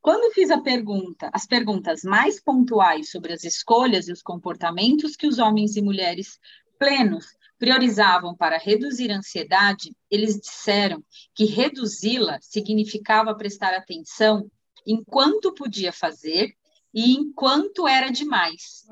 Quando 0.00 0.32
fiz 0.32 0.52
a 0.52 0.60
pergunta, 0.60 1.30
as 1.32 1.48
perguntas 1.48 2.04
mais 2.04 2.40
pontuais 2.40 3.10
sobre 3.10 3.32
as 3.32 3.42
escolhas 3.42 4.06
e 4.06 4.12
os 4.12 4.22
comportamentos 4.22 5.16
que 5.16 5.26
os 5.26 5.40
homens 5.40 5.74
e 5.74 5.82
mulheres 5.82 6.38
plenos 6.78 7.26
priorizavam 7.58 8.36
para 8.36 8.56
reduzir 8.56 9.10
a 9.10 9.18
ansiedade, 9.18 9.96
eles 10.08 10.38
disseram 10.38 11.02
que 11.34 11.44
reduzi-la 11.44 12.38
significava 12.40 13.34
prestar 13.34 13.74
atenção 13.74 14.48
enquanto 14.86 15.52
podia 15.52 15.92
fazer 15.92 16.54
e 16.94 17.12
enquanto 17.12 17.86
era 17.86 18.10
demais. 18.10 18.86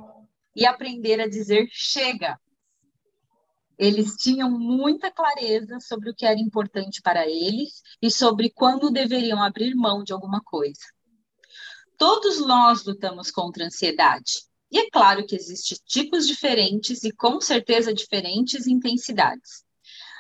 E 0.55 0.67
aprender 0.67 1.21
a 1.21 1.29
dizer 1.29 1.69
chega. 1.71 2.39
Eles 3.77 4.15
tinham 4.17 4.51
muita 4.51 5.11
clareza 5.11 5.81
sobre 5.81 6.11
o 6.11 6.15
que 6.15 6.27
era 6.27 6.39
importante 6.39 7.03
para 7.03 7.27
eles 7.29 7.83
e 8.01 8.11
sobre 8.11 8.51
quando 8.51 8.91
deveriam 8.91 9.43
abrir 9.43 9.75
mão 9.75 10.05
de 10.05 10.13
alguma 10.13 10.41
coisa. 10.43 10.83
Todos 11.97 12.39
nós 12.39 12.85
lutamos 12.85 13.31
contra 13.31 13.65
a 13.65 13.67
ansiedade. 13.67 14.45
E 14.71 14.79
é 14.79 14.91
claro 14.91 15.27
que 15.27 15.37
existem 15.37 15.79
tipos 15.87 16.27
diferentes 16.27 17.05
e 17.05 17.13
com 17.13 17.41
certeza 17.41 17.95
diferentes 17.95 18.67
intensidades. 18.67 19.65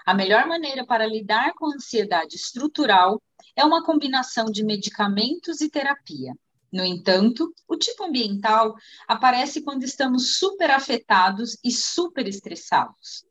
A 0.04 0.12
melhor 0.12 0.46
maneira 0.46 0.84
para 0.84 1.06
lidar 1.06 1.54
com 1.54 1.66
a 1.66 1.74
ansiedade 1.76 2.36
estrutural 2.36 3.22
é 3.56 3.64
uma 3.64 3.82
combinação 3.82 4.44
de 4.46 4.62
medicamentos 4.62 5.62
e 5.62 5.70
terapia. 5.70 6.34
No 6.70 6.84
entanto, 6.84 7.54
o 7.66 7.74
tipo 7.76 8.04
ambiental 8.04 8.74
aparece 9.08 9.62
quando 9.62 9.84
estamos 9.84 10.36
super 10.36 10.70
afetados 10.70 11.56
e 11.64 11.72
super 11.72 12.28
estressados. 12.28 13.24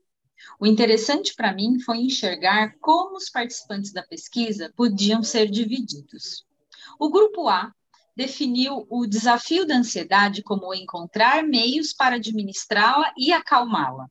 O 0.60 0.66
interessante 0.66 1.36
para 1.36 1.54
mim 1.54 1.80
foi 1.80 1.98
enxergar 1.98 2.76
como 2.80 3.18
os 3.18 3.30
participantes 3.30 3.92
da 3.92 4.02
pesquisa 4.02 4.74
podiam 4.76 5.22
ser 5.22 5.52
divididos. 5.52 6.44
O 6.98 7.10
grupo 7.10 7.48
A 7.48 7.72
definiu 8.16 8.88
o 8.90 9.06
desafio 9.06 9.68
da 9.68 9.76
ansiedade 9.76 10.42
como 10.42 10.74
encontrar 10.74 11.44
meios 11.44 11.94
para 11.94 12.16
administrá-la 12.16 13.14
e 13.16 13.32
acalmá-la. 13.32 14.08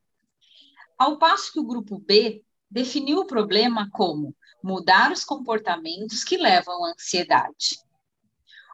Ao 0.96 1.18
passo 1.18 1.52
que 1.52 1.58
o 1.58 1.66
grupo 1.66 1.98
B 1.98 2.42
definiu 2.72 3.18
o 3.18 3.26
problema 3.26 3.88
como 3.90 4.34
mudar 4.64 5.12
os 5.12 5.24
comportamentos 5.24 6.24
que 6.24 6.38
levam 6.38 6.84
à 6.86 6.92
ansiedade. 6.92 7.78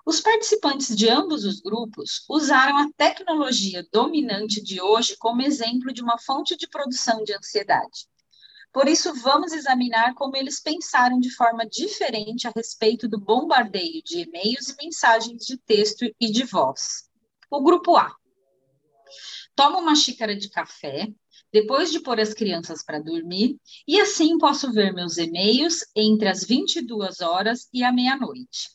Os 0.07 0.21
participantes 0.21 0.97
de 0.97 1.09
ambos 1.09 1.45
os 1.45 1.61
grupos 1.61 2.25
usaram 2.31 2.79
a 2.79 2.91
tecnologia 2.97 3.85
dominante 3.93 4.63
de 4.63 4.81
hoje 4.81 5.17
como 5.19 5.43
exemplo 5.43 5.93
de 5.93 6.01
uma 6.01 6.17
fonte 6.17 6.57
de 6.57 6.69
produção 6.69 7.25
de 7.25 7.35
ansiedade. 7.35 8.07
Por 8.73 8.87
isso, 8.87 9.13
vamos 9.15 9.53
examinar 9.53 10.15
como 10.15 10.37
eles 10.37 10.61
pensaram 10.61 11.19
de 11.19 11.35
forma 11.35 11.67
diferente 11.67 12.47
a 12.47 12.53
respeito 12.55 13.09
do 13.09 13.19
bombardeio 13.19 14.01
de 14.05 14.21
e-mails 14.21 14.69
e 14.69 14.77
mensagens 14.85 15.45
de 15.45 15.59
texto 15.59 16.05
e 16.21 16.31
de 16.31 16.45
voz. 16.45 17.11
O 17.51 17.61
grupo 17.63 17.97
A. 17.97 18.15
Toma 19.57 19.79
uma 19.79 19.97
xícara 19.97 20.37
de 20.37 20.49
café, 20.49 21.09
depois 21.53 21.91
de 21.91 22.01
pôr 22.01 22.21
as 22.21 22.35
crianças 22.35 22.85
para 22.85 23.01
dormir, 23.01 23.57
e 23.87 24.01
assim 24.01 24.37
posso 24.39 24.73
ver 24.73 24.93
meus 24.93 25.17
e-mails 25.17 25.81
entre 25.95 26.29
as 26.29 26.45
22 26.45 27.21
horas 27.21 27.69
e 27.73 27.83
a 27.83 27.93
meia-noite. 27.93 28.69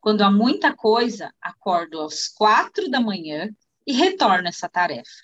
Quando 0.00 0.22
há 0.22 0.30
muita 0.30 0.74
coisa, 0.74 1.32
acordo 1.40 2.00
às 2.00 2.28
quatro 2.28 2.90
da 2.90 3.00
manhã 3.00 3.48
e 3.86 3.92
retorno 3.92 4.48
essa 4.48 4.68
tarefa. 4.68 5.22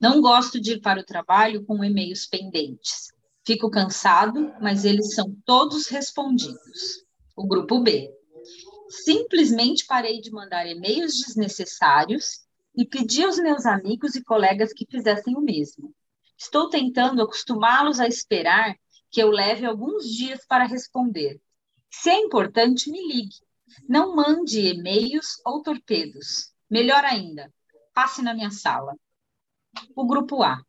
Não 0.00 0.20
gosto 0.20 0.60
de 0.60 0.72
ir 0.72 0.80
para 0.80 1.00
o 1.00 1.04
trabalho 1.04 1.64
com 1.64 1.84
e-mails 1.84 2.26
pendentes. 2.26 3.08
Fico 3.44 3.70
cansado, 3.70 4.52
mas 4.60 4.84
eles 4.84 5.14
são 5.14 5.36
todos 5.44 5.86
respondidos. 5.86 7.04
O 7.36 7.46
grupo 7.46 7.80
B. 7.80 8.10
Simplesmente 8.88 9.86
parei 9.86 10.20
de 10.20 10.30
mandar 10.30 10.66
e-mails 10.66 11.20
desnecessários 11.26 12.40
e 12.76 12.84
pedi 12.84 13.22
aos 13.22 13.36
meus 13.38 13.66
amigos 13.66 14.14
e 14.14 14.24
colegas 14.24 14.72
que 14.72 14.86
fizessem 14.90 15.36
o 15.36 15.40
mesmo. 15.40 15.94
Estou 16.36 16.68
tentando 16.68 17.22
acostumá-los 17.22 17.98
a 18.00 18.06
esperar 18.06 18.76
que 19.10 19.22
eu 19.22 19.30
leve 19.30 19.64
alguns 19.64 20.04
dias 20.12 20.44
para 20.46 20.66
responder. 20.66 21.40
Se 21.90 22.10
é 22.10 22.18
importante, 22.18 22.90
me 22.90 23.00
ligue. 23.06 23.36
Não 23.88 24.14
mande 24.14 24.60
e-mails 24.60 25.40
ou 25.44 25.62
torpedos. 25.62 26.52
Melhor 26.70 27.04
ainda, 27.04 27.52
passe 27.94 28.22
na 28.22 28.34
minha 28.34 28.50
sala. 28.50 28.94
O 29.94 30.06
grupo 30.06 30.42
A. 30.42 30.62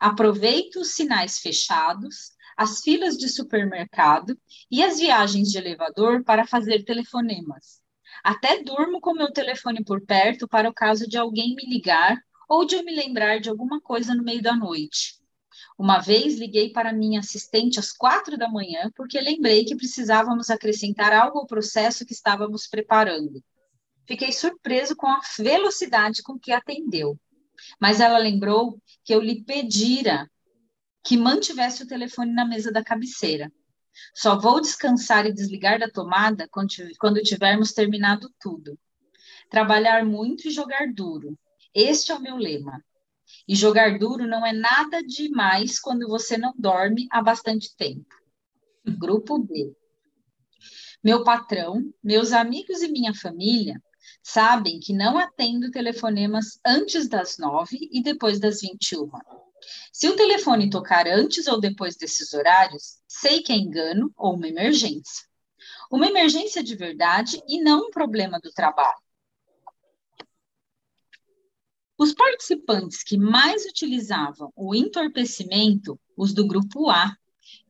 Aproveito 0.00 0.76
os 0.76 0.94
sinais 0.94 1.38
fechados, 1.38 2.32
as 2.56 2.80
filas 2.80 3.16
de 3.16 3.28
supermercado 3.28 4.38
e 4.70 4.82
as 4.82 4.98
viagens 4.98 5.48
de 5.48 5.58
elevador 5.58 6.24
para 6.24 6.46
fazer 6.46 6.84
telefonemas. 6.84 7.80
Até 8.22 8.62
durmo 8.62 9.00
com 9.00 9.12
meu 9.12 9.32
telefone 9.32 9.84
por 9.84 10.04
perto 10.04 10.48
para 10.48 10.68
o 10.68 10.74
caso 10.74 11.08
de 11.08 11.16
alguém 11.16 11.54
me 11.54 11.64
ligar 11.66 12.18
ou 12.48 12.64
de 12.64 12.76
eu 12.76 12.84
me 12.84 12.94
lembrar 12.94 13.40
de 13.40 13.48
alguma 13.48 13.80
coisa 13.80 14.14
no 14.14 14.22
meio 14.22 14.42
da 14.42 14.54
noite. 14.54 15.14
Uma 15.78 15.98
vez 15.98 16.38
liguei 16.38 16.70
para 16.70 16.92
minha 16.92 17.20
assistente 17.20 17.78
às 17.78 17.92
quatro 17.92 18.36
da 18.36 18.48
manhã 18.48 18.90
porque 18.94 19.20
lembrei 19.20 19.64
que 19.64 19.76
precisávamos 19.76 20.50
acrescentar 20.50 21.12
algo 21.12 21.38
ao 21.38 21.46
processo 21.46 22.04
que 22.04 22.12
estávamos 22.12 22.66
preparando. 22.66 23.42
Fiquei 24.06 24.32
surpreso 24.32 24.94
com 24.94 25.06
a 25.06 25.20
velocidade 25.38 26.22
com 26.22 26.38
que 26.38 26.52
atendeu, 26.52 27.18
mas 27.80 28.00
ela 28.00 28.18
lembrou 28.18 28.80
que 29.02 29.14
eu 29.14 29.20
lhe 29.20 29.42
pedira 29.42 30.30
que 31.02 31.16
mantivesse 31.16 31.82
o 31.82 31.86
telefone 31.86 32.32
na 32.32 32.44
mesa 32.44 32.70
da 32.70 32.84
cabeceira. 32.84 33.52
Só 34.14 34.38
vou 34.38 34.60
descansar 34.60 35.26
e 35.26 35.32
desligar 35.32 35.78
da 35.78 35.88
tomada 35.88 36.48
quando 36.50 37.22
tivermos 37.22 37.72
terminado 37.72 38.32
tudo. 38.40 38.78
Trabalhar 39.50 40.04
muito 40.04 40.48
e 40.48 40.50
jogar 40.50 40.92
duro. 40.92 41.38
Este 41.74 42.12
é 42.12 42.14
o 42.14 42.20
meu 42.20 42.36
lema. 42.36 42.84
E 43.48 43.56
jogar 43.56 43.98
duro 43.98 44.26
não 44.26 44.46
é 44.46 44.52
nada 44.52 45.02
demais 45.02 45.80
quando 45.80 46.06
você 46.06 46.38
não 46.38 46.54
dorme 46.56 47.08
há 47.10 47.20
bastante 47.20 47.74
tempo. 47.76 48.14
Grupo 48.98 49.38
B. 49.38 49.74
Meu 51.02 51.24
patrão, 51.24 51.82
meus 52.02 52.32
amigos 52.32 52.80
e 52.80 52.88
minha 52.88 53.12
família 53.14 53.82
sabem 54.22 54.78
que 54.78 54.92
não 54.92 55.18
atendo 55.18 55.70
telefonemas 55.70 56.58
antes 56.64 57.08
das 57.08 57.36
nove 57.38 57.88
e 57.90 58.02
depois 58.02 58.38
das 58.38 58.60
vinte 58.60 58.92
e 58.92 58.96
uma. 58.96 59.20
Se 59.92 60.08
o 60.08 60.16
telefone 60.16 60.70
tocar 60.70 61.06
antes 61.06 61.46
ou 61.46 61.60
depois 61.60 61.96
desses 61.96 62.32
horários, 62.32 62.98
sei 63.08 63.42
que 63.42 63.52
é 63.52 63.56
engano 63.56 64.12
ou 64.16 64.34
uma 64.34 64.48
emergência. 64.48 65.26
Uma 65.90 66.06
emergência 66.06 66.62
de 66.62 66.74
verdade 66.74 67.42
e 67.48 67.62
não 67.62 67.88
um 67.88 67.90
problema 67.90 68.38
do 68.40 68.50
trabalho. 68.52 69.03
Os 71.96 72.12
participantes 72.12 73.04
que 73.04 73.16
mais 73.16 73.64
utilizavam 73.66 74.52
o 74.56 74.74
entorpecimento, 74.74 75.98
os 76.16 76.34
do 76.34 76.44
grupo 76.44 76.90
A, 76.90 77.16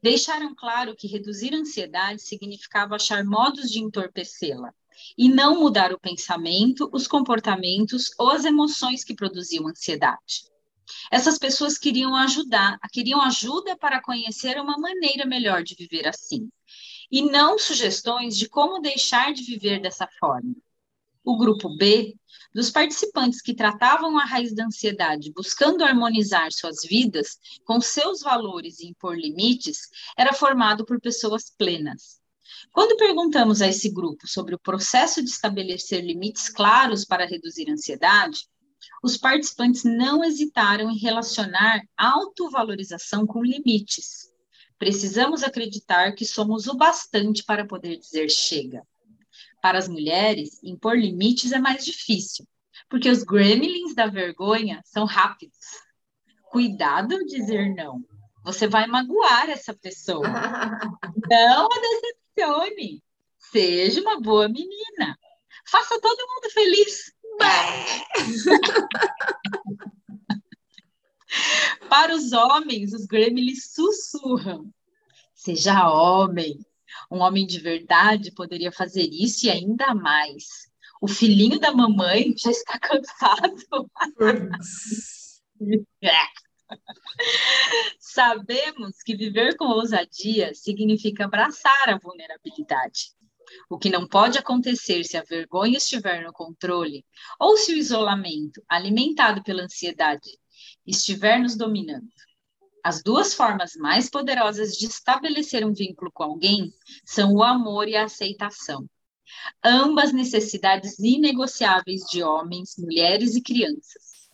deixaram 0.02 0.54
claro 0.54 0.96
que 0.96 1.06
reduzir 1.06 1.54
a 1.54 1.58
ansiedade 1.58 2.22
significava 2.22 2.94
achar 2.94 3.22
modos 3.22 3.70
de 3.70 3.80
entorpecê-la 3.80 4.72
e 5.18 5.28
não 5.28 5.60
mudar 5.60 5.92
o 5.92 6.00
pensamento, 6.00 6.88
os 6.90 7.06
comportamentos 7.06 8.12
ou 8.18 8.30
as 8.30 8.46
emoções 8.46 9.04
que 9.04 9.14
produziam 9.14 9.68
ansiedade. 9.68 10.44
Essas 11.10 11.38
pessoas 11.38 11.76
queriam 11.76 12.16
ajudar, 12.16 12.78
queriam 12.92 13.20
ajuda 13.20 13.76
para 13.76 14.00
conhecer 14.00 14.58
uma 14.58 14.78
maneira 14.78 15.26
melhor 15.26 15.62
de 15.62 15.74
viver 15.74 16.08
assim, 16.08 16.48
e 17.10 17.22
não 17.22 17.58
sugestões 17.58 18.38
de 18.38 18.48
como 18.48 18.80
deixar 18.80 19.34
de 19.34 19.42
viver 19.42 19.80
dessa 19.80 20.08
forma. 20.18 20.54
O 21.24 21.38
grupo 21.38 21.74
B, 21.74 22.14
dos 22.54 22.70
participantes 22.70 23.40
que 23.40 23.54
tratavam 23.54 24.18
a 24.18 24.24
raiz 24.24 24.54
da 24.54 24.66
ansiedade, 24.66 25.32
buscando 25.32 25.82
harmonizar 25.82 26.52
suas 26.52 26.82
vidas 26.84 27.38
com 27.64 27.80
seus 27.80 28.20
valores 28.20 28.78
e 28.80 28.88
impor 28.88 29.16
limites, 29.16 29.88
era 30.18 30.34
formado 30.34 30.84
por 30.84 31.00
pessoas 31.00 31.50
plenas. 31.56 32.20
Quando 32.70 32.98
perguntamos 32.98 33.62
a 33.62 33.68
esse 33.68 33.88
grupo 33.88 34.28
sobre 34.28 34.54
o 34.54 34.58
processo 34.58 35.22
de 35.22 35.30
estabelecer 35.30 36.04
limites 36.04 36.48
claros 36.48 37.04
para 37.04 37.26
reduzir 37.26 37.70
a 37.70 37.72
ansiedade, 37.72 38.46
os 39.02 39.16
participantes 39.16 39.82
não 39.82 40.22
hesitaram 40.22 40.90
em 40.90 40.98
relacionar 40.98 41.80
autovalorização 41.96 43.26
com 43.26 43.42
limites. 43.42 44.30
Precisamos 44.78 45.42
acreditar 45.42 46.12
que 46.12 46.26
somos 46.26 46.66
o 46.66 46.74
bastante 46.74 47.42
para 47.44 47.66
poder 47.66 47.96
dizer 47.96 48.28
chega. 48.28 48.82
Para 49.64 49.78
as 49.78 49.88
mulheres, 49.88 50.62
impor 50.62 50.94
limites 50.94 51.50
é 51.50 51.58
mais 51.58 51.82
difícil, 51.86 52.46
porque 52.86 53.08
os 53.08 53.22
gremlins 53.22 53.94
da 53.94 54.06
vergonha 54.06 54.82
são 54.84 55.06
rápidos. 55.06 55.56
Cuidado 56.50 57.14
ao 57.14 57.24
dizer 57.24 57.74
não. 57.74 58.04
Você 58.44 58.68
vai 58.68 58.86
magoar 58.86 59.48
essa 59.48 59.72
pessoa. 59.72 60.28
Não 61.30 61.64
a 61.64 61.80
decepcione. 61.80 63.02
Seja 63.38 64.02
uma 64.02 64.20
boa 64.20 64.50
menina. 64.50 65.18
Faça 65.66 65.98
todo 65.98 66.28
mundo 66.28 66.50
feliz. 66.52 67.14
Para 71.88 72.14
os 72.14 72.32
homens, 72.32 72.92
os 72.92 73.06
gremlins 73.06 73.72
sussurram. 73.72 74.70
Seja 75.34 75.90
homem. 75.90 76.58
Um 77.11 77.20
homem 77.20 77.47
de 77.47 77.59
verdade 77.59 78.32
poderia 78.32 78.72
fazer 78.72 79.09
isso 79.11 79.47
e 79.47 79.51
ainda 79.51 79.95
mais. 79.95 80.45
O 81.01 81.09
filhinho 81.09 81.59
da 81.59 81.72
mamãe 81.72 82.34
já 82.36 82.51
está 82.51 82.78
cansado. 82.80 83.90
Sabemos 87.99 89.03
que 89.05 89.16
viver 89.16 89.57
com 89.57 89.66
ousadia 89.66 90.55
significa 90.55 91.26
abraçar 91.26 91.88
a 91.88 91.99
vulnerabilidade. 91.99 93.12
O 93.68 93.78
que 93.78 93.90
não 93.90 94.09
pode 94.09 94.38
acontecer 94.38 95.05
se 95.05 95.16
a 95.16 95.22
vergonha 95.22 95.76
estiver 95.76 96.24
no 96.24 96.32
controle 96.32 97.05
ou 97.38 97.57
se 97.57 97.72
o 97.72 97.76
isolamento, 97.76 98.62
alimentado 98.68 99.42
pela 99.42 99.62
ansiedade, 99.62 100.30
estiver 100.86 101.38
nos 101.38 101.57
dominando. 101.57 102.09
As 102.85 103.03
duas 103.03 103.32
formas 103.32 103.74
mais 103.76 104.11
poderosas 104.11 104.76
de 104.76 104.85
estabelecer 104.85 105.64
um 105.64 105.72
vínculo 105.72 106.12
com 106.12 106.22
alguém 106.22 106.70
são 107.03 107.32
o 107.32 107.43
amor 107.43 107.89
e 107.89 107.97
a 107.97 108.05
aceitação. 108.05 108.87
Ambas 109.64 110.12
necessidades 110.12 110.99
inegociáveis 110.99 112.03
de 112.03 112.22
homens, 112.22 112.76
mulheres 112.76 113.37
e 113.37 113.43
crianças. 113.43 114.28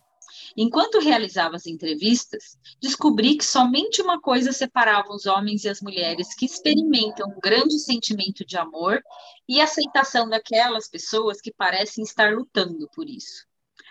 Enquanto 0.57 0.99
realizava 0.99 1.55
as 1.55 1.65
entrevistas, 1.69 2.59
descobri 2.83 3.37
que 3.37 3.45
somente 3.45 4.03
uma 4.03 4.21
coisa 4.21 4.51
separava 4.51 5.13
os 5.13 5.27
homens 5.27 5.63
e 5.63 5.69
as 5.69 5.81
mulheres 5.81 6.35
que 6.35 6.45
experimentam 6.45 7.29
um 7.29 7.39
grande 7.41 7.79
sentimento 7.79 8.45
de 8.45 8.57
amor 8.57 9.01
e 9.49 9.61
aceitação 9.61 10.29
daquelas 10.29 10.89
pessoas 10.89 11.41
que 11.41 11.53
parecem 11.53 12.03
estar 12.03 12.35
lutando 12.35 12.91
por 12.93 13.09
isso: 13.09 13.47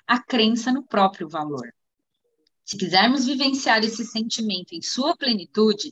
a 0.05 0.21
crença 0.21 0.69
no 0.69 0.83
próprio 0.83 1.29
valor. 1.29 1.73
Se 2.69 2.77
quisermos 2.77 3.25
vivenciar 3.25 3.83
esse 3.83 4.05
sentimento 4.05 4.75
em 4.75 4.81
sua 4.83 5.17
plenitude, 5.17 5.91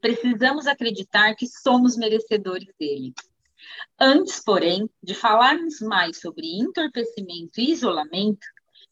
precisamos 0.00 0.66
acreditar 0.66 1.36
que 1.36 1.46
somos 1.46 1.96
merecedores 1.96 2.66
dele. 2.76 3.14
Antes, 3.96 4.40
porém, 4.40 4.90
de 5.00 5.14
falarmos 5.14 5.78
mais 5.80 6.20
sobre 6.20 6.58
entorpecimento 6.58 7.60
e 7.60 7.70
isolamento, 7.70 8.44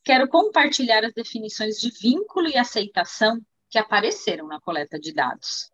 quero 0.05 0.29
compartilhar 0.29 1.05
as 1.05 1.13
definições 1.13 1.81
de 1.81 1.91
vínculo 1.91 2.47
e 2.47 2.57
aceitação 2.57 3.45
que 3.69 3.81
apareceram 3.81 4.47
na 4.47 4.61
coleta 4.61 4.97
de 4.97 5.13
dados. 5.13 5.73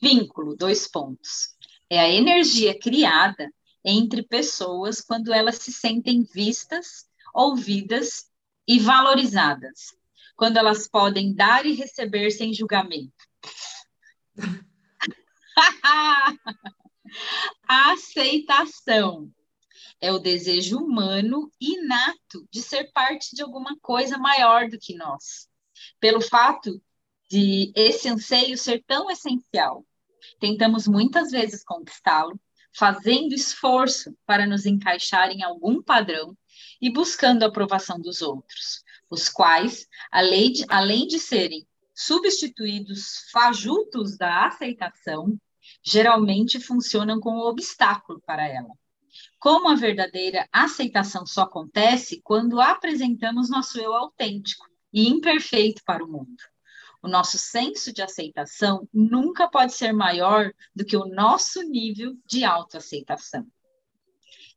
Vínculo, 0.00 0.54
dois 0.54 0.86
pontos. 0.86 1.56
É 1.90 1.98
a 1.98 2.08
energia 2.08 2.78
criada 2.78 3.52
entre 3.84 4.22
pessoas 4.22 5.00
quando 5.00 5.32
elas 5.32 5.56
se 5.56 5.72
sentem 5.72 6.22
vistas, 6.22 7.04
ouvidas 7.34 8.30
e 8.64 8.78
valorizadas, 8.78 9.97
quando 10.38 10.56
elas 10.56 10.88
podem 10.88 11.34
dar 11.34 11.66
e 11.66 11.74
receber 11.74 12.30
sem 12.30 12.54
julgamento. 12.54 13.12
Aceitação 17.68 19.30
é 20.00 20.12
o 20.12 20.20
desejo 20.20 20.78
humano 20.78 21.50
inato 21.60 22.46
de 22.52 22.62
ser 22.62 22.92
parte 22.92 23.34
de 23.34 23.42
alguma 23.42 23.76
coisa 23.80 24.16
maior 24.16 24.68
do 24.68 24.78
que 24.78 24.94
nós. 24.94 25.48
Pelo 25.98 26.20
fato 26.20 26.80
de 27.28 27.72
esse 27.74 28.08
anseio 28.08 28.56
ser 28.56 28.84
tão 28.86 29.10
essencial, 29.10 29.84
tentamos 30.38 30.86
muitas 30.86 31.32
vezes 31.32 31.64
conquistá-lo, 31.64 32.40
fazendo 32.72 33.34
esforço 33.34 34.16
para 34.24 34.46
nos 34.46 34.66
encaixar 34.66 35.30
em 35.30 35.42
algum 35.42 35.82
padrão 35.82 36.38
e 36.80 36.92
buscando 36.92 37.42
a 37.42 37.48
aprovação 37.48 38.00
dos 38.00 38.22
outros, 38.22 38.84
os 39.10 39.28
quais, 39.28 39.86
além 40.10 40.52
de, 40.52 40.64
além 40.68 41.06
de 41.06 41.18
serem 41.18 41.66
substituídos 41.94 43.28
fajutos 43.32 44.16
da 44.16 44.46
aceitação, 44.46 45.36
geralmente 45.82 46.60
funcionam 46.60 47.20
como 47.20 47.46
obstáculo 47.46 48.20
para 48.24 48.46
ela. 48.46 48.70
Como 49.38 49.68
a 49.68 49.74
verdadeira 49.74 50.48
aceitação 50.52 51.26
só 51.26 51.42
acontece 51.42 52.20
quando 52.22 52.60
apresentamos 52.60 53.50
nosso 53.50 53.80
eu 53.80 53.94
autêntico 53.94 54.68
e 54.92 55.08
imperfeito 55.08 55.82
para 55.84 56.04
o 56.04 56.08
mundo. 56.08 56.42
O 57.02 57.08
nosso 57.08 57.38
senso 57.38 57.92
de 57.92 58.02
aceitação 58.02 58.88
nunca 58.92 59.48
pode 59.48 59.72
ser 59.72 59.92
maior 59.92 60.52
do 60.74 60.84
que 60.84 60.96
o 60.96 61.06
nosso 61.06 61.62
nível 61.62 62.16
de 62.26 62.44
autoaceitação. 62.44 63.46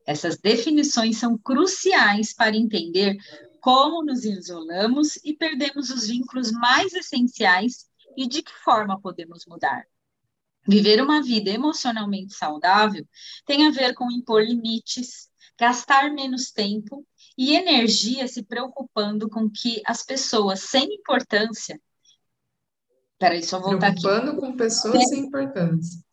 Essas 0.05 0.37
definições 0.37 1.17
são 1.17 1.37
cruciais 1.37 2.33
para 2.33 2.55
entender 2.55 3.17
como 3.62 4.03
nos 4.03 4.26
isolamos 4.26 5.18
e 5.24 5.34
perdemos 5.34 5.89
os 5.91 6.07
vínculos 6.07 6.51
mais 6.51 6.93
essenciais 6.93 7.86
e 8.18 8.28
de 8.28 8.41
que 8.41 8.51
forma 8.51 8.99
podemos 8.99 9.45
mudar. 9.45 9.86
Viver 10.68 11.01
uma 11.01 11.24
vida 11.24 11.49
emocionalmente 11.49 12.34
saudável 12.34 13.07
tem 13.45 13.68
a 13.68 13.72
ver 13.72 13.93
com 13.93 14.12
impor 14.12 14.43
limites, 14.43 15.30
gastar 15.57 16.12
menos 16.12 16.51
tempo 16.51 17.05
e 17.38 17.55
energia 17.55 18.28
se 18.28 18.43
preocupando 18.43 19.30
com 19.30 19.49
que 19.49 19.82
as 19.86 20.03
pessoas 20.03 20.62
sem 20.62 20.95
importância. 20.95 21.80
Peraí, 23.18 23.43
só 23.43 23.59
voltar 23.59 23.91
aqui. 23.91 24.01
Preocupando 24.01 24.39
com 24.39 24.57
pessoas 24.57 25.07
sem 25.07 25.26
importância. 25.26 26.03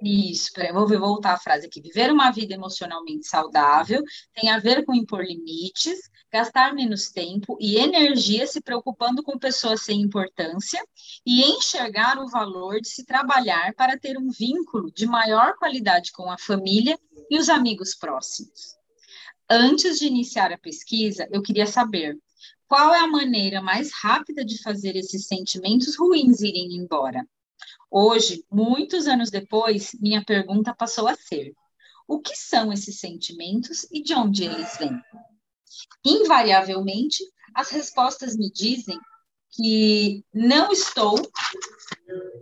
Isso, 0.00 0.52
vou 0.72 0.86
voltar 0.86 1.32
a 1.32 1.38
frase 1.38 1.66
aqui. 1.66 1.80
Viver 1.80 2.12
uma 2.12 2.30
vida 2.30 2.54
emocionalmente 2.54 3.26
saudável 3.26 4.00
tem 4.32 4.48
a 4.48 4.60
ver 4.60 4.84
com 4.84 4.94
impor 4.94 5.24
limites, 5.24 5.98
gastar 6.32 6.72
menos 6.72 7.10
tempo 7.10 7.56
e 7.60 7.78
energia 7.78 8.46
se 8.46 8.60
preocupando 8.60 9.24
com 9.24 9.36
pessoas 9.36 9.82
sem 9.82 10.00
importância 10.00 10.80
e 11.26 11.42
enxergar 11.42 12.18
o 12.18 12.28
valor 12.28 12.80
de 12.80 12.88
se 12.88 13.04
trabalhar 13.04 13.74
para 13.74 13.98
ter 13.98 14.16
um 14.16 14.30
vínculo 14.30 14.92
de 14.92 15.04
maior 15.04 15.56
qualidade 15.56 16.12
com 16.12 16.30
a 16.30 16.38
família 16.38 16.96
e 17.28 17.36
os 17.36 17.48
amigos 17.48 17.96
próximos. 17.96 18.76
Antes 19.50 19.98
de 19.98 20.06
iniciar 20.06 20.52
a 20.52 20.58
pesquisa, 20.58 21.26
eu 21.32 21.42
queria 21.42 21.66
saber 21.66 22.16
qual 22.68 22.94
é 22.94 23.00
a 23.00 23.06
maneira 23.06 23.60
mais 23.60 23.90
rápida 23.92 24.44
de 24.44 24.62
fazer 24.62 24.94
esses 24.94 25.26
sentimentos 25.26 25.96
ruins 25.96 26.40
irem 26.40 26.76
embora. 26.76 27.26
Hoje, 27.90 28.44
muitos 28.50 29.06
anos 29.06 29.30
depois, 29.30 29.92
minha 30.00 30.24
pergunta 30.24 30.74
passou 30.74 31.08
a 31.08 31.14
ser: 31.14 31.54
o 32.06 32.20
que 32.20 32.36
são 32.36 32.72
esses 32.72 33.00
sentimentos 33.00 33.86
e 33.90 34.02
de 34.02 34.14
onde 34.14 34.44
eles 34.44 34.76
vêm? 34.78 34.98
Invariavelmente, 36.04 37.22
as 37.54 37.70
respostas 37.70 38.36
me 38.36 38.50
dizem 38.50 38.98
que 39.50 40.22
não 40.32 40.70
estou 40.70 41.16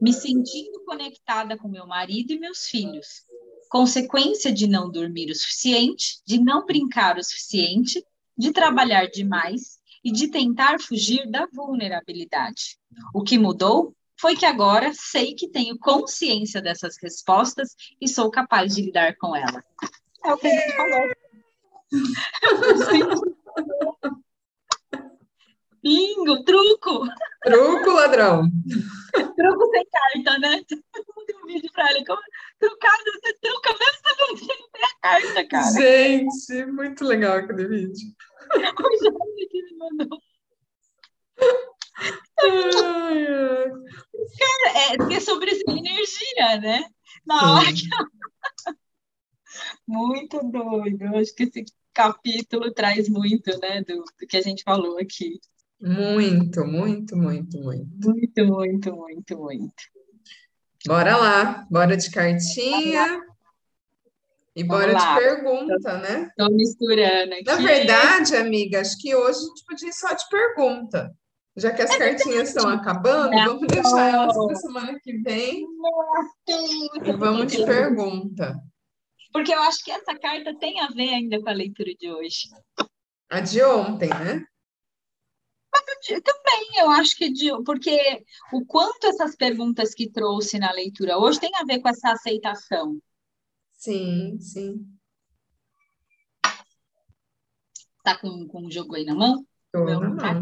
me 0.00 0.12
sentindo 0.12 0.84
conectada 0.84 1.56
com 1.56 1.68
meu 1.68 1.86
marido 1.86 2.32
e 2.32 2.38
meus 2.38 2.66
filhos, 2.66 3.22
consequência 3.70 4.52
de 4.52 4.66
não 4.66 4.90
dormir 4.90 5.30
o 5.30 5.34
suficiente, 5.34 6.20
de 6.26 6.38
não 6.38 6.66
brincar 6.66 7.18
o 7.18 7.24
suficiente, 7.24 8.04
de 8.36 8.52
trabalhar 8.52 9.06
demais 9.06 9.78
e 10.04 10.12
de 10.12 10.28
tentar 10.28 10.80
fugir 10.80 11.28
da 11.30 11.46
vulnerabilidade. 11.46 12.78
O 13.14 13.22
que 13.22 13.38
mudou 13.38 13.95
foi 14.18 14.34
que 14.36 14.46
agora 14.46 14.92
sei 14.94 15.34
que 15.34 15.48
tenho 15.48 15.78
consciência 15.78 16.60
dessas 16.60 16.96
respostas 17.02 17.74
e 18.00 18.06
sou 18.08 18.30
capaz 18.30 18.74
de 18.74 18.82
lidar 18.82 19.16
com 19.16 19.34
elas. 19.34 19.64
É 20.24 20.32
o 20.32 20.38
que 20.38 20.46
a 20.46 20.50
gente 20.50 20.76
falou. 20.76 21.10
Bingo, 25.82 26.42
truco! 26.42 27.06
Truco, 27.44 27.90
ladrão! 27.90 28.50
truco 29.36 29.70
sem 29.70 29.84
carta, 29.86 30.38
né? 30.40 30.64
Tem 30.66 30.82
um 31.42 31.46
vídeo 31.46 31.70
pra 31.72 31.88
ele. 31.92 32.04
Como, 32.04 32.20
trucado, 32.58 33.04
você 33.04 33.32
truca 33.34 33.70
mesmo 33.70 34.02
não 34.18 34.34
tem 34.36 34.48
a 34.82 34.98
carta, 35.00 35.46
cara. 35.48 35.70
Gente, 35.72 36.66
muito 36.66 37.04
legal 37.04 37.36
aquele 37.36 37.68
vídeo. 37.68 38.12
o 38.50 38.58
que 39.48 39.62
me 39.62 39.76
mandou. 39.78 40.20
Cara, 44.38 45.10
é, 45.10 45.14
é 45.14 45.20
sobre 45.20 45.50
energia, 45.68 46.60
né? 46.60 46.84
Na 47.24 47.54
hora 47.54 47.72
que... 47.72 47.88
Muito 49.86 50.40
doido. 50.50 51.04
Eu 51.04 51.18
acho 51.18 51.34
que 51.34 51.44
esse 51.44 51.64
capítulo 51.94 52.72
traz 52.72 53.08
muito, 53.08 53.58
né, 53.58 53.82
do, 53.82 53.96
do 53.96 54.26
que 54.28 54.36
a 54.36 54.42
gente 54.42 54.62
falou 54.62 54.98
aqui. 54.98 55.40
Muito, 55.80 56.64
muito, 56.64 57.16
muito, 57.16 57.56
muito. 57.56 57.88
Muito, 58.04 58.46
muito, 58.46 58.94
muito, 58.94 59.38
muito. 59.38 59.82
Bora 60.86 61.16
lá, 61.16 61.66
bora 61.70 61.96
de 61.96 62.10
cartinha. 62.10 63.22
E 64.54 64.64
bora 64.64 64.94
de 64.94 65.14
pergunta, 65.18 65.98
né? 65.98 66.28
Estou 66.30 66.50
misturando 66.54 67.34
aqui. 67.34 67.44
Na 67.44 67.56
verdade, 67.56 68.36
amiga, 68.36 68.80
acho 68.80 68.98
que 68.98 69.14
hoje 69.14 69.38
a 69.38 69.42
gente 69.42 69.64
podia 69.66 69.88
ir 69.88 69.92
só 69.92 70.14
de 70.14 70.28
pergunta. 70.30 71.14
Já 71.56 71.72
que 71.72 71.80
as 71.80 71.90
é 71.90 71.98
cartinhas 71.98 72.48
estão 72.48 72.68
acabando, 72.68 73.30
vamos 73.30 73.66
deixar 73.66 74.12
elas 74.12 74.36
para 74.36 74.54
semana 74.56 75.00
que 75.00 75.16
vem. 75.18 75.66
E 76.46 77.12
vamos 77.12 77.50
de 77.50 77.64
pergunta. 77.64 78.62
Porque 79.32 79.54
eu 79.54 79.60
acho 79.60 79.82
que 79.82 79.90
essa 79.90 80.18
carta 80.18 80.54
tem 80.58 80.80
a 80.80 80.88
ver 80.88 81.14
ainda 81.14 81.40
com 81.40 81.48
a 81.48 81.54
leitura 81.54 81.94
de 81.94 82.10
hoje. 82.10 82.48
A 83.30 83.40
de 83.40 83.62
ontem, 83.62 84.10
né? 84.10 84.46
Também, 86.22 86.78
eu 86.78 86.90
acho 86.90 87.16
que 87.16 87.30
de, 87.30 87.50
porque 87.64 88.22
o 88.52 88.64
quanto 88.64 89.06
essas 89.06 89.34
perguntas 89.34 89.94
que 89.94 90.10
trouxe 90.10 90.58
na 90.58 90.70
leitura 90.72 91.18
hoje 91.18 91.40
tem 91.40 91.50
a 91.54 91.64
ver 91.64 91.80
com 91.80 91.88
essa 91.88 92.12
aceitação. 92.12 93.00
Sim, 93.72 94.38
sim. 94.38 94.86
Tá 98.04 98.16
com, 98.18 98.46
com 98.46 98.66
o 98.66 98.70
jogo 98.70 98.94
aí 98.94 99.04
na 99.04 99.14
mão? 99.14 99.44
Tô 99.72 99.84
na 99.84 100.00
mão. 100.00 100.16
Tá 100.16 100.40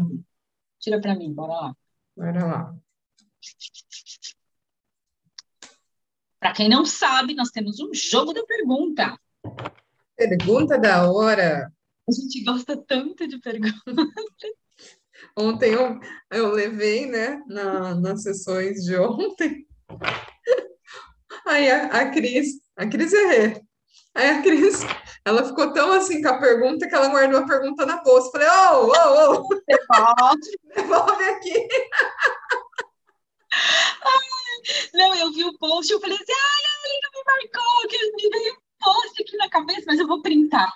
Tira 0.85 1.01
para 1.01 1.15
mim, 1.15 1.33
bora 1.33 1.51
lá. 1.51 1.75
Bora 2.15 2.45
lá. 2.45 2.75
Para 6.39 6.53
quem 6.53 6.69
não 6.69 6.85
sabe, 6.85 7.33
nós 7.33 7.49
temos 7.49 7.79
um 7.79 7.91
jogo 7.91 8.33
da 8.33 8.45
pergunta. 8.45 9.19
Pergunta 10.15 10.77
da 10.77 11.09
hora. 11.09 11.73
A 12.07 12.11
gente 12.11 12.43
gosta 12.43 12.77
tanto 12.77 13.27
de 13.27 13.39
perguntas. 13.39 13.95
Ontem 15.35 15.73
eu, 15.73 15.99
eu 16.29 16.51
levei, 16.51 17.07
né, 17.07 17.41
na, 17.47 17.95
nas 17.95 18.21
sessões 18.21 18.83
de 18.83 18.95
ontem. 18.95 19.67
Aí 21.47 21.67
a, 21.67 21.87
a 21.87 22.11
Cris, 22.11 22.61
a 22.75 22.87
Cris 22.87 23.11
errei. 23.11 23.59
Aí 24.15 24.29
a 24.29 24.41
Cris, 24.41 24.79
ela 25.25 25.43
ficou 25.45 25.73
tão 25.73 25.91
assim 25.91 26.21
com 26.21 26.29
a 26.29 26.39
pergunta 26.39 26.87
que 26.87 26.95
ela 26.95 27.09
guardou 27.09 27.41
a 27.41 27.45
pergunta 27.45 27.85
na 27.85 27.97
bolsa. 28.01 28.31
Falei, 28.31 28.47
ô, 28.47 28.85
ô, 28.85 29.41
ô, 29.41 29.49
devolve 30.73 31.23
aqui. 31.25 31.67
Ai, 33.51 34.27
não, 34.93 35.15
eu 35.15 35.31
vi 35.33 35.43
o 35.43 35.57
post, 35.57 35.91
eu 35.91 35.99
falei 35.99 36.15
assim, 36.15 36.31
ai, 36.31 36.61
a 36.65 36.75
Aline 36.85 37.09
me 37.13 37.23
marcou, 37.25 37.87
que 37.89 37.97
me 38.11 38.29
veio 38.29 38.53
um 38.53 38.57
post 38.83 39.21
aqui 39.21 39.37
na 39.37 39.49
cabeça, 39.49 39.83
mas 39.87 39.99
eu 39.99 40.07
vou 40.07 40.21
printar. 40.21 40.73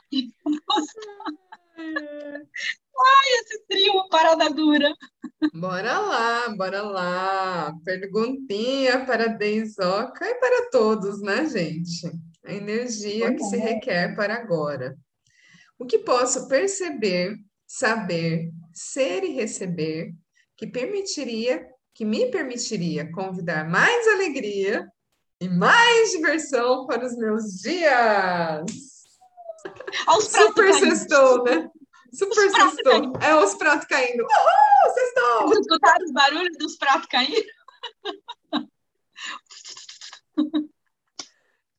Ai, 3.01 3.29
esse 3.41 3.63
trio, 3.67 4.09
parada 4.09 4.49
dura. 4.49 4.93
Bora 5.53 5.99
lá, 5.99 6.49
bora 6.49 6.81
lá. 6.81 7.73
Perguntinha 7.85 9.05
para 9.05 9.25
a 9.25 9.27
Deisoca 9.27 10.25
e 10.25 10.35
para 10.35 10.69
todos, 10.69 11.21
né, 11.21 11.45
gente? 11.45 12.11
A 12.45 12.53
energia 12.53 13.33
que 13.33 13.43
se 13.43 13.57
requer 13.57 14.15
para 14.15 14.35
agora. 14.35 14.97
O 15.77 15.85
que 15.85 15.99
posso 15.99 16.47
perceber, 16.47 17.37
saber, 17.65 18.51
ser 18.73 19.23
e 19.23 19.33
receber, 19.33 20.13
que 20.57 20.67
permitiria, 20.67 21.65
que 21.93 22.03
me 22.03 22.29
permitiria 22.31 23.11
convidar 23.11 23.67
mais 23.67 24.07
alegria 24.07 24.87
e 25.39 25.47
mais 25.47 26.11
diversão 26.11 26.85
para 26.85 27.05
os 27.05 27.15
meus 27.15 27.61
dias. 27.61 28.65
Super 30.21 30.73
sextou, 30.73 31.43
né? 31.43 31.69
Super 32.13 32.49
sextou. 32.49 33.13
É 33.21 33.35
os 33.35 33.55
pratos 33.55 33.85
caindo. 33.87 34.23
Uhul, 34.23 34.93
sextou! 34.93 35.53
Escutaram 35.61 36.05
os 36.05 36.11
barulhos 36.11 36.57
dos 36.57 36.77
pratos 36.77 37.07
caindo? 37.07 37.45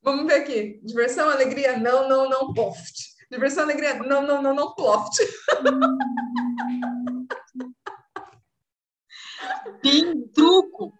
Vamos 0.03 0.25
ver 0.25 0.41
aqui. 0.41 0.79
Diversão, 0.83 1.29
alegria, 1.29 1.77
não, 1.77 2.09
não, 2.09 2.29
não, 2.29 2.53
poft. 2.53 3.11
Diversão, 3.29 3.63
alegria, 3.63 3.95
não, 3.95 4.21
não, 4.21 4.41
não, 4.41 4.53
não, 4.53 4.73
ploft. 4.73 5.17
Tem 9.81 10.27
truco. 10.29 10.93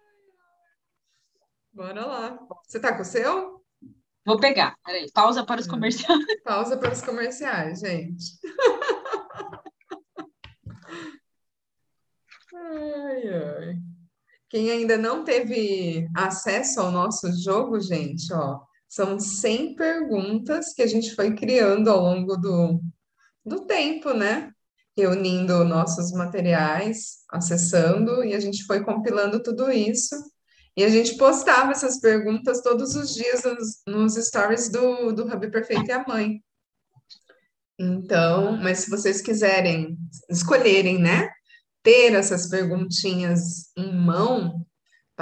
Bora 1.72 2.06
lá. 2.06 2.38
Você 2.66 2.78
tá 2.78 2.94
com 2.94 3.02
o 3.02 3.04
seu? 3.04 3.62
Vou 4.24 4.38
pegar. 4.38 4.76
Peraí, 4.84 5.10
pausa 5.12 5.44
para 5.44 5.60
os 5.60 5.66
hum. 5.66 5.70
comerciais. 5.70 6.24
Pausa 6.44 6.76
para 6.76 6.92
os 6.92 7.02
comerciais, 7.02 7.80
gente. 7.80 8.24
Ai, 12.54 13.28
ai. 13.28 13.76
Quem 14.48 14.70
ainda 14.70 14.96
não 14.96 15.24
teve 15.24 16.08
acesso 16.14 16.80
ao 16.80 16.90
nosso 16.90 17.32
jogo, 17.42 17.80
gente, 17.80 18.32
ó, 18.32 18.60
São 18.92 19.18
100 19.18 19.74
perguntas 19.74 20.74
que 20.74 20.82
a 20.82 20.86
gente 20.86 21.14
foi 21.14 21.34
criando 21.34 21.88
ao 21.88 21.98
longo 21.98 22.36
do, 22.36 22.78
do 23.42 23.64
tempo, 23.64 24.12
né? 24.12 24.52
Reunindo 24.94 25.64
nossos 25.64 26.12
materiais, 26.12 27.20
acessando, 27.30 28.22
e 28.22 28.34
a 28.34 28.38
gente 28.38 28.64
foi 28.64 28.84
compilando 28.84 29.42
tudo 29.42 29.72
isso. 29.72 30.14
E 30.76 30.84
a 30.84 30.90
gente 30.90 31.16
postava 31.16 31.70
essas 31.70 32.00
perguntas 32.00 32.60
todos 32.60 32.94
os 32.94 33.14
dias 33.14 33.42
nos, 33.44 33.80
nos 33.86 34.26
stories 34.26 34.68
do, 34.68 35.10
do 35.12 35.24
Hub 35.24 35.50
Perfeito 35.50 35.88
e 35.88 35.92
a 35.92 36.04
Mãe. 36.06 36.44
Então, 37.78 38.58
mas 38.58 38.80
se 38.80 38.90
vocês 38.90 39.22
quiserem 39.22 39.96
escolherem, 40.28 41.00
né? 41.00 41.30
Ter 41.82 42.12
essas 42.12 42.46
perguntinhas 42.46 43.70
em 43.74 43.90
mão 43.90 44.66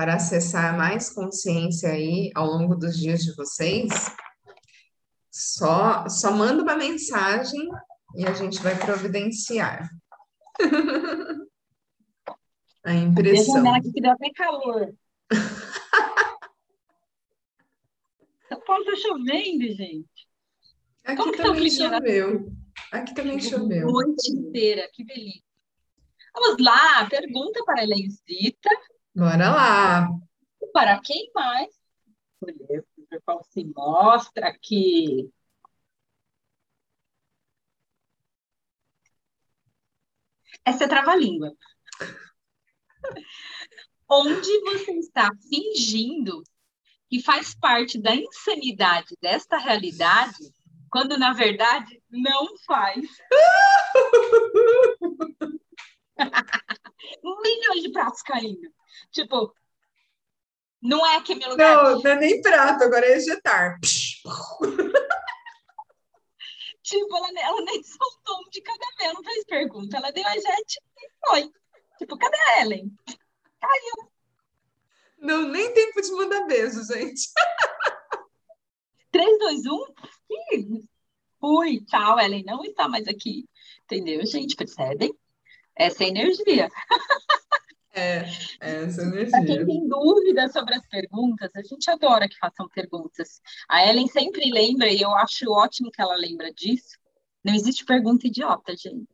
para 0.01 0.15
acessar 0.15 0.75
mais 0.79 1.11
consciência 1.11 1.91
aí 1.91 2.31
ao 2.35 2.47
longo 2.47 2.75
dos 2.75 2.97
dias 2.97 3.21
de 3.21 3.37
vocês, 3.37 3.91
só, 5.31 6.09
só 6.09 6.33
manda 6.33 6.63
uma 6.63 6.75
mensagem 6.75 7.69
e 8.17 8.25
a 8.25 8.33
gente 8.33 8.63
vai 8.63 8.75
providenciar. 8.79 9.91
a 12.83 12.95
impressão. 12.95 13.63
Deixa 13.63 13.77
aqui 13.77 13.93
que 13.93 14.01
deu 14.01 14.13
até 14.13 14.31
calor. 14.35 14.95
São 18.49 18.61
Paulo 18.63 18.87
tá 18.87 18.97
chovendo, 18.97 19.67
gente. 19.67 20.31
Aqui 21.05 21.17
Como 21.19 21.37
também 21.37 21.77
tá 21.77 21.91
choveu. 21.91 22.51
Aqui 22.91 23.15
também 23.15 23.39
choveu. 23.39 23.87
A 23.87 23.93
noite 23.93 24.33
inteira, 24.33 24.89
que 24.95 25.05
delícia. 25.05 25.43
Vamos 26.33 26.57
lá, 26.65 27.07
pergunta 27.11 27.63
para 27.67 27.81
a 27.81 27.83
Helenzita. 27.83 28.71
Bora 29.15 29.51
lá. 29.51 30.09
Para 30.73 31.01
quem 31.01 31.31
mais? 31.35 31.69
O 32.41 32.47
qual 33.25 33.43
se 33.45 33.65
mostra 33.65 34.49
aqui. 34.49 35.31
Essa 40.65 40.85
é 40.85 40.89
trava-língua. 40.89 41.53
Onde 44.09 44.61
você 44.61 44.93
está 44.93 45.31
fingindo 45.49 46.43
que 47.09 47.21
faz 47.21 47.55
parte 47.55 48.01
da 48.01 48.15
insanidade 48.15 49.17
desta 49.21 49.59
realidade, 49.59 50.53
quando 50.91 51.19
na 51.19 51.33
verdade 51.33 52.01
não 52.09 52.57
faz. 52.65 53.05
Milhões 57.43 57.83
de 57.83 57.91
pratos 57.91 58.23
caindo. 58.23 58.71
Tipo, 59.11 59.55
não 60.83 61.05
é 61.07 61.17
aquele 61.17 61.47
lugar. 61.47 61.85
Não, 61.85 62.01
não 62.01 62.11
é 62.11 62.17
nem 62.17 62.41
prato, 62.41 62.85
agora 62.85 63.05
é 63.07 63.17
ejetar. 63.17 63.79
tipo, 66.83 67.17
ela, 67.17 67.29
ela 67.41 67.61
nem 67.63 67.83
soltou 67.85 68.39
um 68.47 68.51
de 68.51 68.63
cada 68.63 68.87
vez, 68.99 69.13
não 69.13 69.23
fez 69.23 69.45
pergunta. 69.45 69.97
Ela 69.97 70.11
deu 70.11 70.27
a 70.27 70.33
jet 70.33 70.81
e 70.99 71.11
foi. 71.27 71.51
Tipo, 71.99 72.17
cadê 72.17 72.37
a 72.37 72.63
Ellen? 72.63 72.91
Caiu. 73.61 74.11
Não, 75.19 75.43
nem 75.43 75.75
tempo 75.75 76.01
de 76.01 76.11
mandar 76.13 76.47
beijo, 76.47 76.83
gente. 76.85 77.29
3, 79.13 79.39
2, 79.39 79.67
1. 79.67 79.95
Fui. 81.39 81.85
Tchau, 81.85 82.19
Ellen 82.19 82.45
não 82.45 82.65
está 82.65 82.89
mais 82.89 83.07
aqui. 83.07 83.47
Entendeu, 83.85 84.25
gente? 84.25 84.57
Percebem? 84.57 85.15
Essa 85.77 86.05
é 86.05 86.09
energia. 86.09 86.71
É, 88.01 88.25
é 88.61 88.85
essa 88.85 89.03
energia. 89.03 89.31
Para 89.31 89.45
quem 89.45 89.67
tem 89.67 89.89
dúvidas 89.89 90.53
sobre 90.53 90.75
as 90.75 90.87
perguntas, 90.89 91.51
a 91.55 91.63
gente 91.63 91.91
adora 91.91 92.29
que 92.29 92.39
façam 92.39 92.69
perguntas. 92.69 93.41
A 93.69 93.87
Ellen 93.87 94.09
sempre 94.09 94.51
lembra, 94.51 94.89
e 94.89 95.03
eu 95.03 95.15
acho 95.17 95.51
ótimo 95.51 95.91
que 95.91 96.01
ela 96.01 96.17
lembra 96.17 96.53
disso. 96.53 96.99
Não 97.45 97.55
existe 97.55 97.85
pergunta 97.85 98.27
idiota, 98.27 98.75
gente. 98.77 99.09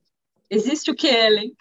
Existe 0.49 0.91
o 0.91 0.95
que, 0.95 1.09
Ellen? 1.09 1.53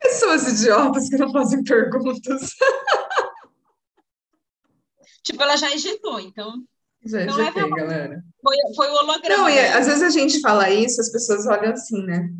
Pessoas 0.00 0.48
idiotas 0.48 1.10
que 1.10 1.18
não 1.18 1.30
fazem 1.30 1.62
perguntas. 1.62 2.54
tipo, 5.22 5.42
ela 5.42 5.56
já 5.56 5.70
ejetou, 5.72 6.18
então. 6.18 6.64
Já 7.04 7.26
não 7.26 7.40
ejetei, 7.40 7.62
é 7.62 7.68
galera. 7.68 8.24
Foi, 8.42 8.56
foi 8.74 8.88
o 8.88 8.94
holograma. 8.94 9.42
Não, 9.42 9.50
e 9.50 9.58
às 9.58 9.86
vezes 9.86 10.02
a 10.02 10.08
gente 10.08 10.40
fala 10.40 10.70
isso, 10.70 10.98
as 11.00 11.12
pessoas 11.12 11.46
olham 11.46 11.72
assim, 11.72 12.02
né? 12.04 12.30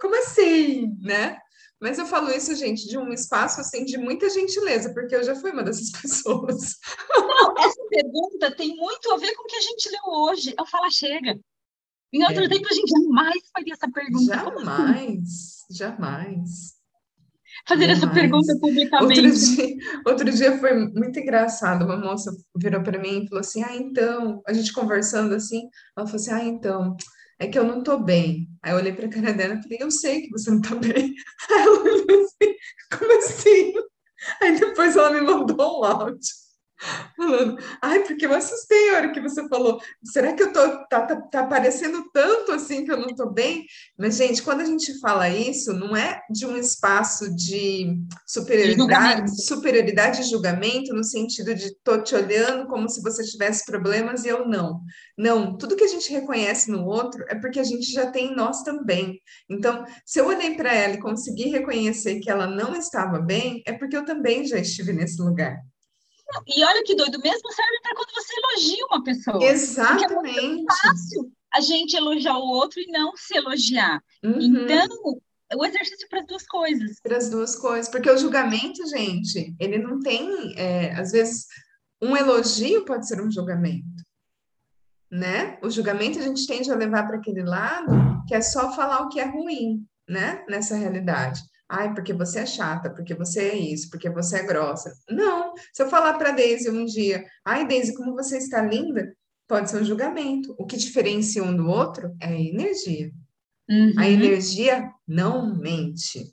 Como 0.00 0.18
assim, 0.18 0.94
né? 1.00 1.38
Mas 1.82 1.98
eu 1.98 2.06
falo 2.06 2.30
isso, 2.30 2.54
gente, 2.54 2.88
de 2.88 2.96
um 2.96 3.12
espaço 3.12 3.60
assim 3.60 3.84
de 3.84 3.98
muita 3.98 4.30
gentileza, 4.30 4.94
porque 4.94 5.16
eu 5.16 5.24
já 5.24 5.34
fui 5.34 5.50
uma 5.50 5.64
dessas 5.64 5.90
pessoas. 6.00 6.76
Não, 7.10 7.54
essa 7.58 7.82
pergunta 7.90 8.54
tem 8.56 8.76
muito 8.76 9.12
a 9.12 9.16
ver 9.16 9.34
com 9.34 9.42
o 9.42 9.46
que 9.46 9.56
a 9.56 9.60
gente 9.60 9.90
leu 9.90 10.02
hoje. 10.04 10.54
Eu 10.56 10.64
falo, 10.64 10.88
chega. 10.92 11.36
Em 12.12 12.22
outro 12.22 12.44
é. 12.44 12.48
tempo, 12.48 12.68
a 12.70 12.74
gente 12.74 12.88
jamais 12.88 13.42
faria 13.52 13.72
essa 13.72 13.90
pergunta. 13.90 14.32
Jamais, 14.32 15.66
jamais. 15.72 16.80
Fazer 17.66 17.88
jamais. 17.88 17.98
essa 17.98 18.14
pergunta 18.14 18.58
publicamente. 18.60 19.20
Outro 19.20 19.56
dia, 19.56 19.76
outro 20.06 20.30
dia 20.30 20.58
foi 20.58 20.88
muito 20.88 21.18
engraçado. 21.18 21.84
Uma 21.84 21.96
moça 21.96 22.30
virou 22.56 22.82
para 22.82 23.00
mim 23.00 23.24
e 23.24 23.28
falou 23.28 23.40
assim: 23.40 23.64
Ah, 23.64 23.74
então, 23.74 24.40
a 24.46 24.52
gente 24.52 24.72
conversando 24.72 25.34
assim, 25.34 25.68
ela 25.96 26.06
falou 26.06 26.20
assim: 26.20 26.32
Ah, 26.32 26.44
então 26.44 26.96
é 27.42 27.48
que 27.48 27.58
eu 27.58 27.64
não 27.64 27.82
tô 27.82 27.98
bem. 27.98 28.48
Aí 28.62 28.72
eu 28.72 28.76
olhei 28.76 28.92
pra 28.92 29.08
cara 29.08 29.32
dela 29.32 29.54
e 29.54 29.62
falei, 29.62 29.78
eu 29.80 29.90
sei 29.90 30.22
que 30.22 30.30
você 30.30 30.50
não 30.50 30.60
tá 30.60 30.74
bem. 30.76 31.14
Aí 31.50 31.62
ela 31.62 31.80
olhou 31.80 32.24
assim, 32.24 32.54
como 32.96 33.18
assim? 33.18 33.72
Aí 34.40 34.58
depois 34.58 34.96
ela 34.96 35.10
me 35.10 35.20
mandou 35.20 35.80
um 35.80 35.84
áudio 35.84 36.41
falando, 37.16 37.56
ai, 37.80 38.00
porque 38.04 38.26
eu 38.26 38.34
assustei 38.34 38.90
a 38.90 38.96
hora 38.96 39.12
que 39.12 39.20
você 39.20 39.46
falou, 39.48 39.80
será 40.04 40.32
que 40.32 40.42
eu 40.42 40.52
tô, 40.52 40.86
tá, 40.86 41.06
tá, 41.06 41.16
tá 41.16 41.46
parecendo 41.46 42.10
tanto 42.12 42.52
assim 42.52 42.84
que 42.84 42.92
eu 42.92 42.98
não 42.98 43.14
tô 43.14 43.30
bem? 43.30 43.64
Mas, 43.98 44.16
gente, 44.16 44.42
quando 44.42 44.60
a 44.60 44.64
gente 44.64 44.98
fala 45.00 45.28
isso, 45.28 45.72
não 45.72 45.96
é 45.96 46.20
de 46.30 46.46
um 46.46 46.56
espaço 46.56 47.34
de 47.34 47.96
superioridade, 48.26 49.44
superioridade 49.44 50.20
e 50.20 50.24
julgamento, 50.24 50.94
no 50.94 51.04
sentido 51.04 51.54
de 51.54 51.74
tô 51.82 52.02
te 52.02 52.14
olhando 52.14 52.66
como 52.66 52.88
se 52.88 53.02
você 53.02 53.22
tivesse 53.24 53.64
problemas 53.64 54.24
e 54.24 54.28
eu 54.28 54.46
não. 54.46 54.80
Não, 55.16 55.56
tudo 55.56 55.76
que 55.76 55.84
a 55.84 55.88
gente 55.88 56.12
reconhece 56.12 56.70
no 56.70 56.84
outro 56.84 57.24
é 57.28 57.34
porque 57.34 57.60
a 57.60 57.64
gente 57.64 57.90
já 57.92 58.10
tem 58.10 58.32
em 58.32 58.34
nós 58.34 58.62
também. 58.62 59.20
Então, 59.48 59.84
se 60.04 60.18
eu 60.18 60.26
olhei 60.26 60.54
para 60.56 60.74
ela 60.74 60.94
e 60.94 61.00
consegui 61.00 61.48
reconhecer 61.48 62.20
que 62.20 62.30
ela 62.30 62.46
não 62.46 62.74
estava 62.74 63.18
bem, 63.20 63.62
é 63.66 63.72
porque 63.72 63.96
eu 63.96 64.04
também 64.04 64.44
já 64.44 64.58
estive 64.58 64.92
nesse 64.92 65.20
lugar. 65.20 65.56
E 66.46 66.64
olha 66.64 66.82
que 66.84 66.94
doido, 66.94 67.20
mesmo 67.20 67.52
serve 67.52 67.80
para 67.82 67.94
quando 67.94 68.14
você 68.14 68.32
elogia 68.36 68.86
uma 68.86 69.04
pessoa. 69.04 69.44
Exatamente. 69.44 70.38
É 70.38 70.42
muito 70.42 70.74
fácil 70.82 71.32
a 71.52 71.60
gente 71.60 71.94
elogiar 71.94 72.38
o 72.38 72.46
outro 72.46 72.80
e 72.80 72.86
não 72.86 73.16
se 73.16 73.36
elogiar. 73.36 74.02
Uhum. 74.24 74.40
Então, 74.40 74.88
o 75.54 75.64
exercício 75.64 76.08
para 76.08 76.20
as 76.20 76.26
duas 76.26 76.46
coisas. 76.46 77.00
Para 77.02 77.16
as 77.16 77.30
duas 77.30 77.56
coisas. 77.56 77.90
Porque 77.90 78.10
o 78.10 78.16
julgamento, 78.16 78.86
gente, 78.88 79.54
ele 79.60 79.78
não 79.78 80.00
tem, 80.00 80.54
é, 80.56 80.94
às 80.94 81.12
vezes, 81.12 81.46
um 82.00 82.16
elogio 82.16 82.84
pode 82.84 83.06
ser 83.06 83.20
um 83.20 83.30
julgamento. 83.30 84.02
Né? 85.10 85.58
O 85.62 85.68
julgamento 85.68 86.18
a 86.18 86.22
gente 86.22 86.46
tende 86.46 86.70
a 86.70 86.74
levar 86.74 87.06
para 87.06 87.18
aquele 87.18 87.42
lado 87.42 88.24
que 88.26 88.34
é 88.34 88.40
só 88.40 88.74
falar 88.74 89.02
o 89.02 89.08
que 89.10 89.20
é 89.20 89.26
ruim, 89.26 89.86
né? 90.08 90.42
Nessa 90.48 90.74
realidade. 90.74 91.42
Ai, 91.74 91.94
porque 91.94 92.12
você 92.12 92.40
é 92.40 92.46
chata, 92.46 92.90
porque 92.90 93.14
você 93.14 93.48
é 93.48 93.56
isso, 93.56 93.88
porque 93.88 94.10
você 94.10 94.40
é 94.40 94.42
grossa. 94.42 94.92
Não. 95.08 95.54
Se 95.72 95.82
eu 95.82 95.88
falar 95.88 96.18
para 96.18 96.32
Daisy 96.32 96.68
um 96.68 96.84
dia, 96.84 97.24
ai, 97.42 97.66
Daisy, 97.66 97.96
como 97.96 98.14
você 98.14 98.36
está 98.36 98.60
linda, 98.60 99.16
pode 99.48 99.70
ser 99.70 99.80
um 99.80 99.84
julgamento. 99.84 100.54
O 100.58 100.66
que 100.66 100.76
diferencia 100.76 101.42
um 101.42 101.56
do 101.56 101.66
outro 101.66 102.14
é 102.20 102.26
a 102.26 102.38
energia. 102.38 103.10
Uhum. 103.70 103.94
A 103.96 104.06
energia 104.06 104.92
não 105.08 105.56
mente. 105.56 106.30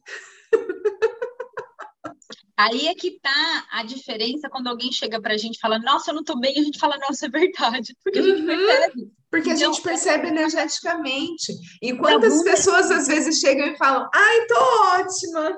Aí 2.57 2.87
é 2.87 2.93
que 2.93 3.17
tá 3.21 3.67
a 3.71 3.83
diferença 3.83 4.49
quando 4.49 4.67
alguém 4.67 4.91
chega 4.91 5.21
pra 5.21 5.37
gente 5.37 5.55
e 5.55 5.59
fala, 5.61 5.79
nossa, 5.79 6.11
eu 6.11 6.15
não 6.15 6.23
tô 6.25 6.37
bem, 6.37 6.59
a 6.59 6.63
gente 6.63 6.77
fala, 6.77 6.97
nossa, 6.97 7.27
é 7.27 7.29
verdade. 7.29 7.95
Porque 8.03 8.19
a 8.19 8.23
gente 8.23 8.41
uhum. 8.41 8.45
percebe. 8.45 9.18
Porque 9.31 9.51
a 9.51 9.53
então, 9.53 9.73
gente 9.73 9.83
percebe 9.83 10.27
energeticamente. 10.27 11.53
E 11.81 11.95
quantas 11.95 12.43
pessoas 12.43 12.89
às 12.89 13.07
vezes 13.07 13.39
chegam 13.39 13.67
e 13.67 13.77
falam, 13.77 14.09
ai, 14.13 14.45
tô 14.47 14.55
ótima. 14.95 15.55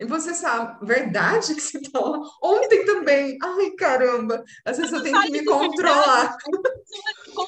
E 0.00 0.06
você 0.06 0.32
sabe, 0.32 0.86
verdade 0.86 1.54
que 1.54 1.60
você 1.60 1.78
tá 1.78 2.00
lá? 2.00 2.18
Ontem 2.42 2.86
também. 2.86 3.36
Ai, 3.42 3.70
caramba. 3.72 4.42
Às 4.64 4.78
vezes 4.78 4.92
eu 4.94 5.02
tenho 5.02 5.20
que 5.20 5.30
me 5.30 5.44
controlar. 5.44 6.38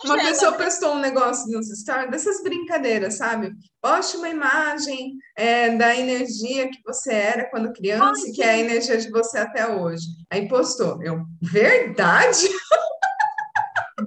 Uma 0.04 0.18
pessoa 0.18 0.52
postou 0.52 0.92
um 0.92 0.98
negócio 0.98 1.50
nos 1.50 1.68
stories, 1.68 2.10
dessas 2.10 2.42
brincadeiras, 2.42 3.14
sabe? 3.14 3.52
Poste 3.80 4.18
uma 4.18 4.28
imagem 4.28 5.16
é, 5.34 5.70
da 5.70 5.96
energia 5.96 6.68
que 6.68 6.82
você 6.84 7.14
era 7.14 7.50
quando 7.50 7.72
criança 7.72 8.22
Ai, 8.22 8.30
e 8.30 8.32
que 8.32 8.42
é 8.42 8.50
a 8.50 8.58
energia 8.58 8.98
de 8.98 9.10
você 9.10 9.38
até 9.38 9.66
hoje. 9.66 10.04
Aí 10.30 10.46
postou. 10.46 11.02
Eu, 11.02 11.24
verdade? 11.40 12.48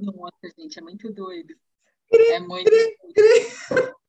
Nossa, 0.02 0.54
gente, 0.58 0.80
é 0.80 0.82
muito 0.82 1.12
doido. 1.12 1.54
É 2.12 2.40
muito. 2.40 2.70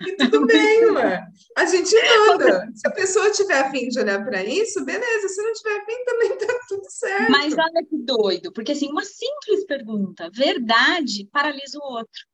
E 0.00 0.16
tudo 0.16 0.46
bem, 0.46 0.86
ué. 0.90 1.24
A 1.56 1.64
gente 1.64 1.94
manda. 2.26 2.68
Se 2.74 2.86
a 2.86 2.90
pessoa 2.90 3.30
tiver 3.30 3.60
afim 3.60 3.88
de 3.88 4.00
olhar 4.00 4.24
para 4.24 4.44
isso, 4.44 4.84
beleza. 4.84 5.28
Se 5.28 5.42
não 5.42 5.52
tiver 5.52 5.80
afim, 5.80 6.04
também 6.04 6.38
tá 6.38 6.60
tudo 6.68 6.90
certo. 6.90 7.30
Mas 7.30 7.54
olha 7.54 7.86
que 7.88 7.96
doido, 7.96 8.52
porque 8.52 8.72
assim, 8.72 8.90
uma 8.90 9.04
simples 9.04 9.64
pergunta, 9.66 10.30
verdade, 10.32 11.28
paralisa 11.32 11.78
o 11.78 11.92
outro. 11.92 12.27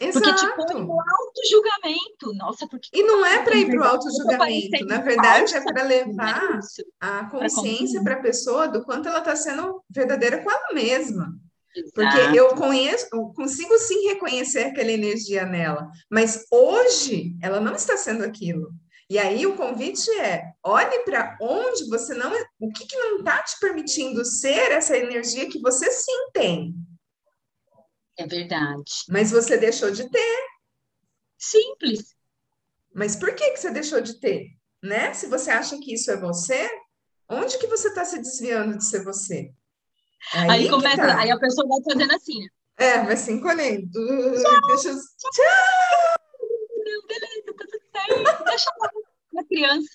Exato. 0.00 0.24
Porque 0.24 0.46
te 0.46 0.56
põe 0.56 0.82
no 0.82 0.92
auto-julgamento. 0.92 2.34
Nossa, 2.34 2.66
porque. 2.68 2.88
E 2.92 3.02
não 3.04 3.24
é 3.24 3.42
para 3.42 3.56
ir 3.56 3.70
para 3.70 3.80
o 3.80 3.84
auto-julgamento. 3.84 4.86
Na 4.86 4.98
verdade, 4.98 5.54
é 5.54 5.60
para 5.60 5.82
levar 5.84 6.58
a 7.00 7.24
consciência 7.30 8.02
para 8.02 8.14
a 8.14 8.22
pessoa 8.22 8.66
do 8.66 8.84
quanto 8.84 9.08
ela 9.08 9.18
está 9.18 9.36
sendo 9.36 9.82
verdadeira 9.88 10.42
com 10.42 10.50
ela 10.50 10.72
mesma. 10.74 11.32
Porque 11.92 12.38
eu 12.38 12.54
conheço, 12.54 13.08
eu 13.12 13.32
consigo 13.34 13.76
sim 13.78 14.08
reconhecer 14.08 14.64
aquela 14.64 14.92
energia 14.92 15.44
nela, 15.44 15.90
mas 16.08 16.44
hoje 16.50 17.36
ela 17.42 17.58
não 17.58 17.74
está 17.74 17.96
sendo 17.96 18.24
aquilo. 18.24 18.70
E 19.10 19.18
aí 19.18 19.46
o 19.46 19.56
convite 19.56 20.08
é: 20.18 20.52
olhe 20.62 21.00
para 21.00 21.36
onde 21.40 21.88
você 21.88 22.14
não, 22.14 22.32
o 22.60 22.72
que, 22.72 22.86
que 22.86 22.96
não 22.96 23.18
está 23.18 23.42
te 23.42 23.58
permitindo 23.60 24.24
ser 24.24 24.72
essa 24.72 24.96
energia 24.96 25.48
que 25.48 25.60
você 25.60 25.90
sim 25.90 26.30
tem. 26.32 26.74
É 28.16 28.26
verdade. 28.26 28.92
Mas 29.08 29.30
você 29.30 29.56
deixou 29.56 29.90
de 29.90 30.08
ter. 30.08 30.46
Simples. 31.36 32.14
Mas 32.94 33.16
por 33.16 33.34
que, 33.34 33.50
que 33.50 33.56
você 33.56 33.70
deixou 33.70 34.00
de 34.00 34.20
ter? 34.20 34.50
Né? 34.82 35.12
Se 35.14 35.26
você 35.26 35.50
acha 35.50 35.78
que 35.78 35.94
isso 35.94 36.10
é 36.10 36.16
você, 36.16 36.68
onde 37.28 37.58
que 37.58 37.66
você 37.66 37.88
está 37.88 38.04
se 38.04 38.18
desviando 38.18 38.78
de 38.78 38.84
ser 38.84 39.02
você? 39.02 39.52
Aí, 40.32 40.50
aí 40.50 40.70
começa, 40.70 40.96
tá. 40.96 41.20
aí 41.20 41.30
a 41.30 41.38
pessoa 41.38 41.66
vai 41.66 41.78
fazendo 41.82 42.14
assim. 42.14 42.46
É, 42.76 43.02
vai 43.02 43.16
se 43.16 43.32
encolhendo. 43.32 43.90
Deixa 44.66 44.88
eu... 44.88 44.96
Tchau! 44.96 46.14
Não, 46.84 47.06
beleza, 47.06 47.42
tá 47.46 47.52
tudo 47.58 47.80
certo. 47.92 48.44
Deixa 48.44 48.70
lá 48.78 48.90
a 49.40 49.44
criança. 49.44 49.90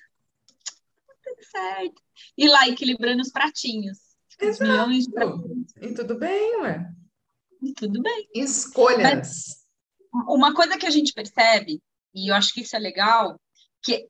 Tá 1.06 1.14
tudo 1.24 1.44
certo. 1.50 2.02
E 2.36 2.48
lá 2.48 2.68
equilibrando 2.68 3.22
os 3.22 3.30
pratinhos. 3.30 3.98
Os 4.42 4.58
milhões 4.60 5.04
de 5.04 5.12
pratinhos. 5.12 5.72
E 5.80 5.94
tudo 5.94 6.18
bem, 6.18 6.56
ué. 6.62 6.99
Tudo 7.76 8.02
bem. 8.02 8.28
Escolhas. 8.34 9.02
Mas 9.02 9.60
uma 10.28 10.54
coisa 10.54 10.76
que 10.76 10.86
a 10.86 10.90
gente 10.90 11.12
percebe, 11.12 11.80
e 12.14 12.30
eu 12.30 12.34
acho 12.34 12.52
que 12.52 12.62
isso 12.62 12.74
é 12.76 12.78
legal, 12.78 13.40
que 13.82 14.08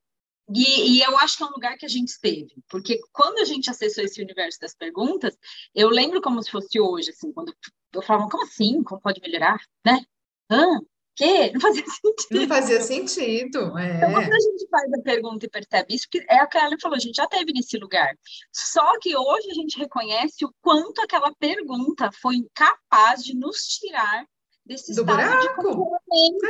e, 0.52 0.98
e, 0.98 1.02
eu 1.02 1.16
acho 1.18 1.36
que 1.36 1.44
é 1.44 1.46
um 1.46 1.50
lugar 1.50 1.76
que 1.76 1.86
a 1.86 1.88
gente 1.88 2.08
esteve, 2.08 2.52
porque 2.68 2.98
quando 3.12 3.38
a 3.38 3.44
gente 3.44 3.70
acessou 3.70 4.02
esse 4.02 4.20
universo 4.20 4.58
das 4.58 4.74
perguntas, 4.74 5.36
eu 5.72 5.88
lembro 5.88 6.20
como 6.20 6.42
se 6.42 6.50
fosse 6.50 6.80
hoje, 6.80 7.10
assim, 7.10 7.32
quando 7.32 7.54
eu 7.92 8.02
falava, 8.02 8.28
como 8.28 8.42
assim? 8.42 8.82
Como 8.82 9.00
pode 9.00 9.20
melhorar? 9.20 9.60
Né? 9.86 10.04
Hã? 10.50 10.80
Quê? 11.20 11.50
Não 11.52 11.60
fazia 11.60 11.84
sentido. 12.00 12.40
Não 12.40 12.48
fazia 12.48 12.80
sentido. 12.80 13.78
É. 13.78 13.96
Então, 13.98 14.12
quando 14.12 14.32
a 14.32 14.40
gente 14.40 14.68
faz 14.70 14.92
a 14.94 15.02
pergunta 15.02 15.44
e 15.44 15.50
percebe 15.50 15.94
isso, 15.94 16.08
que 16.10 16.24
é 16.26 16.42
o 16.42 16.48
que 16.48 16.56
a 16.56 16.64
Ellen 16.64 16.80
falou, 16.80 16.96
a 16.96 17.00
gente 17.00 17.16
já 17.16 17.26
teve 17.26 17.52
nesse 17.52 17.76
lugar. 17.76 18.16
Só 18.50 18.98
que 18.98 19.14
hoje 19.14 19.50
a 19.50 19.54
gente 19.54 19.78
reconhece 19.78 20.46
o 20.46 20.54
quanto 20.62 21.02
aquela 21.02 21.30
pergunta 21.34 22.10
foi 22.22 22.36
capaz 22.54 23.22
de 23.22 23.36
nos 23.36 23.64
tirar 23.66 24.24
desse 24.64 24.94
Do 24.94 25.02
estado 25.02 25.16
buraco. 25.16 25.98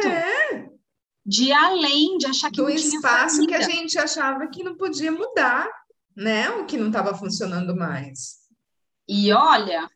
de. 0.02 0.06
É 0.06 0.80
de 1.24 1.52
além, 1.52 2.16
de 2.16 2.26
achar 2.26 2.50
que 2.50 2.56
do 2.56 2.70
espaço 2.70 3.46
que 3.46 3.54
a 3.54 3.60
gente 3.60 3.98
achava 3.98 4.48
que 4.48 4.64
não 4.64 4.74
podia 4.74 5.12
mudar, 5.12 5.68
né? 6.16 6.48
O 6.50 6.64
que 6.64 6.78
não 6.78 6.86
estava 6.86 7.14
funcionando 7.14 7.76
mais. 7.76 8.38
E 9.06 9.30
olha, 9.30 9.88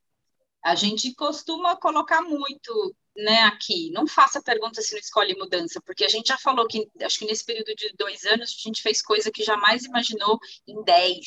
a 0.62 0.74
gente 0.74 1.14
costuma 1.14 1.76
colocar 1.76 2.20
muito, 2.22 2.94
né, 3.16 3.42
aqui. 3.42 3.90
Não 3.90 4.06
faça 4.06 4.42
pergunta 4.42 4.82
se 4.82 4.92
não 4.92 5.00
escolhe 5.00 5.36
mudança, 5.36 5.80
porque 5.84 6.04
a 6.04 6.08
gente 6.08 6.28
já 6.28 6.38
falou 6.38 6.66
que, 6.66 6.88
acho 7.02 7.18
que 7.18 7.26
nesse 7.26 7.44
período 7.44 7.74
de 7.74 7.92
dois 7.96 8.24
anos, 8.24 8.54
a 8.58 8.68
gente 8.68 8.82
fez 8.82 9.00
coisa 9.02 9.30
que 9.30 9.44
jamais 9.44 9.84
imaginou 9.84 10.38
em 10.66 10.82
dez. 10.84 11.26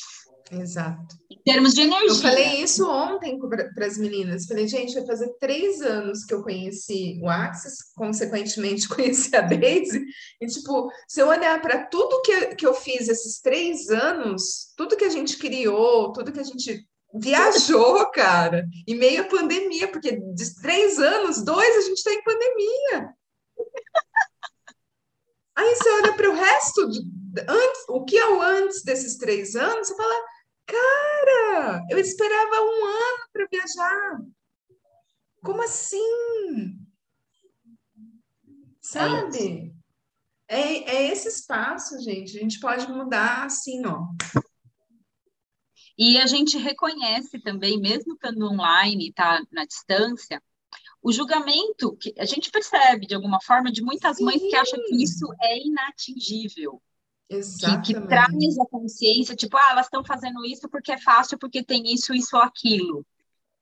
Exato. 0.52 1.16
Em 1.30 1.38
termos 1.44 1.74
de 1.74 1.82
energia. 1.82 2.08
Eu 2.08 2.16
falei 2.16 2.62
isso 2.62 2.90
ontem 2.90 3.38
para 3.40 3.86
as 3.86 3.98
meninas. 3.98 4.46
Falei, 4.46 4.68
gente, 4.68 4.94
vai 4.94 5.06
fazer 5.06 5.34
três 5.40 5.82
anos 5.82 6.24
que 6.24 6.34
eu 6.34 6.42
conheci 6.42 7.20
o 7.22 7.30
Axis, 7.30 7.92
consequentemente 7.96 8.88
conheci 8.90 9.36
a 9.36 9.42
Daisy. 9.42 10.06
E, 10.42 10.48
tipo, 10.48 10.90
se 11.08 11.22
eu 11.22 11.28
olhar 11.28 11.62
para 11.62 11.86
tudo 11.88 12.22
que, 12.22 12.56
que 12.56 12.66
eu 12.66 12.74
fiz 12.74 13.10
esses 13.10 13.40
três 13.40 13.90
anos, 13.90 14.74
tudo 14.76 14.98
que 14.98 15.06
a 15.06 15.10
gente 15.10 15.38
criou, 15.38 16.14
tudo 16.14 16.32
que 16.32 16.40
a 16.40 16.44
gente 16.44 16.88
viajou, 17.20 18.10
cara, 18.12 18.66
em 18.88 18.96
meio 18.96 19.22
à 19.22 19.28
pandemia, 19.28 19.92
porque 19.92 20.12
de 20.12 20.56
três 20.62 21.00
anos, 21.00 21.44
dois, 21.44 21.78
a 21.78 21.82
gente 21.82 21.98
está 21.98 22.14
em 22.14 22.24
pandemia. 22.24 23.14
Aí 25.56 25.76
você 25.76 25.90
olha 25.90 26.14
para 26.14 26.30
o 26.30 26.36
resto, 26.36 26.90
de, 26.90 27.00
antes, 27.48 27.86
o 27.90 28.06
que 28.06 28.18
é 28.18 28.30
o 28.30 28.42
antes 28.42 28.84
desses 28.84 29.18
três 29.18 29.56
anos, 29.56 29.88
você 29.88 29.96
fala, 29.96 30.24
Cara, 30.68 31.86
eu 31.90 31.98
esperava 31.98 32.62
um 32.62 32.86
ano 32.86 33.30
para 33.32 33.48
viajar. 33.50 34.22
Como 35.42 35.64
assim? 35.64 36.78
Sabe? 38.82 39.74
É, 40.50 40.96
é, 40.96 41.12
esse 41.12 41.30
espaço, 41.30 42.02
gente. 42.02 42.38
A 42.38 42.42
gente 42.42 42.60
pode 42.60 42.92
mudar 42.92 43.46
assim, 43.46 43.86
ó. 43.86 44.08
E 45.98 46.18
a 46.20 46.28
gente 46.28 46.58
reconhece 46.58 47.40
também, 47.40 47.80
mesmo 47.80 48.14
estando 48.14 48.46
online, 48.46 49.12
tá 49.14 49.42
na 49.52 49.66
distância, 49.66 50.42
o 51.02 51.12
julgamento 51.12 51.96
que 51.98 52.14
a 52.18 52.26
gente 52.26 52.52
percebe 52.52 53.08
de 53.08 53.16
alguma 53.16 53.42
forma 53.42 53.72
de 53.72 53.82
muitas 53.82 54.20
mães 54.20 54.42
Sim. 54.42 54.50
que 54.50 54.56
acham 54.56 54.80
que 54.86 55.04
isso 55.04 55.28
é 55.42 55.58
inatingível. 55.60 56.82
Que, 57.30 57.94
que, 57.94 58.08
traz 58.08 58.58
a 58.58 58.66
consciência, 58.68 59.36
tipo, 59.36 59.58
ah, 59.58 59.72
elas 59.72 59.88
estão 59.88 60.04
fazendo 60.04 60.46
isso 60.46 60.70
porque 60.70 60.94
é 60.94 60.98
fácil, 60.98 61.38
porque 61.38 61.62
tem 61.62 61.94
isso, 61.94 62.14
isso 62.14 62.38
ou 62.38 62.42
aquilo. 62.42 63.06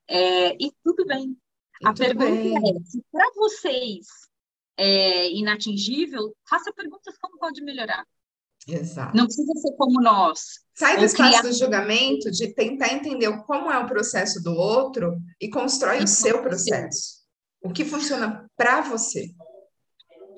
É, 0.06 0.54
e 0.54 0.72
tudo 0.84 1.04
bem. 1.04 1.36
E 1.80 1.86
a 1.86 1.92
tudo 1.92 1.98
pergunta 1.98 2.30
bem. 2.30 2.56
é, 2.56 2.84
se 2.84 3.02
para 3.10 3.28
vocês 3.34 4.06
é 4.76 5.30
inatingível, 5.32 6.36
faça 6.48 6.72
perguntas 6.72 7.16
como 7.18 7.38
pode 7.38 7.60
melhorar. 7.62 8.06
Exato. 8.68 9.16
Não 9.16 9.24
precisa 9.24 9.52
ser 9.54 9.72
como 9.72 10.00
nós. 10.00 10.65
Sai 10.78 10.98
do 10.98 11.04
espaço 11.04 11.42
do 11.42 11.52
julgamento, 11.52 12.30
de 12.30 12.52
tentar 12.52 12.92
entender 12.92 13.30
como 13.44 13.70
é 13.70 13.78
o 13.78 13.86
processo 13.86 14.42
do 14.42 14.52
outro 14.52 15.16
e 15.40 15.48
constrói 15.48 16.02
o 16.02 16.06
seu 16.06 16.42
processo. 16.42 17.24
O 17.62 17.72
que 17.72 17.84
funciona 17.84 18.48
para 18.56 18.82
você 18.82 19.34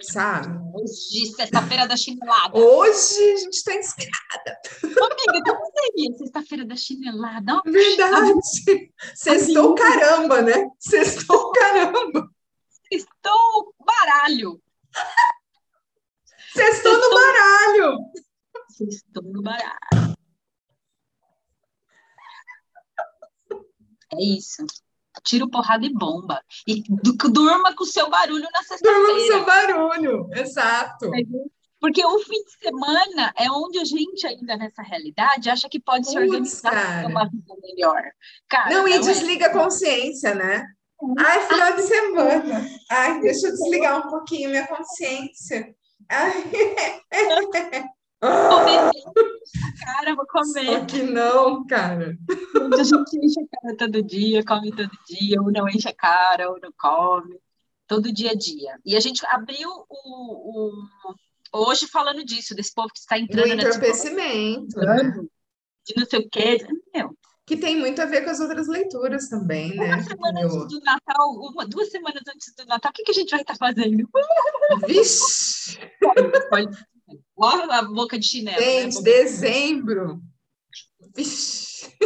sabe? 0.02 0.56
Hoje, 0.74 1.32
sexta-feira 1.34 1.86
da 1.86 1.96
chinelada. 1.96 2.56
Hoje 2.56 3.32
a 3.32 3.36
gente 3.36 3.54
está 3.54 3.74
inspirada. 3.74 4.60
Amiga, 4.82 5.56
como 5.56 5.72
seria 5.72 6.18
sexta-feira 6.18 6.64
da 6.64 6.76
chinelada? 6.76 7.60
Verdade. 7.66 8.92
Sextou 9.14 9.74
caramba, 9.74 10.42
né? 10.42 10.68
Sextou 10.78 11.52
caramba. 11.52 12.28
Sextou 12.90 13.74
baralho. 13.84 14.62
Sextou 16.52 16.98
no 16.98 17.10
baralho. 17.10 17.98
Sextou 18.70 19.22
no 19.24 19.42
baralho. 19.42 20.07
É 24.12 24.22
isso 24.22 24.64
tiro, 25.20 25.48
porrada 25.48 25.84
e 25.84 25.92
bomba. 25.92 26.40
E 26.66 26.82
durma 27.30 27.74
com 27.74 27.84
o 27.84 27.86
seu 27.86 28.08
barulho 28.08 28.46
na 28.52 28.62
sexta-feira. 28.62 28.98
Durma 28.98 29.14
com 29.14 29.20
o 29.20 29.26
seu 29.26 29.44
barulho, 29.44 30.30
exato. 30.32 31.10
Porque 31.80 32.04
o 32.04 32.18
fim 32.18 32.42
de 32.44 32.58
semana 32.58 33.32
é 33.36 33.50
onde 33.50 33.78
a 33.78 33.84
gente, 33.84 34.26
ainda 34.26 34.56
nessa 34.56 34.82
realidade, 34.82 35.48
acha 35.48 35.68
que 35.68 35.78
pode 35.78 36.06
Puts, 36.06 36.12
se 36.12 36.18
organizar 36.18 37.06
uma 37.06 37.28
vida 37.28 37.54
melhor. 37.62 38.02
Cara, 38.48 38.70
não, 38.70 38.80
não, 38.82 38.88
e 38.88 38.94
é. 38.94 38.98
desliga 38.98 39.46
a 39.46 39.52
consciência, 39.52 40.34
né? 40.34 40.66
Ai, 41.16 41.46
final 41.46 41.76
de 41.76 41.82
semana. 41.82 42.68
Ai, 42.90 43.20
deixa 43.20 43.46
eu 43.46 43.52
desligar 43.52 44.04
um 44.04 44.10
pouquinho 44.10 44.50
minha 44.50 44.66
consciência. 44.66 45.72
Ai. 46.08 46.44
Comer 48.20 48.90
cara, 49.98 50.14
vou 50.14 50.26
comer. 50.26 50.66
Só 50.66 50.84
que 50.84 51.02
não, 51.02 51.66
cara. 51.66 52.16
A 52.78 52.82
gente 52.82 53.18
enche 53.24 53.40
a 53.40 53.60
cara 53.60 53.76
todo 53.76 54.02
dia, 54.02 54.44
come 54.44 54.70
todo 54.70 54.90
dia, 55.06 55.40
ou 55.40 55.50
não 55.50 55.68
enche 55.68 55.88
a 55.88 55.94
cara, 55.94 56.50
ou 56.50 56.58
não 56.60 56.72
come. 56.76 57.38
Todo 57.86 58.12
dia 58.12 58.32
a 58.32 58.34
dia. 58.34 58.78
E 58.84 58.96
a 58.96 59.00
gente 59.00 59.24
abriu 59.26 59.70
o, 59.88 60.72
o 61.52 61.68
hoje 61.68 61.86
falando 61.86 62.24
disso, 62.24 62.54
desse 62.54 62.74
povo 62.74 62.88
que 62.92 62.98
está 62.98 63.18
entrando... 63.18 63.56
Do 63.56 63.62
entorpecimento, 63.62 64.78
né? 64.78 65.12
De 65.86 65.94
não 65.96 66.06
sei 66.06 66.18
o 66.18 66.28
quê. 66.28 66.58
Meu, 66.94 67.16
que 67.46 67.56
tem 67.56 67.78
muito 67.78 68.02
a 68.02 68.04
ver 68.04 68.22
com 68.22 68.30
as 68.30 68.40
outras 68.40 68.68
leituras 68.68 69.30
também, 69.30 69.74
né? 69.74 69.94
Uma 69.94 70.02
semana 70.02 70.40
antes 70.44 70.68
do 70.68 70.80
Natal, 70.80 71.30
uma, 71.30 71.66
duas 71.66 71.90
semanas 71.90 72.22
antes 72.28 72.54
do 72.54 72.66
Natal, 72.66 72.90
o 72.90 72.92
que, 72.92 73.04
que 73.04 73.10
a 73.10 73.14
gente 73.14 73.30
vai 73.30 73.40
estar 73.40 73.56
fazendo? 73.56 74.06
Vixe! 74.86 75.78
Pode, 76.50 76.76
Olha 77.36 77.78
a 77.78 77.82
boca 77.82 78.18
de 78.18 78.26
chinelo. 78.26 78.60
Né? 78.60 78.82
Gente, 78.82 78.96
né? 78.96 79.02
dezembro. 79.02 80.20
Vixe. 81.14 81.96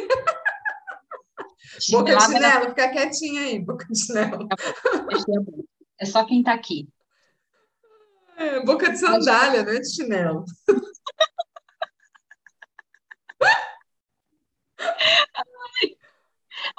boca 1.90 2.16
de 2.16 2.22
chinelo, 2.24 2.68
fica 2.70 2.90
quietinha 2.90 3.42
aí, 3.42 3.58
boca 3.58 3.86
de 3.86 3.98
chinelo. 3.98 4.48
É 5.98 6.04
só 6.04 6.24
quem 6.24 6.40
está 6.40 6.52
aqui. 6.52 6.88
É, 8.36 8.60
boca 8.64 8.90
de 8.90 8.98
sandália, 8.98 9.62
não 9.62 9.72
é 9.72 9.80
de 9.80 9.94
chinelo. 9.94 10.44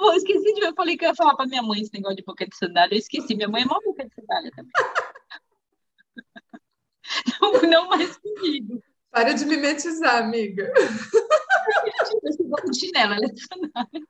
Eu 0.00 0.12
esqueci 0.14 0.54
de. 0.54 0.60
Eu 0.60 0.74
falei 0.74 0.96
que 0.96 1.04
eu 1.04 1.08
ia 1.10 1.14
falar 1.14 1.36
pra 1.36 1.46
minha 1.46 1.62
mãe 1.62 1.80
esse 1.80 1.92
negócio 1.92 2.16
de 2.16 2.24
boca 2.24 2.46
de 2.46 2.56
sandália. 2.56 2.94
Eu 2.94 2.98
esqueci. 2.98 3.34
Minha 3.34 3.48
mãe 3.48 3.62
é 3.62 3.66
uma 3.66 3.80
boca 3.80 4.04
de 4.04 4.14
sandália 4.14 4.50
também. 4.54 4.72
Não, 7.40 7.52
não 7.62 7.88
mais 7.88 8.16
comigo. 8.18 8.82
Para 9.10 9.32
de 9.32 9.44
mimetizar, 9.46 10.24
amiga. 10.24 10.72
Eu 10.76 12.46
gosto 12.48 12.70
de 12.70 12.80
chinelo, 12.80 13.14
ela 13.14 13.24
é 13.24 13.28
de 13.28 13.46
sandália. 13.46 14.06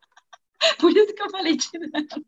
Por 0.78 0.96
isso 0.96 1.14
que 1.14 1.22
eu 1.22 1.30
falei 1.30 1.58
chinelo. 1.60 2.24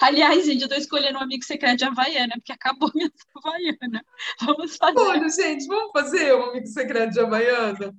Aliás, 0.00 0.46
gente, 0.46 0.62
eu 0.62 0.68
tô 0.68 0.74
escolhendo 0.76 1.18
um 1.18 1.22
amigo 1.22 1.44
secreto 1.44 1.78
de 1.78 1.84
Havaiana, 1.84 2.34
porque 2.36 2.52
acabou 2.52 2.90
minha 2.94 3.10
Havaiana. 3.36 4.04
Vamos 4.40 4.76
fazer. 4.76 4.98
Olha, 4.98 5.28
gente, 5.28 5.66
vamos 5.66 5.92
fazer 5.92 6.34
um 6.34 6.50
amigo 6.50 6.66
secreto 6.66 7.12
de 7.12 7.20
Havaiana? 7.20 7.94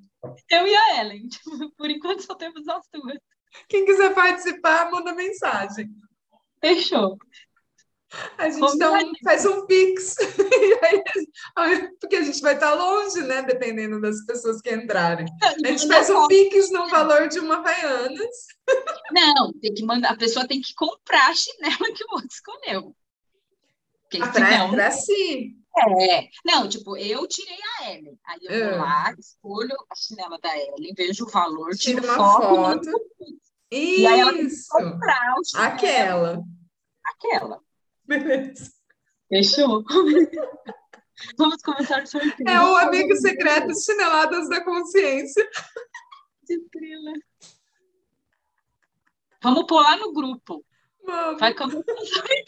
Eu 0.49 0.67
e 0.67 0.75
a 0.75 1.01
Ellen. 1.01 1.27
Por 1.77 1.89
enquanto 1.89 2.21
só 2.21 2.33
temos 2.35 2.67
as 2.67 2.87
duas. 2.91 3.19
Quem 3.67 3.85
quiser 3.85 4.13
participar, 4.13 4.89
manda 4.89 5.13
mensagem. 5.13 5.89
Fechou. 6.59 7.17
A 8.37 8.49
gente 8.49 8.77
dá 8.77 8.91
um, 8.91 9.11
faz 9.23 9.45
um 9.45 9.65
pix. 9.65 10.15
Aí, 11.55 11.89
porque 11.99 12.15
a 12.15 12.23
gente 12.23 12.41
vai 12.41 12.53
estar 12.53 12.73
longe, 12.73 13.21
né? 13.23 13.41
Dependendo 13.41 13.99
das 13.99 14.23
pessoas 14.25 14.61
que 14.61 14.73
entrarem. 14.73 15.25
A 15.41 15.67
gente 15.67 15.87
faz 15.87 16.09
um 16.09 16.27
pix 16.27 16.71
no 16.71 16.87
valor 16.89 17.27
de 17.27 17.39
uma 17.39 17.57
Havaianas. 17.57 18.35
Não, 19.11 19.53
tem 19.59 19.73
que 19.73 19.83
mandar, 19.83 20.11
a 20.11 20.17
pessoa 20.17 20.47
tem 20.47 20.61
que 20.61 20.73
comprar 20.75 21.29
a 21.29 21.35
chinela 21.35 21.93
que 21.93 22.03
o 22.03 22.13
outro 22.13 22.29
escolheu. 22.31 22.95
Porque 24.03 24.21
ah, 24.21 24.31
pra, 24.31 24.49
senão, 24.49 24.71
pra 24.71 24.91
si. 24.91 25.55
É. 25.77 26.29
Não, 26.45 26.69
tipo, 26.69 26.95
eu 26.95 27.27
tirei 27.27 27.57
a 27.79 27.91
Ellen. 27.91 28.17
Aí 28.25 28.39
eu 28.43 28.49
vou 28.49 28.73
é. 28.73 28.75
lá, 28.77 29.15
escolho 29.17 29.75
a 29.89 29.95
chinela 29.95 30.37
da 30.39 30.57
Ellen, 30.57 30.93
vejo 30.95 31.25
o 31.25 31.29
valor, 31.29 31.75
tiro 31.75 32.01
Tira 32.01 32.13
uma 32.13 32.15
foto. 32.15 32.55
foto. 32.55 32.89
Isso. 33.71 34.01
E 34.01 34.07
aí 34.07 34.19
ela 34.19 34.33
tem 34.33 34.47
que 34.47 34.55
comprar 34.69 35.35
o 35.37 35.43
chinelo. 35.43 35.67
Aquela. 35.67 36.43
Aquela. 37.03 37.64
Beleza. 38.07 38.71
Fechou? 39.29 39.83
Vamos 41.37 41.61
começar 41.61 42.03
o 42.03 42.07
sorteio. 42.07 42.49
É 42.49 42.59
o 42.59 42.75
amigo 42.75 43.15
secreto 43.15 43.73
Chineladas 43.73 44.49
da 44.49 44.63
Consciência. 44.63 45.49
Estrela. 46.47 47.13
Vamos 49.41 49.65
pôr 49.65 49.81
lá 49.81 49.97
no 49.97 50.13
grupo. 50.13 50.63
Vamos. 51.05 51.39
Vai 51.39 51.53
começar 51.53 51.79
o 51.79 52.05
sorteio. 52.05 52.45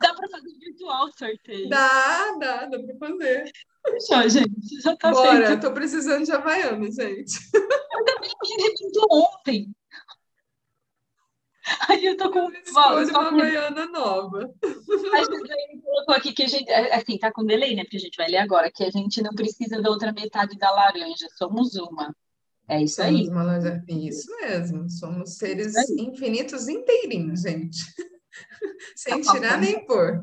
Dá 0.00 0.14
para 0.14 0.28
fazer 0.28 0.58
virtual 0.58 1.06
o 1.06 1.12
sorteio. 1.12 1.68
Dá, 1.68 2.36
dá, 2.38 2.66
dá 2.66 2.78
para 2.78 2.96
fazer. 2.98 3.52
Fechou, 3.84 4.28
gente. 4.28 4.80
Já 4.82 4.96
tá 4.96 5.10
Bora, 5.10 5.46
feito. 5.46 5.60
tô 5.60 5.72
precisando 5.72 6.24
de 6.24 6.32
Havaiana, 6.32 6.90
gente. 6.90 7.38
Eu 7.54 8.04
também 8.04 8.30
me 8.48 8.90
ontem. 9.10 9.74
Aí 11.88 12.04
eu 12.04 12.16
tô 12.16 12.30
com 12.30 12.38
uma, 12.38 12.94
uma 13.02 13.28
Havaiana 13.28 13.86
nova. 13.86 14.54
A 14.62 15.18
gente 15.18 15.82
colocou 15.82 16.14
aqui 16.14 16.32
que 16.32 16.42
a 16.44 16.46
gente, 16.46 16.70
é, 16.70 16.94
assim, 16.94 17.18
tá 17.18 17.32
com 17.32 17.44
delay, 17.44 17.74
né? 17.74 17.82
Porque 17.82 17.96
a 17.96 18.00
gente 18.00 18.16
vai 18.16 18.28
ler 18.28 18.38
agora, 18.38 18.70
que 18.70 18.84
a 18.84 18.90
gente 18.90 19.20
não 19.22 19.34
precisa 19.34 19.80
da 19.82 19.90
outra 19.90 20.12
metade 20.12 20.56
da 20.56 20.70
laranja, 20.70 21.26
somos 21.36 21.74
uma. 21.74 22.14
É 22.68 22.82
isso 22.82 22.96
somos 22.96 23.20
aí. 23.20 23.28
Uma 23.28 23.42
laranja. 23.42 23.84
Isso 23.88 24.30
mesmo, 24.40 24.88
somos 24.88 25.36
seres 25.36 25.74
infinitos 25.90 26.68
inteirinhos, 26.68 27.42
gente. 27.42 27.78
Sem 28.94 29.22
tá 29.22 29.32
tirar 29.32 29.58
nem 29.58 29.84
pôr. 29.86 30.22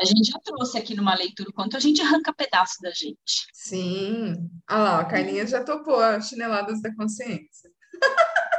A 0.00 0.04
gente 0.04 0.30
já 0.30 0.38
trouxe 0.38 0.78
aqui 0.78 0.96
numa 0.96 1.14
leitura 1.14 1.50
o 1.50 1.52
quanto 1.52 1.76
a 1.76 1.80
gente 1.80 2.00
arranca 2.00 2.32
pedaço 2.32 2.80
da 2.80 2.90
gente. 2.90 3.46
Sim. 3.52 4.50
Olha 4.70 4.82
lá, 4.82 5.00
a 5.00 5.04
Carlinha 5.04 5.46
já 5.46 5.62
topou 5.62 6.00
as 6.00 6.28
chineladas 6.28 6.80
da 6.80 6.94
consciência. 6.94 7.70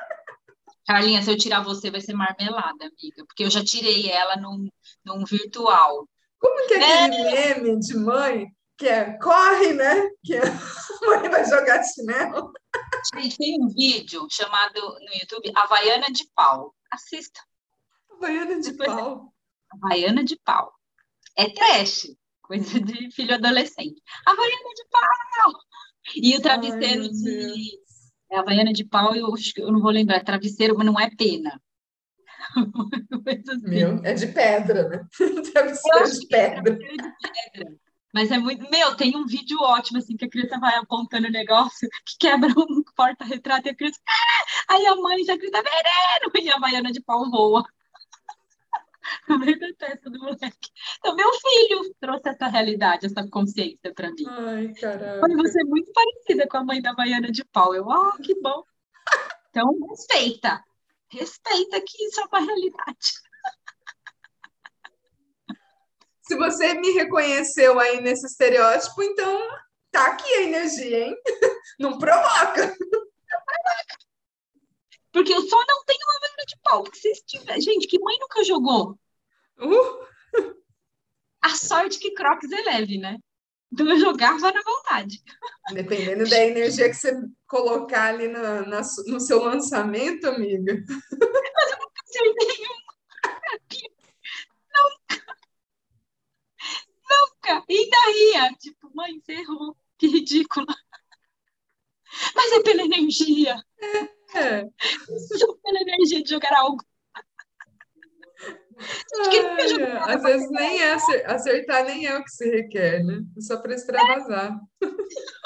Carlinha, 0.85 1.21
se 1.21 1.31
eu 1.31 1.37
tirar 1.37 1.61
você, 1.61 1.89
vai 1.89 2.01
ser 2.01 2.13
marmelada, 2.13 2.85
amiga, 2.85 3.25
porque 3.25 3.43
eu 3.43 3.49
já 3.49 3.63
tirei 3.63 4.09
ela 4.09 4.35
num, 4.35 4.69
num 5.03 5.25
virtual. 5.25 6.07
Como 6.39 6.67
que 6.67 6.73
é 6.75 7.05
aquele 7.05 7.21
é... 7.21 7.59
meme 7.59 7.79
de 7.79 7.97
mãe 7.97 8.47
que 8.77 8.87
é 8.87 9.17
corre, 9.17 9.73
né? 9.73 10.09
Que 10.23 10.35
a 10.37 10.41
mãe 11.07 11.29
vai 11.29 11.45
jogar 11.45 11.83
chinelo? 11.83 12.51
Gente, 13.13 13.37
tem 13.37 13.63
um 13.63 13.69
vídeo 13.69 14.27
chamado 14.29 14.79
no 14.81 15.13
YouTube 15.19 15.51
Havaiana 15.55 16.11
de 16.11 16.29
Pau. 16.35 16.75
Assista. 16.91 17.41
Havaiana 18.11 18.59
de 18.59 18.71
Depois, 18.71 18.89
pau. 18.89 19.33
Havaiana 19.71 20.23
de 20.23 20.37
pau. 20.43 20.73
É 21.35 21.49
trash, 21.49 22.07
coisa 22.41 22.79
de 22.79 23.11
filho 23.11 23.33
adolescente. 23.33 24.01
Havaiana 24.25 24.69
de 24.75 24.85
pau! 24.89 25.51
E 26.15 26.37
o 26.37 26.41
travesseiro 26.41 27.03
Ai, 27.03 27.09
de 27.09 27.79
é 28.35 28.39
Havaiana 28.39 28.73
de 28.73 28.83
pau, 28.83 29.15
eu, 29.15 29.33
eu 29.57 29.71
não 29.71 29.79
vou 29.79 29.91
lembrar, 29.91 30.23
travesseiro, 30.23 30.75
mas 30.77 30.85
não 30.85 30.99
é 30.99 31.09
pena. 31.09 31.61
assim. 33.49 33.69
Meu, 33.69 34.01
é 34.03 34.13
de 34.13 34.27
pedra, 34.27 34.89
né? 34.89 35.07
Travesseiro 35.51 36.11
de 36.11 36.35
é 36.35 36.49
pedra. 36.53 36.73
É 36.73 36.77
de 36.77 37.51
pedra. 37.53 37.85
Mas 38.13 38.31
é 38.31 38.37
muito. 38.37 38.69
Meu, 38.71 38.95
tem 38.95 39.13
um 39.17 39.25
vídeo 39.25 39.59
ótimo, 39.59 39.97
assim, 39.97 40.15
que 40.15 40.23
a 40.23 40.29
criança 40.29 40.57
vai 40.57 40.73
apontando 40.75 41.27
o 41.27 41.31
negócio, 41.31 41.89
que 42.05 42.17
quebra 42.17 42.49
um 42.49 42.81
porta-retrato 42.95 43.67
e 43.67 43.71
a 43.71 43.75
criança. 43.75 43.99
Ah! 44.07 44.73
Aí 44.73 44.85
a 44.85 44.95
mãe 44.95 45.21
já 45.25 45.35
grita 45.35 45.61
veneno! 45.61 46.31
E 46.41 46.49
a 46.49 46.55
Havaiana 46.55 46.93
de 46.93 47.01
pau 47.01 47.29
voa. 47.29 47.65
Da 49.59 49.87
testa 49.87 50.09
do 50.09 50.19
moleque. 50.19 50.69
Então, 50.99 51.15
meu 51.15 51.31
filho 51.33 51.95
trouxe 51.99 52.29
essa 52.29 52.47
realidade, 52.47 53.07
essa 53.07 53.27
consciência 53.27 53.93
para 53.93 54.11
mim. 54.11 54.25
Ai, 54.27 54.73
caramba. 54.73 55.21
Olha, 55.23 55.37
você 55.37 55.61
é 55.61 55.63
muito 55.63 55.91
parecida 55.91 56.47
com 56.47 56.57
a 56.57 56.63
mãe 56.63 56.81
da 56.81 56.93
Baiana 56.93 57.31
de 57.31 57.43
Pau. 57.45 57.73
Eu, 57.73 57.89
ah, 57.89 58.17
que 58.21 58.39
bom. 58.39 58.63
Então, 59.49 59.67
respeita. 59.89 60.63
Respeita 61.09 61.81
que 61.81 62.03
isso 62.05 62.21
é 62.21 62.25
uma 62.25 62.39
realidade. 62.39 63.25
Se 66.21 66.35
você 66.35 66.73
me 66.73 66.91
reconheceu 66.91 67.79
aí 67.79 68.01
nesse 68.01 68.25
estereótipo, 68.25 69.01
então 69.03 69.47
tá 69.91 70.07
aqui 70.07 70.33
a 70.33 70.41
energia, 70.43 71.07
hein? 71.07 71.17
Não 71.79 71.97
provoca. 71.97 72.75
Porque 75.11 75.33
eu 75.33 75.41
só 75.47 75.57
não 75.57 75.85
tenho 75.85 75.99
uma 76.03 76.27
venda 76.27 76.45
de 76.45 76.57
pau. 76.61 76.83
Porque 76.83 77.15
se 77.15 77.25
tiver... 77.25 77.61
Gente, 77.61 77.87
que 77.87 77.99
mãe 77.99 78.17
nunca 78.19 78.43
jogou? 78.43 78.99
Uh! 79.59 80.05
A 81.41 81.49
sorte 81.49 81.99
que 81.99 82.13
Crocs 82.13 82.51
é 82.51 82.61
leve, 82.63 82.97
né? 82.97 83.17
Então 83.71 83.87
eu 83.89 83.99
jogava 83.99 84.51
na 84.51 84.61
vontade. 84.61 85.21
Dependendo 85.73 86.29
da 86.29 86.37
energia 86.43 86.89
que 86.89 86.95
você 86.95 87.13
colocar 87.47 88.05
ali 88.13 88.27
na, 88.27 88.61
na 88.65 88.81
no 89.07 89.19
seu 89.19 89.43
lançamento, 89.43 90.25
amiga. 90.25 90.73
Mas 90.87 91.71
eu 91.71 91.77
nunca 91.79 92.01
acertei 92.03 92.65
um. 92.65 92.85
Nunca. 94.75 95.25
Nunca. 97.09 97.65
E 97.69 97.77
ainda 97.77 97.97
ria. 98.13 98.53
Tipo, 98.57 98.91
mãe, 98.95 99.19
você 99.19 99.33
errou. 99.33 99.77
Que 99.97 100.07
ridícula. 100.07 100.73
Mas 102.35 102.51
é 102.53 102.61
pela 102.61 102.83
energia. 102.83 103.55
É. 103.79 104.15
É. 104.35 104.65
Pela 105.63 105.81
energia 105.81 106.23
de 106.23 106.29
jogar 106.29 106.53
algo. 106.57 106.83
Às 110.07 110.21
vezes 110.21 110.49
nem 110.51 110.81
é 110.81 110.93
acertar 111.25 111.85
nem 111.85 112.05
é 112.05 112.17
o 112.17 112.23
que 112.23 112.31
se 112.31 112.49
requer, 112.49 113.03
né? 113.03 113.23
É 113.37 113.41
só 113.41 113.57
para 113.57 113.73
extravasar. 113.73 114.59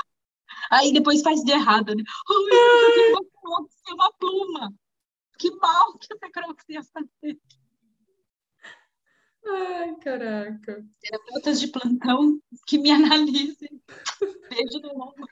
Aí 0.72 0.93
depois 0.93 1.22
faz 1.22 1.41
de 1.43 1.51
errado, 1.51 1.95
né? 1.95 2.03
Ai, 2.30 3.93
uma 3.93 4.14
pluma. 4.14 4.73
Que 5.38 5.49
mal 5.56 5.97
que 5.97 6.14
essa 6.14 6.30
crocs 6.31 6.65
ia 6.69 6.84
fazer. 6.84 7.39
Ai, 9.45 9.95
caraca. 9.95 10.85
Terapeutas 11.01 11.60
de 11.60 11.68
plantão 11.69 12.39
que 12.68 12.77
me 12.77 12.91
analisem. 12.91 13.81
Beijo 14.49 14.80
no 14.81 15.01
ombro. 15.01 15.27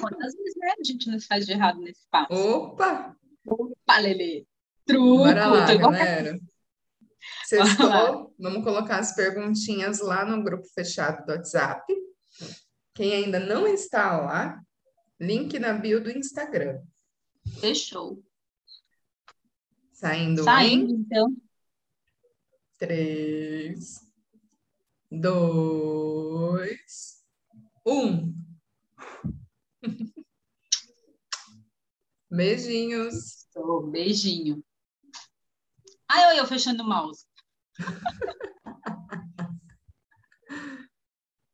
Quantas 0.00 0.34
vezes 0.34 0.56
né, 0.56 0.74
a 0.78 0.84
gente 0.84 1.10
nos 1.10 1.26
faz 1.26 1.46
de 1.46 1.52
errado 1.52 1.80
nesse 1.80 2.06
passo? 2.10 2.32
Opa! 2.32 3.16
Opa! 3.46 3.96
Truco! 4.84 5.18
Bora 5.18 5.46
lá, 5.46 5.74
galera. 5.74 6.40
Sextou, 7.46 8.34
vamos 8.38 8.64
colocar 8.64 8.98
as 8.98 9.14
perguntinhas 9.14 10.00
lá 10.00 10.24
no 10.24 10.42
grupo 10.42 10.66
fechado 10.68 11.24
do 11.26 11.32
WhatsApp. 11.32 11.84
Quem 12.94 13.12
ainda 13.12 13.38
não 13.38 13.66
está 13.66 14.20
lá, 14.20 14.60
link 15.18 15.58
na 15.58 15.72
bio 15.72 16.02
do 16.02 16.10
Instagram. 16.10 16.80
Fechou. 17.60 18.22
Saindo, 19.92 20.44
Saindo 20.44 20.94
em... 20.94 20.96
então. 20.96 21.36
Três, 22.78 24.00
dois, 25.10 26.70
um. 27.84 28.34
Beijinhos. 32.30 33.46
Oh, 33.56 33.82
beijinho. 33.82 34.62
Ai, 36.08 36.30
eu, 36.30 36.42
eu 36.42 36.46
fechando 36.46 36.82
o 36.82 36.86
mouse. 36.86 37.26